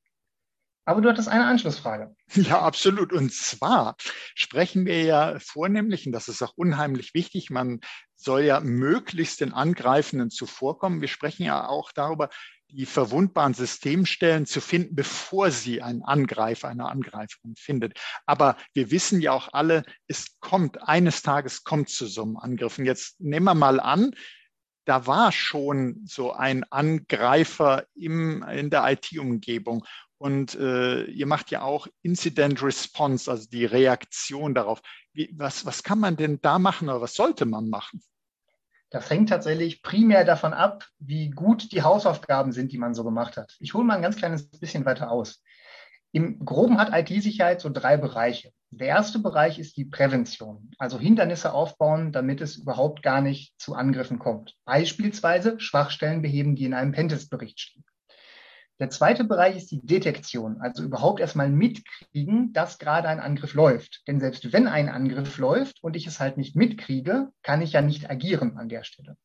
Aber 0.85 1.01
du 1.01 1.09
hattest 1.09 1.27
eine 1.27 1.45
Anschlussfrage. 1.45 2.15
Ja, 2.35 2.61
absolut. 2.61 3.11
Und 3.11 3.33
zwar 3.33 3.95
sprechen 4.35 4.85
wir 4.85 5.03
ja 5.03 5.37
vornehmlich, 5.39 6.05
und 6.05 6.11
das 6.11 6.27
ist 6.27 6.41
auch 6.41 6.53
unheimlich 6.55 7.13
wichtig, 7.13 7.49
man 7.49 7.81
soll 8.15 8.41
ja 8.43 8.59
möglichst 8.59 9.41
den 9.41 9.53
Angreifenden 9.53 10.29
zuvorkommen. 10.29 11.01
Wir 11.01 11.07
sprechen 11.07 11.43
ja 11.43 11.67
auch 11.67 11.91
darüber, 11.91 12.29
die 12.69 12.85
verwundbaren 12.85 13.53
Systemstellen 13.53 14.45
zu 14.45 14.59
finden, 14.59 14.95
bevor 14.95 15.51
sie 15.51 15.81
einen 15.81 16.03
Angreifer, 16.03 16.67
eine 16.67 16.85
Angreiferin 16.85 17.55
findet. 17.55 17.99
Aber 18.25 18.57
wir 18.73 18.91
wissen 18.91 19.21
ja 19.21 19.31
auch 19.31 19.49
alle, 19.53 19.83
es 20.07 20.39
kommt, 20.39 20.87
eines 20.87 21.21
Tages 21.21 21.63
kommt 21.63 21.89
zu 21.89 22.05
so 22.07 22.23
einem 22.23 22.37
Angriff. 22.37 22.77
Und 22.77 22.85
jetzt 22.85 23.19
nehmen 23.19 23.45
wir 23.45 23.55
mal 23.55 23.79
an, 23.79 24.11
da 24.85 25.07
war 25.07 25.31
schon 25.31 26.01
so 26.05 26.31
ein 26.33 26.63
Angreifer 26.69 27.85
im, 27.95 28.43
in 28.43 28.69
der 28.69 28.91
IT-Umgebung. 28.91 29.83
Und 30.17 30.55
äh, 30.55 31.03
ihr 31.05 31.27
macht 31.27 31.51
ja 31.51 31.61
auch 31.61 31.87
Incident 32.01 32.63
Response, 32.63 33.29
also 33.29 33.47
die 33.49 33.65
Reaktion 33.65 34.55
darauf. 34.55 34.81
Wie, 35.13 35.33
was, 35.37 35.65
was 35.65 35.83
kann 35.83 35.99
man 35.99 36.15
denn 36.15 36.39
da 36.41 36.57
machen 36.59 36.89
oder 36.89 37.01
was 37.01 37.15
sollte 37.15 37.45
man 37.45 37.69
machen? 37.69 38.01
Das 38.91 39.09
hängt 39.09 39.29
tatsächlich 39.29 39.81
primär 39.81 40.23
davon 40.23 40.53
ab, 40.53 40.87
wie 40.99 41.29
gut 41.29 41.71
die 41.73 41.81
Hausaufgaben 41.81 42.53
sind, 42.53 42.71
die 42.71 42.77
man 42.77 42.93
so 42.93 43.03
gemacht 43.03 43.35
hat. 43.35 43.55
Ich 43.59 43.73
hole 43.73 43.83
mal 43.83 43.95
ein 43.95 44.01
ganz 44.01 44.15
kleines 44.15 44.49
bisschen 44.49 44.85
weiter 44.85 45.11
aus. 45.11 45.43
Im 46.13 46.45
Groben 46.45 46.77
hat 46.77 46.93
IT-Sicherheit 46.93 47.59
so 47.59 47.69
drei 47.69 47.97
Bereiche. 47.97 48.53
Der 48.69 48.87
erste 48.87 49.19
Bereich 49.19 49.59
ist 49.59 49.75
die 49.75 49.83
Prävention, 49.83 50.71
also 50.77 50.97
Hindernisse 50.97 51.53
aufbauen, 51.53 52.13
damit 52.13 52.39
es 52.39 52.55
überhaupt 52.55 53.03
gar 53.03 53.19
nicht 53.19 53.53
zu 53.57 53.73
Angriffen 53.73 54.17
kommt. 54.17 54.55
Beispielsweise 54.63 55.59
Schwachstellen 55.59 56.21
beheben, 56.21 56.55
die 56.55 56.63
in 56.63 56.73
einem 56.73 56.93
Pentest-Bericht 56.93 57.59
stehen. 57.59 57.83
Der 58.79 58.89
zweite 58.89 59.23
Bereich 59.23 59.55
ist 59.55 59.71
die 59.71 59.85
Detektion, 59.85 60.59
also 60.59 60.83
überhaupt 60.83 61.21
erstmal 61.21 61.49
mitkriegen, 61.49 62.51
dass 62.51 62.77
gerade 62.77 63.07
ein 63.07 63.21
Angriff 63.21 63.53
läuft. 63.53 64.01
Denn 64.05 64.19
selbst 64.19 64.51
wenn 64.51 64.67
ein 64.67 64.89
Angriff 64.89 65.37
läuft 65.37 65.81
und 65.81 65.95
ich 65.95 66.07
es 66.07 66.19
halt 66.19 66.35
nicht 66.35 66.57
mitkriege, 66.57 67.29
kann 67.41 67.61
ich 67.61 67.71
ja 67.71 67.81
nicht 67.81 68.09
agieren 68.09 68.57
an 68.57 68.67
der 68.67 68.83
Stelle. 68.83 69.15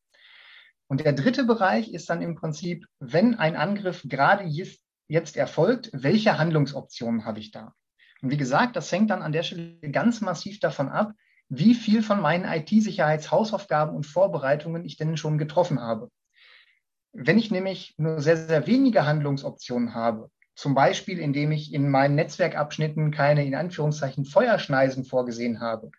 Und 0.87 1.01
der 1.01 1.13
dritte 1.13 1.43
Bereich 1.43 1.93
ist 1.93 2.09
dann 2.09 2.21
im 2.21 2.35
Prinzip, 2.35 2.85
wenn 2.99 3.35
ein 3.35 3.57
Angriff 3.57 4.03
gerade 4.05 4.45
jetzt 4.45 5.37
erfolgt, 5.37 5.89
welche 5.93 6.37
Handlungsoptionen 6.37 7.25
habe 7.25 7.39
ich 7.39 7.51
da? 7.51 7.73
Und 8.21 8.31
wie 8.31 8.37
gesagt, 8.37 8.77
das 8.77 8.91
hängt 8.91 9.09
dann 9.09 9.21
an 9.21 9.33
der 9.33 9.43
Stelle 9.43 9.79
ganz 9.91 10.21
massiv 10.21 10.59
davon 10.59 10.87
ab, 10.87 11.11
wie 11.49 11.75
viel 11.75 12.03
von 12.03 12.21
meinen 12.21 12.45
IT-Sicherheitshausaufgaben 12.45 13.93
und 13.93 14.05
Vorbereitungen 14.05 14.85
ich 14.85 14.95
denn 14.95 15.17
schon 15.17 15.37
getroffen 15.37 15.81
habe. 15.81 16.09
Wenn 17.13 17.37
ich 17.37 17.51
nämlich 17.51 17.95
nur 17.97 18.21
sehr, 18.21 18.37
sehr 18.37 18.67
wenige 18.67 19.05
Handlungsoptionen 19.05 19.93
habe, 19.93 20.29
zum 20.55 20.75
Beispiel 20.75 21.19
indem 21.19 21.51
ich 21.51 21.73
in 21.73 21.89
meinen 21.89 22.15
Netzwerkabschnitten 22.15 23.11
keine 23.11 23.45
in 23.45 23.55
Anführungszeichen 23.55 24.25
Feuerschneisen 24.25 25.05
vorgesehen 25.05 25.59
habe 25.59 25.91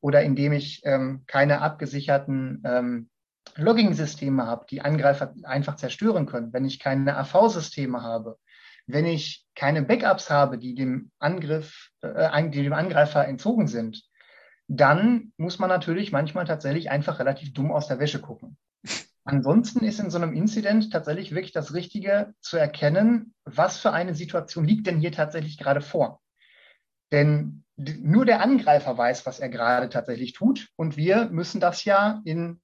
oder 0.00 0.22
indem 0.22 0.52
ich 0.52 0.82
ähm, 0.84 1.24
keine 1.26 1.60
abgesicherten 1.60 2.62
ähm, 2.64 3.10
Logging-Systeme 3.56 4.46
habe, 4.46 4.66
die 4.68 4.80
Angreifer 4.80 5.34
einfach 5.44 5.76
zerstören 5.76 6.26
können, 6.26 6.52
wenn 6.52 6.64
ich 6.64 6.78
keine 6.78 7.16
AV-Systeme 7.16 8.02
habe, 8.02 8.38
wenn 8.86 9.06
ich 9.06 9.46
keine 9.54 9.82
Backups 9.82 10.30
habe, 10.30 10.58
die 10.58 10.74
dem 10.74 11.10
Angriff, 11.18 11.90
äh, 12.02 12.50
die 12.50 12.62
dem 12.62 12.72
Angreifer 12.72 13.26
entzogen 13.26 13.68
sind, 13.68 14.02
dann 14.68 15.32
muss 15.36 15.58
man 15.58 15.68
natürlich 15.68 16.12
manchmal 16.12 16.44
tatsächlich 16.44 16.90
einfach 16.90 17.18
relativ 17.18 17.52
dumm 17.52 17.70
aus 17.70 17.86
der 17.88 17.98
Wäsche 17.98 18.20
gucken. 18.20 18.56
Ansonsten 19.26 19.84
ist 19.84 19.98
in 20.00 20.10
so 20.10 20.18
einem 20.18 20.32
Incident 20.32 20.92
tatsächlich 20.92 21.32
wirklich 21.32 21.52
das 21.52 21.74
Richtige 21.74 22.32
zu 22.40 22.56
erkennen, 22.56 23.34
was 23.44 23.78
für 23.78 23.92
eine 23.92 24.14
Situation 24.14 24.64
liegt 24.64 24.86
denn 24.86 25.00
hier 25.00 25.12
tatsächlich 25.12 25.58
gerade 25.58 25.80
vor. 25.80 26.20
Denn 27.12 27.64
nur 27.76 28.24
der 28.24 28.40
Angreifer 28.40 28.96
weiß, 28.96 29.26
was 29.26 29.40
er 29.40 29.48
gerade 29.48 29.88
tatsächlich 29.88 30.32
tut. 30.32 30.68
Und 30.76 30.96
wir 30.96 31.28
müssen 31.28 31.60
das 31.60 31.84
ja 31.84 32.22
in 32.24 32.60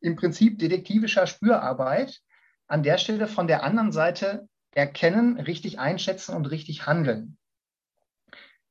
im 0.00 0.16
Prinzip 0.16 0.58
detektivischer 0.58 1.26
Spürarbeit 1.26 2.20
an 2.66 2.82
der 2.82 2.98
Stelle 2.98 3.26
von 3.26 3.46
der 3.46 3.62
anderen 3.62 3.92
Seite 3.92 4.48
erkennen, 4.72 5.38
richtig 5.38 5.78
einschätzen 5.78 6.34
und 6.34 6.46
richtig 6.46 6.86
handeln. 6.86 7.38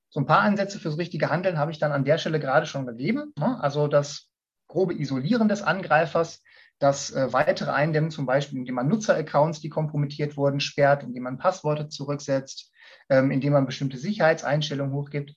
So 0.10 0.20
ein 0.20 0.26
paar 0.26 0.42
Ansätze 0.42 0.80
fürs 0.80 0.98
richtige 0.98 1.30
Handeln 1.30 1.58
habe 1.58 1.72
ich 1.72 1.80
dann 1.80 1.92
an 1.92 2.06
der 2.06 2.18
Stelle 2.18 2.40
gerade 2.40 2.66
schon 2.66 2.86
gegeben. 2.86 3.34
Ne? 3.38 3.62
Also 3.62 3.88
das 3.88 4.30
grobe 4.68 4.94
Isolieren 4.94 5.50
des 5.50 5.62
Angreifers, 5.62 6.42
das 6.80 7.12
äh, 7.12 7.32
weitere 7.34 7.72
Eindämmen, 7.72 8.10
zum 8.10 8.26
Beispiel, 8.26 8.58
indem 8.58 8.76
man 8.76 8.88
Nutzeraccounts, 8.88 9.60
die 9.60 9.70
kompromittiert 9.70 10.38
wurden, 10.38 10.60
sperrt, 10.60 11.04
indem 11.04 11.24
man 11.24 11.38
Passworte 11.38 11.90
zurücksetzt, 11.90 12.72
ähm, 13.10 13.32
indem 13.32 13.54
man 13.54 13.66
bestimmte 13.66 13.98
Sicherheitseinstellungen 13.98 14.94
hochgibt, 14.94 15.36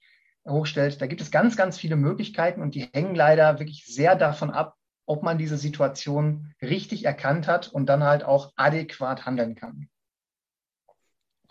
hochstellt. 0.48 1.00
Da 1.00 1.06
gibt 1.06 1.20
es 1.20 1.30
ganz, 1.30 1.56
ganz 1.56 1.78
viele 1.78 1.96
Möglichkeiten 1.96 2.62
und 2.62 2.74
die 2.74 2.88
hängen 2.92 3.14
leider 3.14 3.58
wirklich 3.58 3.84
sehr 3.86 4.14
davon 4.14 4.50
ab, 4.50 4.76
ob 5.04 5.22
man 5.22 5.36
diese 5.36 5.58
Situation 5.58 6.54
richtig 6.62 7.04
erkannt 7.04 7.48
hat 7.48 7.68
und 7.68 7.86
dann 7.86 8.04
halt 8.04 8.24
auch 8.24 8.52
adäquat 8.56 9.26
handeln 9.26 9.56
kann. 9.56 9.88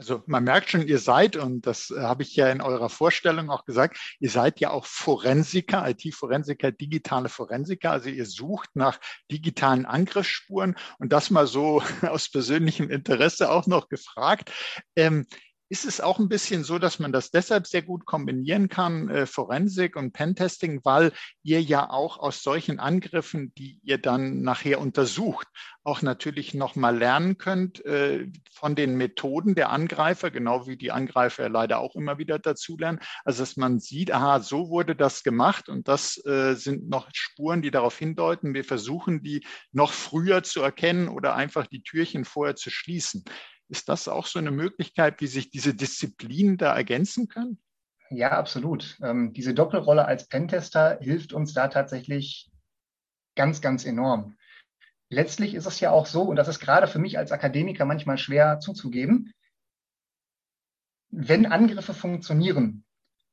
Also 0.02 0.24
man 0.26 0.45
merkt 0.45 0.72
schon, 0.72 0.88
ihr 0.88 0.97
seid, 0.97 1.36
und 1.36 1.68
das 1.68 1.91
äh, 1.91 2.02
habe 2.02 2.24
ich 2.24 2.36
ja 2.36 2.49
in 2.49 2.60
eurer 2.60 2.89
Vorstellung 2.89 3.52
auch 3.52 3.66
gesagt, 3.66 3.99
ihr 4.20 4.32
seid 4.32 4.60
ja 4.60 4.72
auch 4.72 4.88
Forensiker, 4.88 5.88
IT-Forensiker, 5.88 6.72
digitale 6.72 7.30
Forensiker. 7.30 7.91
Also 7.91 8.10
ihr 8.10 8.26
sucht 8.26 8.72
nach 8.74 8.99
digitalen 9.30 9.86
Angriffsspuren 9.86 10.76
und 10.97 11.14
das 11.14 11.30
mal 11.30 11.45
so 11.45 11.84
aus 12.02 12.32
persönlichem 12.32 12.89
Interesse 12.89 13.52
auch 13.52 13.68
noch 13.68 13.89
gefragt. 13.89 14.52
Ähm, 14.95 15.28
ist 15.72 15.86
es 15.86 16.01
auch 16.01 16.19
ein 16.19 16.28
bisschen 16.28 16.65
so, 16.65 16.80
dass 16.80 16.99
man 16.99 17.13
das 17.13 17.32
deshalb 17.32 17.65
sehr 17.65 17.82
gut 17.82 18.05
kombinieren 18.05 18.67
kann, 18.67 19.07
äh, 19.07 19.26
Forensik 19.26 19.95
und 19.95 20.11
Pentesting, 20.11 20.82
weil 20.84 21.13
ihr 21.43 21.61
ja 21.61 21.89
auch 21.89 22.19
aus 22.19 22.43
solchen 22.43 22.78
Angriffen, 22.78 23.53
die 23.55 23.80
ihr 23.82 23.97
dann 23.97 24.41
nachher 24.41 24.82
untersucht, 24.82 25.47
auch 25.86 26.01
natürlich 26.01 26.53
nochmal 26.53 26.97
lernen 26.97 27.38
könnt 27.38 27.86
äh, 27.86 28.28
von 28.51 28.76
den 28.76 28.97
Methoden 28.97 29.55
der 29.55 29.69
Angreifer, 29.69 30.30
genau 30.30 30.67
wie 30.67 30.76
die 30.76 30.91
Angreifer 30.91 31.47
leider 31.47 31.80
auch 31.80 31.95
immer 31.95 32.17
wieder 32.17 32.38
dazulernen. 32.38 32.99
Also 33.24 33.41
dass 33.41 33.55
man 33.55 33.80
sieht, 33.80 34.11
aha, 34.11 34.41
so 34.41 34.67
wurde 34.67 34.93
das 34.93 35.24
gemacht 35.24 35.69
und 35.69 35.88
das 35.88 36.24
äh, 36.26 36.53
sind 36.55 36.89
noch 36.89 37.07
Spuren, 37.13 37.61
die 37.61 37.72
darauf 37.72 37.97
hindeuten. 37.97 38.53
Wir 38.53 38.65
versuchen, 38.65 39.24
die 39.24 39.45
noch 39.72 39.93
früher 39.93 40.43
zu 40.43 40.61
erkennen 40.61 41.07
oder 41.07 41.34
einfach 41.36 41.65
die 41.65 41.82
Türchen 41.82 42.26
vorher 42.26 42.57
zu 42.57 42.69
schließen. 42.69 43.24
Ist 43.72 43.88
das 43.88 44.09
auch 44.09 44.26
so 44.26 44.38
eine 44.38 44.51
Möglichkeit, 44.51 45.22
wie 45.22 45.28
sich 45.28 45.49
diese 45.49 45.74
Disziplinen 45.74 46.57
da 46.57 46.76
ergänzen 46.76 47.30
können? 47.30 47.57
Ja, 48.09 48.32
absolut. 48.32 48.97
Ähm, 49.01 49.32
diese 49.32 49.53
Doppelrolle 49.53 50.03
als 50.03 50.28
Pentester 50.28 50.99
hilft 50.99 51.32
uns 51.32 51.53
da 51.53 51.69
tatsächlich 51.69 52.51
ganz, 53.38 53.61
ganz 53.61 53.86
enorm. 53.86 54.36
Letztlich 55.09 55.55
ist 55.55 55.67
es 55.67 55.80
ja 55.80 55.91
auch 55.91 56.05
so, 56.05 56.24
und 56.24 56.36
das 56.36 56.49
ist 56.49 56.59
gerade 56.59 56.86
für 56.86 56.99
mich 56.99 57.17
als 57.17 57.32
Akademiker 57.32 57.86
manchmal 57.86 58.17
schwer 58.17 58.59
zuzugeben, 58.59 59.34
wenn 61.09 61.45
Angriffe 61.45 61.93
funktionieren, 61.93 62.84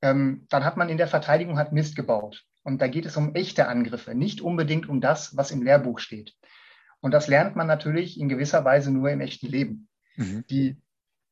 ähm, 0.02 0.46
dann 0.50 0.64
hat 0.64 0.76
man 0.76 0.88
in 0.88 0.98
der 0.98 1.08
Verteidigung 1.08 1.58
hat 1.58 1.72
Mist 1.72 1.96
gebaut. 1.96 2.44
Und 2.62 2.80
da 2.80 2.86
geht 2.86 3.06
es 3.06 3.16
um 3.16 3.34
echte 3.34 3.66
Angriffe, 3.66 4.14
nicht 4.14 4.40
unbedingt 4.40 4.88
um 4.88 5.00
das, 5.00 5.36
was 5.36 5.50
im 5.50 5.62
Lehrbuch 5.62 5.98
steht. 5.98 6.36
Und 7.00 7.10
das 7.10 7.26
lernt 7.26 7.56
man 7.56 7.66
natürlich 7.66 8.20
in 8.20 8.28
gewisser 8.28 8.64
Weise 8.64 8.92
nur 8.92 9.10
im 9.10 9.20
echten 9.20 9.48
Leben. 9.48 9.88
Mhm. 10.18 10.44
Die, 10.50 10.76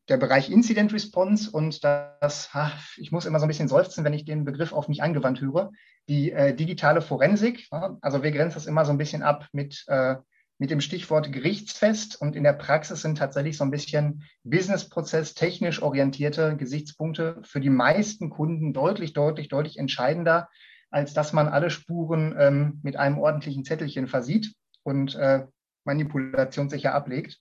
der 0.08 0.16
Bereich 0.16 0.50
Incident 0.50 0.92
Response 0.92 1.50
und 1.50 1.82
das, 1.84 2.50
ach, 2.52 2.96
ich 2.96 3.12
muss 3.12 3.26
immer 3.26 3.40
so 3.40 3.44
ein 3.44 3.48
bisschen 3.48 3.68
seufzen, 3.68 4.04
wenn 4.04 4.14
ich 4.14 4.24
den 4.24 4.44
Begriff 4.44 4.72
auf 4.72 4.88
mich 4.88 5.02
angewandt 5.02 5.40
höre, 5.40 5.72
die 6.08 6.32
äh, 6.32 6.54
digitale 6.54 7.02
Forensik. 7.02 7.66
Ja, 7.72 7.98
also 8.00 8.22
wir 8.22 8.30
grenzen 8.30 8.54
das 8.54 8.66
immer 8.66 8.84
so 8.84 8.92
ein 8.92 8.98
bisschen 8.98 9.22
ab 9.22 9.48
mit, 9.52 9.84
äh, 9.88 10.16
mit 10.58 10.70
dem 10.70 10.80
Stichwort 10.80 11.32
gerichtsfest 11.32 12.20
und 12.20 12.36
in 12.36 12.44
der 12.44 12.52
Praxis 12.52 13.02
sind 13.02 13.18
tatsächlich 13.18 13.56
so 13.56 13.64
ein 13.64 13.72
bisschen 13.72 14.22
Businessprozess 14.44 15.34
technisch 15.34 15.82
orientierte 15.82 16.56
Gesichtspunkte 16.56 17.42
für 17.42 17.60
die 17.60 17.70
meisten 17.70 18.30
Kunden 18.30 18.72
deutlich, 18.72 19.12
deutlich, 19.12 19.48
deutlich 19.48 19.78
entscheidender, 19.78 20.48
als 20.90 21.12
dass 21.12 21.32
man 21.32 21.48
alle 21.48 21.70
Spuren 21.70 22.34
ähm, 22.38 22.80
mit 22.82 22.96
einem 22.96 23.18
ordentlichen 23.18 23.64
Zettelchen 23.64 24.06
versieht 24.06 24.54
und 24.84 25.16
äh, 25.16 25.46
manipulationssicher 25.84 26.94
ablegt. 26.94 27.40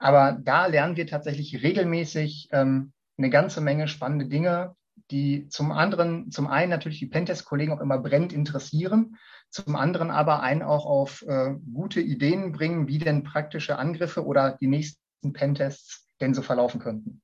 Aber 0.00 0.32
da 0.42 0.66
lernen 0.66 0.96
wir 0.96 1.06
tatsächlich 1.06 1.62
regelmäßig 1.62 2.48
ähm, 2.52 2.92
eine 3.18 3.28
ganze 3.28 3.60
Menge 3.60 3.86
spannende 3.86 4.26
Dinge, 4.26 4.74
die 5.10 5.46
zum 5.48 5.72
anderen, 5.72 6.30
zum 6.30 6.46
einen 6.46 6.70
natürlich 6.70 7.00
die 7.00 7.06
Pentest-Kollegen 7.06 7.72
auch 7.72 7.80
immer 7.80 7.98
brennend 7.98 8.32
interessieren, 8.32 9.18
zum 9.50 9.76
anderen 9.76 10.10
aber 10.10 10.40
einen 10.40 10.62
auch 10.62 10.86
auf 10.86 11.22
äh, 11.28 11.54
gute 11.72 12.00
Ideen 12.00 12.52
bringen, 12.52 12.88
wie 12.88 12.98
denn 12.98 13.24
praktische 13.24 13.78
Angriffe 13.78 14.24
oder 14.24 14.56
die 14.60 14.68
nächsten 14.68 15.32
Pentests 15.34 16.08
denn 16.20 16.32
so 16.32 16.40
verlaufen 16.40 16.80
könnten. 16.80 17.20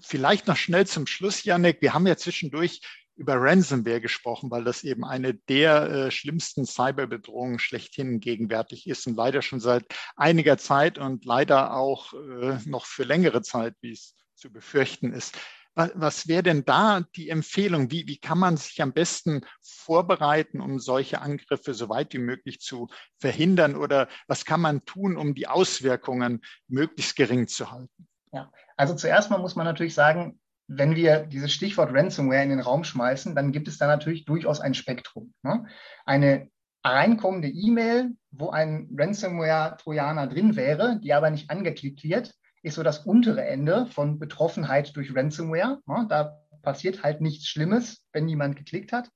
Vielleicht 0.00 0.46
noch 0.46 0.56
schnell 0.56 0.86
zum 0.86 1.06
Schluss, 1.06 1.44
Janek. 1.44 1.82
Wir 1.82 1.94
haben 1.94 2.06
ja 2.06 2.16
zwischendurch 2.16 2.80
über 3.16 3.40
Ransomware 3.40 4.00
gesprochen, 4.00 4.50
weil 4.50 4.64
das 4.64 4.84
eben 4.84 5.04
eine 5.04 5.34
der 5.34 5.90
äh, 5.90 6.10
schlimmsten 6.10 6.66
Cyberbedrohungen 6.66 7.58
schlechthin 7.58 8.20
gegenwärtig 8.20 8.86
ist 8.86 9.06
und 9.06 9.16
leider 9.16 9.42
schon 9.42 9.60
seit 9.60 9.84
einiger 10.16 10.58
Zeit 10.58 10.98
und 10.98 11.24
leider 11.24 11.74
auch 11.74 12.12
äh, 12.12 12.58
noch 12.66 12.84
für 12.84 13.04
längere 13.04 13.42
Zeit, 13.42 13.74
wie 13.80 13.92
es 13.92 14.14
zu 14.34 14.52
befürchten 14.52 15.12
ist. 15.12 15.36
Was, 15.74 15.90
was 15.94 16.28
wäre 16.28 16.42
denn 16.42 16.64
da 16.64 17.02
die 17.16 17.30
Empfehlung? 17.30 17.90
Wie, 17.90 18.06
wie 18.06 18.18
kann 18.18 18.38
man 18.38 18.56
sich 18.56 18.80
am 18.82 18.92
besten 18.92 19.42
vorbereiten, 19.62 20.60
um 20.60 20.78
solche 20.78 21.20
Angriffe 21.20 21.74
so 21.74 21.88
weit 21.88 22.12
wie 22.12 22.18
möglich 22.18 22.60
zu 22.60 22.88
verhindern? 23.18 23.76
Oder 23.76 24.08
was 24.26 24.44
kann 24.44 24.60
man 24.60 24.84
tun, 24.84 25.16
um 25.16 25.34
die 25.34 25.48
Auswirkungen 25.48 26.42
möglichst 26.68 27.16
gering 27.16 27.46
zu 27.46 27.70
halten? 27.70 28.08
Ja, 28.32 28.50
also 28.76 28.94
zuerst 28.94 29.30
mal 29.30 29.38
muss 29.38 29.56
man 29.56 29.64
natürlich 29.64 29.94
sagen, 29.94 30.38
wenn 30.68 30.96
wir 30.96 31.20
dieses 31.20 31.52
Stichwort 31.52 31.94
Ransomware 31.94 32.42
in 32.42 32.50
den 32.50 32.60
Raum 32.60 32.84
schmeißen, 32.84 33.34
dann 33.34 33.52
gibt 33.52 33.68
es 33.68 33.78
da 33.78 33.86
natürlich 33.86 34.24
durchaus 34.24 34.60
ein 34.60 34.74
Spektrum. 34.74 35.32
Ne? 35.42 35.66
Eine 36.04 36.48
reinkommende 36.84 37.48
E-Mail, 37.48 38.12
wo 38.30 38.50
ein 38.50 38.88
Ransomware-Trojaner 38.96 40.26
drin 40.26 40.56
wäre, 40.56 41.00
die 41.02 41.12
aber 41.12 41.30
nicht 41.30 41.50
angeklickt 41.50 42.02
wird, 42.04 42.34
ist 42.62 42.74
so 42.74 42.82
das 42.82 43.00
untere 43.06 43.44
Ende 43.44 43.86
von 43.86 44.18
Betroffenheit 44.18 44.94
durch 44.96 45.14
Ransomware. 45.14 45.80
Ne? 45.86 46.06
Da 46.08 46.38
passiert 46.62 47.02
halt 47.02 47.20
nichts 47.20 47.46
Schlimmes, 47.46 48.04
wenn 48.12 48.28
jemand 48.28 48.56
geklickt 48.56 48.92
hat. 48.92 49.10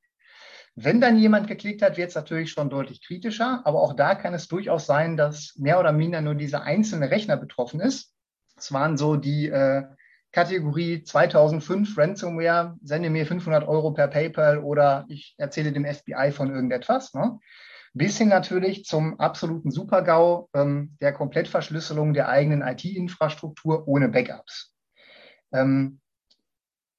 Wenn 0.77 1.01
dann 1.01 1.19
jemand 1.19 1.49
geklickt 1.49 1.83
hat, 1.83 1.97
wird 1.97 2.11
es 2.11 2.15
natürlich 2.15 2.53
schon 2.53 2.71
deutlich 2.71 3.05
kritischer, 3.05 3.61
aber 3.65 3.83
auch 3.83 3.95
da 3.95 4.15
kann 4.15 4.35
es 4.35 4.47
durchaus 4.47 4.87
sein, 4.87 5.17
dass 5.17 5.55
mehr 5.57 5.81
oder 5.81 5.93
minder 5.93 6.21
nur 6.21 6.37
dieser 6.37 6.63
einzelne 6.63 7.11
Rechner 7.11 7.37
betroffen 7.37 7.81
ist. 7.81 8.15
Es 8.57 8.73
waren 8.73 8.97
so 8.97 9.17
die 9.17 9.49
äh, 9.49 9.85
Kategorie 10.33 11.03
2005 11.03 11.99
Ransomware, 11.99 12.77
sende 12.83 13.11
mir 13.11 13.27
500 13.27 13.67
Euro 13.67 13.93
per 13.93 14.09
PayPal 14.09 14.59
oder 14.59 15.05
ich 15.09 15.35
erzähle 15.39 15.73
dem 15.73 15.85
FBI 15.85 16.31
von 16.33 16.51
irgendetwas. 16.51 17.15
Ne? 17.15 17.39
Bis 17.93 18.19
hin 18.19 18.29
natürlich 18.29 18.85
zum 18.85 19.19
absoluten 19.19 19.73
Supergau 19.73 20.49
ähm, 20.55 20.97
der 21.01 21.13
Komplettverschlüsselung 21.13 22.15
der 22.15 22.29
eigenen 22.29 22.63
IT-Infrastruktur 22.63 23.89
ohne 23.89 24.09
Backups. 24.09 24.73
Ähm, 25.53 26.01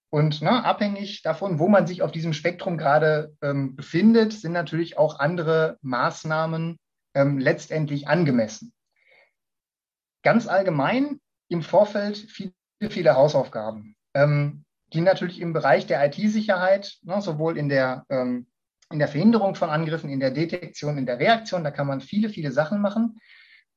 und 0.10 0.42
ne, 0.42 0.66
abhängig 0.66 1.22
davon, 1.22 1.58
wo 1.58 1.70
man 1.70 1.88
sich 1.88 2.02
auf 2.02 2.12
diesem 2.12 2.34
Spektrum 2.34 2.78
gerade 2.78 3.34
ähm, 3.42 3.78
befindet, 3.78 4.34
sind 4.34 4.52
natürlich 4.52 4.98
auch 4.98 5.20
andere 5.20 5.78
Maßnahmen 5.82 6.78
ähm, 7.14 7.38
letztendlich 7.38 8.10
angemessen. 8.10 8.74
Ganz 10.22 10.48
allgemein 10.48 11.22
im 11.48 11.62
Vorfeld 11.62 12.18
viel 12.18 12.54
viele 12.90 13.16
Hausaufgaben, 13.16 13.96
ähm, 14.14 14.66
die 14.94 15.02
natürlich 15.02 15.40
im 15.40 15.54
Bereich 15.54 15.88
der 15.88 16.06
IT-Sicherheit, 16.06 16.98
ne, 17.04 17.22
sowohl 17.22 17.58
in 17.58 17.70
der, 17.70 18.06
ähm, 18.10 18.48
in 18.92 19.00
der 19.00 19.08
Verhinderung 19.08 19.56
von 19.56 19.70
Angriffen, 19.70 20.10
in 20.10 20.20
der 20.20 20.32
Detektion, 20.32 20.98
in 20.98 21.06
der 21.06 21.20
Reaktion, 21.20 21.64
da 21.64 21.72
kann 21.72 21.88
man 21.88 22.02
viele, 22.02 22.30
viele 22.30 22.52
Sachen 22.52 22.82
machen. 22.82 23.20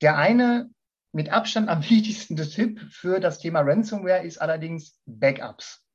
Der 0.00 0.16
eine 0.16 0.70
mit 1.12 1.32
Abstand 1.32 1.68
am 1.68 1.82
wichtigsten 1.88 2.36
Tipp 2.36 2.80
für 2.90 3.20
das 3.20 3.38
Thema 3.38 3.60
Ransomware 3.60 4.24
ist 4.24 4.38
allerdings 4.38 5.00
Backups. 5.06 5.86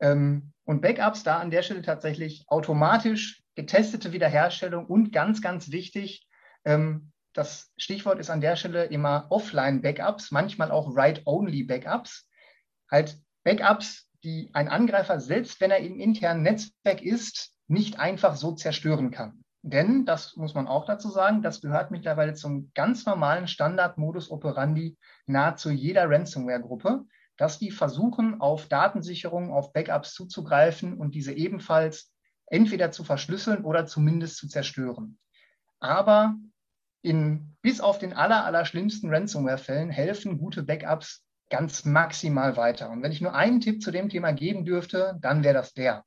Ähm, 0.00 0.52
und 0.64 0.82
Backups 0.82 1.24
da 1.24 1.38
an 1.38 1.50
der 1.50 1.62
Stelle 1.62 1.82
tatsächlich 1.82 2.44
automatisch 2.48 3.42
getestete 3.54 4.12
Wiederherstellung 4.12 4.86
und 4.86 5.12
ganz, 5.12 5.40
ganz 5.42 5.70
wichtig, 5.70 6.26
ähm, 6.64 7.12
das 7.32 7.72
Stichwort 7.76 8.20
ist 8.20 8.30
an 8.30 8.40
der 8.40 8.56
Stelle 8.56 8.84
immer 8.84 9.26
Offline-Backups, 9.30 10.30
manchmal 10.30 10.70
auch 10.70 10.94
Write-Only-Backups 10.94 12.28
halt 12.94 13.18
Backups, 13.42 14.08
die 14.22 14.50
ein 14.54 14.68
Angreifer, 14.68 15.20
selbst 15.20 15.60
wenn 15.60 15.70
er 15.70 15.78
im 15.78 15.98
internen 15.98 16.42
Netzwerk 16.42 17.02
ist, 17.02 17.52
nicht 17.66 17.98
einfach 17.98 18.36
so 18.36 18.52
zerstören 18.52 19.10
kann. 19.10 19.42
Denn, 19.62 20.04
das 20.04 20.36
muss 20.36 20.54
man 20.54 20.68
auch 20.68 20.84
dazu 20.84 21.10
sagen, 21.10 21.42
das 21.42 21.60
gehört 21.60 21.90
mittlerweile 21.90 22.34
zum 22.34 22.70
ganz 22.74 23.06
normalen 23.06 23.48
Standard-Modus 23.48 24.30
operandi 24.30 24.96
nahezu 25.26 25.70
jeder 25.70 26.08
Ransomware-Gruppe, 26.08 27.04
dass 27.36 27.58
die 27.58 27.70
versuchen, 27.70 28.40
auf 28.40 28.68
Datensicherung, 28.68 29.52
auf 29.52 29.72
Backups 29.72 30.12
zuzugreifen 30.12 30.96
und 30.96 31.14
diese 31.14 31.32
ebenfalls 31.32 32.12
entweder 32.46 32.90
zu 32.92 33.04
verschlüsseln 33.04 33.64
oder 33.64 33.86
zumindest 33.86 34.36
zu 34.36 34.48
zerstören. 34.48 35.18
Aber 35.80 36.36
in, 37.02 37.56
bis 37.60 37.80
auf 37.80 37.98
den 37.98 38.12
aller, 38.12 38.44
aller 38.44 38.66
schlimmsten 38.66 39.12
Ransomware-Fällen 39.12 39.90
helfen 39.90 40.38
gute 40.38 40.62
Backups 40.62 41.23
ganz 41.50 41.84
maximal 41.84 42.56
weiter. 42.56 42.90
Und 42.90 43.02
wenn 43.02 43.12
ich 43.12 43.20
nur 43.20 43.34
einen 43.34 43.60
Tipp 43.60 43.82
zu 43.82 43.90
dem 43.90 44.08
Thema 44.08 44.32
geben 44.32 44.64
dürfte, 44.64 45.16
dann 45.20 45.44
wäre 45.44 45.54
das 45.54 45.74
der. 45.74 46.04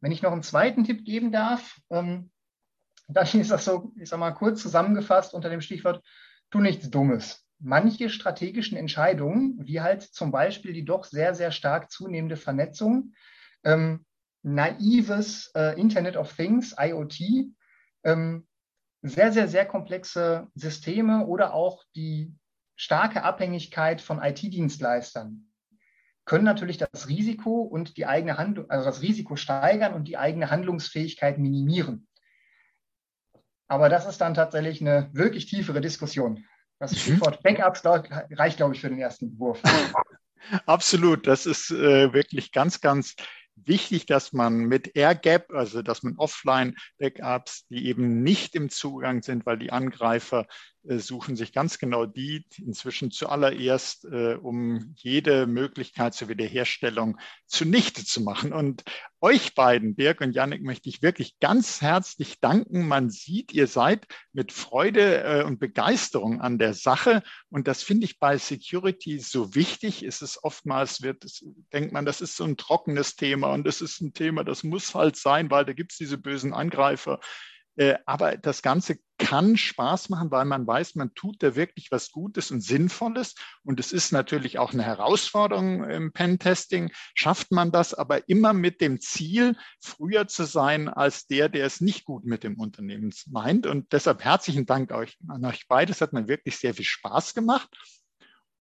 Wenn 0.00 0.12
ich 0.12 0.22
noch 0.22 0.32
einen 0.32 0.42
zweiten 0.42 0.84
Tipp 0.84 1.04
geben 1.04 1.32
darf, 1.32 1.80
ähm, 1.90 2.30
dann 3.08 3.26
ist 3.40 3.50
das 3.50 3.64
so, 3.64 3.92
ich 3.96 4.08
sag 4.08 4.18
mal, 4.18 4.32
kurz 4.32 4.62
zusammengefasst 4.62 5.34
unter 5.34 5.50
dem 5.50 5.60
Stichwort, 5.60 6.02
tu 6.50 6.60
nichts 6.60 6.90
Dummes. 6.90 7.46
Manche 7.58 8.10
strategischen 8.10 8.76
Entscheidungen, 8.76 9.58
wie 9.64 9.80
halt 9.80 10.02
zum 10.02 10.30
Beispiel 10.32 10.72
die 10.72 10.84
doch 10.84 11.04
sehr, 11.04 11.34
sehr 11.34 11.52
stark 11.52 11.90
zunehmende 11.90 12.36
Vernetzung, 12.36 13.14
ähm, 13.62 14.04
naives 14.42 15.50
äh, 15.54 15.78
Internet 15.80 16.16
of 16.16 16.34
Things, 16.34 16.74
IoT, 16.78 17.52
ähm, 18.04 18.46
sehr, 19.02 19.32
sehr, 19.32 19.48
sehr 19.48 19.66
komplexe 19.66 20.48
Systeme 20.54 21.26
oder 21.26 21.54
auch 21.54 21.84
die 21.94 22.34
starke 22.76 23.22
Abhängigkeit 23.22 24.00
von 24.00 24.22
IT-Dienstleistern 24.22 25.50
können 26.24 26.44
natürlich 26.44 26.78
das 26.78 27.08
Risiko 27.08 27.60
und 27.62 27.96
die 27.96 28.06
eigene 28.06 28.38
Handlung, 28.38 28.70
also 28.70 28.86
das 28.86 29.02
Risiko 29.02 29.36
steigern 29.36 29.94
und 29.94 30.08
die 30.08 30.16
eigene 30.16 30.50
Handlungsfähigkeit 30.50 31.38
minimieren. 31.38 32.08
Aber 33.68 33.88
das 33.88 34.06
ist 34.06 34.20
dann 34.20 34.34
tatsächlich 34.34 34.80
eine 34.80 35.10
wirklich 35.12 35.46
tiefere 35.46 35.80
Diskussion. 35.80 36.44
Das 36.78 36.92
mhm. 36.92 36.96
Stichwort 36.96 37.42
Backups 37.42 37.82
reicht, 37.84 38.56
glaube 38.56 38.74
ich, 38.74 38.80
für 38.80 38.88
den 38.88 38.98
ersten 38.98 39.38
Wurf. 39.38 39.60
Absolut, 40.66 41.26
das 41.26 41.46
ist 41.46 41.70
äh, 41.70 42.12
wirklich 42.12 42.52
ganz, 42.52 42.80
ganz 42.80 43.14
wichtig, 43.56 44.06
dass 44.06 44.32
man 44.32 44.56
mit 44.56 44.96
AirGap, 44.96 45.50
also 45.52 45.80
dass 45.82 46.02
man 46.02 46.16
Offline-Backups, 46.16 47.66
die 47.68 47.86
eben 47.86 48.22
nicht 48.22 48.54
im 48.54 48.68
Zugang 48.68 49.22
sind, 49.22 49.46
weil 49.46 49.58
die 49.58 49.72
Angreifer 49.72 50.46
suchen 50.86 51.36
sich 51.36 51.52
ganz 51.52 51.78
genau 51.78 52.04
die 52.04 52.44
inzwischen 52.58 53.10
zuallererst, 53.10 54.04
äh, 54.04 54.34
um 54.34 54.94
jede 54.96 55.46
Möglichkeit 55.46 56.14
zur 56.14 56.28
Wiederherstellung 56.28 57.18
zunichte 57.46 58.04
zu 58.04 58.20
machen. 58.20 58.52
Und 58.52 58.84
euch 59.20 59.54
beiden, 59.54 59.96
Dirk 59.96 60.20
und 60.20 60.32
Janik, 60.32 60.62
möchte 60.62 60.88
ich 60.88 61.00
wirklich 61.00 61.38
ganz 61.40 61.80
herzlich 61.80 62.40
danken. 62.40 62.86
Man 62.86 63.08
sieht, 63.08 63.52
ihr 63.52 63.66
seid 63.66 64.06
mit 64.32 64.52
Freude 64.52 65.22
äh, 65.22 65.42
und 65.44 65.58
Begeisterung 65.58 66.40
an 66.40 66.58
der 66.58 66.74
Sache. 66.74 67.22
Und 67.48 67.66
das 67.66 67.82
finde 67.82 68.04
ich 68.04 68.18
bei 68.18 68.36
Security 68.36 69.18
so 69.18 69.54
wichtig. 69.54 70.02
Es 70.02 70.20
ist 70.20 70.44
oftmals, 70.44 71.02
wird, 71.02 71.24
denkt 71.72 71.92
man, 71.92 72.04
das 72.04 72.20
ist 72.20 72.36
so 72.36 72.44
ein 72.44 72.58
trockenes 72.58 73.16
Thema 73.16 73.52
und 73.54 73.66
es 73.66 73.80
ist 73.80 74.02
ein 74.02 74.12
Thema, 74.12 74.44
das 74.44 74.62
muss 74.62 74.94
halt 74.94 75.16
sein, 75.16 75.50
weil 75.50 75.64
da 75.64 75.72
gibt 75.72 75.92
es 75.92 75.98
diese 75.98 76.18
bösen 76.18 76.52
Angreifer. 76.52 77.20
Äh, 77.76 77.96
aber 78.06 78.36
das 78.36 78.62
Ganze 78.62 78.98
kann 79.24 79.56
Spaß 79.56 80.10
machen, 80.10 80.30
weil 80.30 80.44
man 80.44 80.66
weiß, 80.66 80.96
man 80.96 81.14
tut 81.14 81.42
da 81.42 81.56
wirklich 81.56 81.90
was 81.90 82.12
Gutes 82.12 82.50
und 82.50 82.60
Sinnvolles. 82.60 83.34
Und 83.64 83.80
es 83.80 83.90
ist 83.90 84.12
natürlich 84.12 84.58
auch 84.58 84.74
eine 84.74 84.82
Herausforderung 84.82 85.84
im 85.84 86.12
Pentesting. 86.12 86.90
Schafft 87.14 87.50
man 87.50 87.72
das 87.72 87.94
aber 87.94 88.28
immer 88.28 88.52
mit 88.52 88.82
dem 88.82 89.00
Ziel, 89.00 89.56
früher 89.80 90.28
zu 90.28 90.44
sein 90.44 90.88
als 90.88 91.26
der, 91.26 91.48
der 91.48 91.64
es 91.64 91.80
nicht 91.80 92.04
gut 92.04 92.26
mit 92.26 92.44
dem 92.44 92.60
Unternehmen 92.60 93.12
meint. 93.30 93.66
Und 93.66 93.92
deshalb 93.92 94.22
herzlichen 94.22 94.66
Dank 94.66 94.92
euch, 94.92 95.16
an 95.26 95.44
euch 95.46 95.66
beide. 95.68 95.92
Es 95.92 96.02
hat 96.02 96.12
mir 96.12 96.28
wirklich 96.28 96.58
sehr 96.58 96.74
viel 96.74 96.84
Spaß 96.84 97.32
gemacht. 97.32 97.70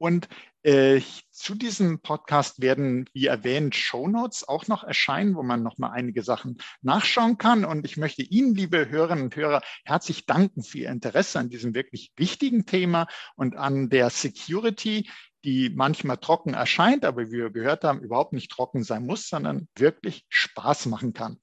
Und 0.01 0.29
äh, 0.63 0.99
zu 1.29 1.53
diesem 1.53 1.99
Podcast 1.99 2.59
werden, 2.59 3.07
wie 3.13 3.27
erwähnt, 3.27 3.75
Shownotes 3.75 4.47
auch 4.47 4.67
noch 4.67 4.83
erscheinen, 4.83 5.35
wo 5.35 5.43
man 5.43 5.61
noch 5.61 5.77
mal 5.77 5.91
einige 5.91 6.23
Sachen 6.23 6.57
nachschauen 6.81 7.37
kann. 7.37 7.65
Und 7.65 7.85
ich 7.85 7.97
möchte 7.97 8.23
Ihnen, 8.23 8.55
liebe 8.55 8.89
Hörerinnen 8.89 9.25
und 9.25 9.35
Hörer, 9.35 9.61
herzlich 9.85 10.25
danken 10.25 10.63
für 10.63 10.79
Ihr 10.79 10.89
Interesse 10.89 11.37
an 11.37 11.49
diesem 11.49 11.75
wirklich 11.75 12.13
wichtigen 12.15 12.65
Thema 12.65 13.05
und 13.35 13.55
an 13.55 13.89
der 13.89 14.09
Security 14.09 15.07
die 15.43 15.69
manchmal 15.69 16.17
trocken 16.17 16.53
erscheint, 16.53 17.05
aber 17.05 17.27
wie 17.27 17.37
wir 17.37 17.49
gehört 17.49 17.83
haben, 17.83 18.01
überhaupt 18.01 18.33
nicht 18.33 18.51
trocken 18.51 18.83
sein 18.83 19.05
muss, 19.05 19.27
sondern 19.27 19.67
wirklich 19.75 20.25
Spaß 20.29 20.85
machen 20.85 21.13
kann. 21.13 21.39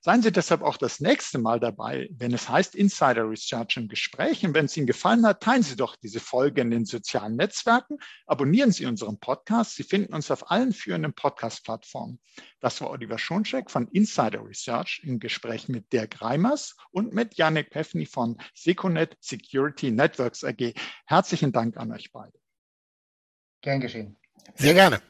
Seien 0.00 0.22
Sie 0.22 0.32
deshalb 0.32 0.62
auch 0.62 0.76
das 0.76 1.00
nächste 1.00 1.38
Mal 1.38 1.60
dabei, 1.60 2.08
wenn 2.12 2.32
es 2.34 2.48
heißt 2.48 2.74
Insider 2.74 3.28
Research 3.28 3.76
im 3.76 3.88
Gespräch. 3.88 4.44
Und 4.44 4.54
wenn 4.54 4.66
es 4.66 4.76
Ihnen 4.76 4.86
gefallen 4.86 5.26
hat, 5.26 5.42
teilen 5.42 5.62
Sie 5.62 5.76
doch 5.76 5.96
diese 5.96 6.20
Folge 6.20 6.60
in 6.60 6.70
den 6.70 6.84
sozialen 6.84 7.36
Netzwerken, 7.36 7.98
abonnieren 8.26 8.72
Sie 8.72 8.86
unseren 8.86 9.18
Podcast. 9.18 9.76
Sie 9.76 9.84
finden 9.84 10.14
uns 10.14 10.30
auf 10.30 10.50
allen 10.50 10.72
führenden 10.72 11.14
Podcast-Plattformen. 11.14 12.20
Das 12.60 12.80
war 12.80 12.90
Oliver 12.90 13.18
Schoncheck 13.18 13.70
von 13.70 13.88
Insider 13.88 14.44
Research 14.44 15.02
im 15.04 15.18
Gespräch 15.18 15.68
mit 15.68 15.92
Dirk 15.92 16.20
Reimers 16.20 16.76
und 16.90 17.12
mit 17.12 17.36
Janik 17.36 17.70
Peffny 17.70 18.06
von 18.06 18.36
Seconet 18.54 19.16
Security 19.20 19.90
Networks 19.90 20.44
AG. 20.44 20.74
Herzlichen 21.06 21.52
Dank 21.52 21.76
an 21.76 21.92
euch 21.92 22.12
beide. 22.12 22.38
Gern 23.60 23.80
geschehen. 23.80 24.16
Sehr 24.54 24.74
gerne. 24.74 25.00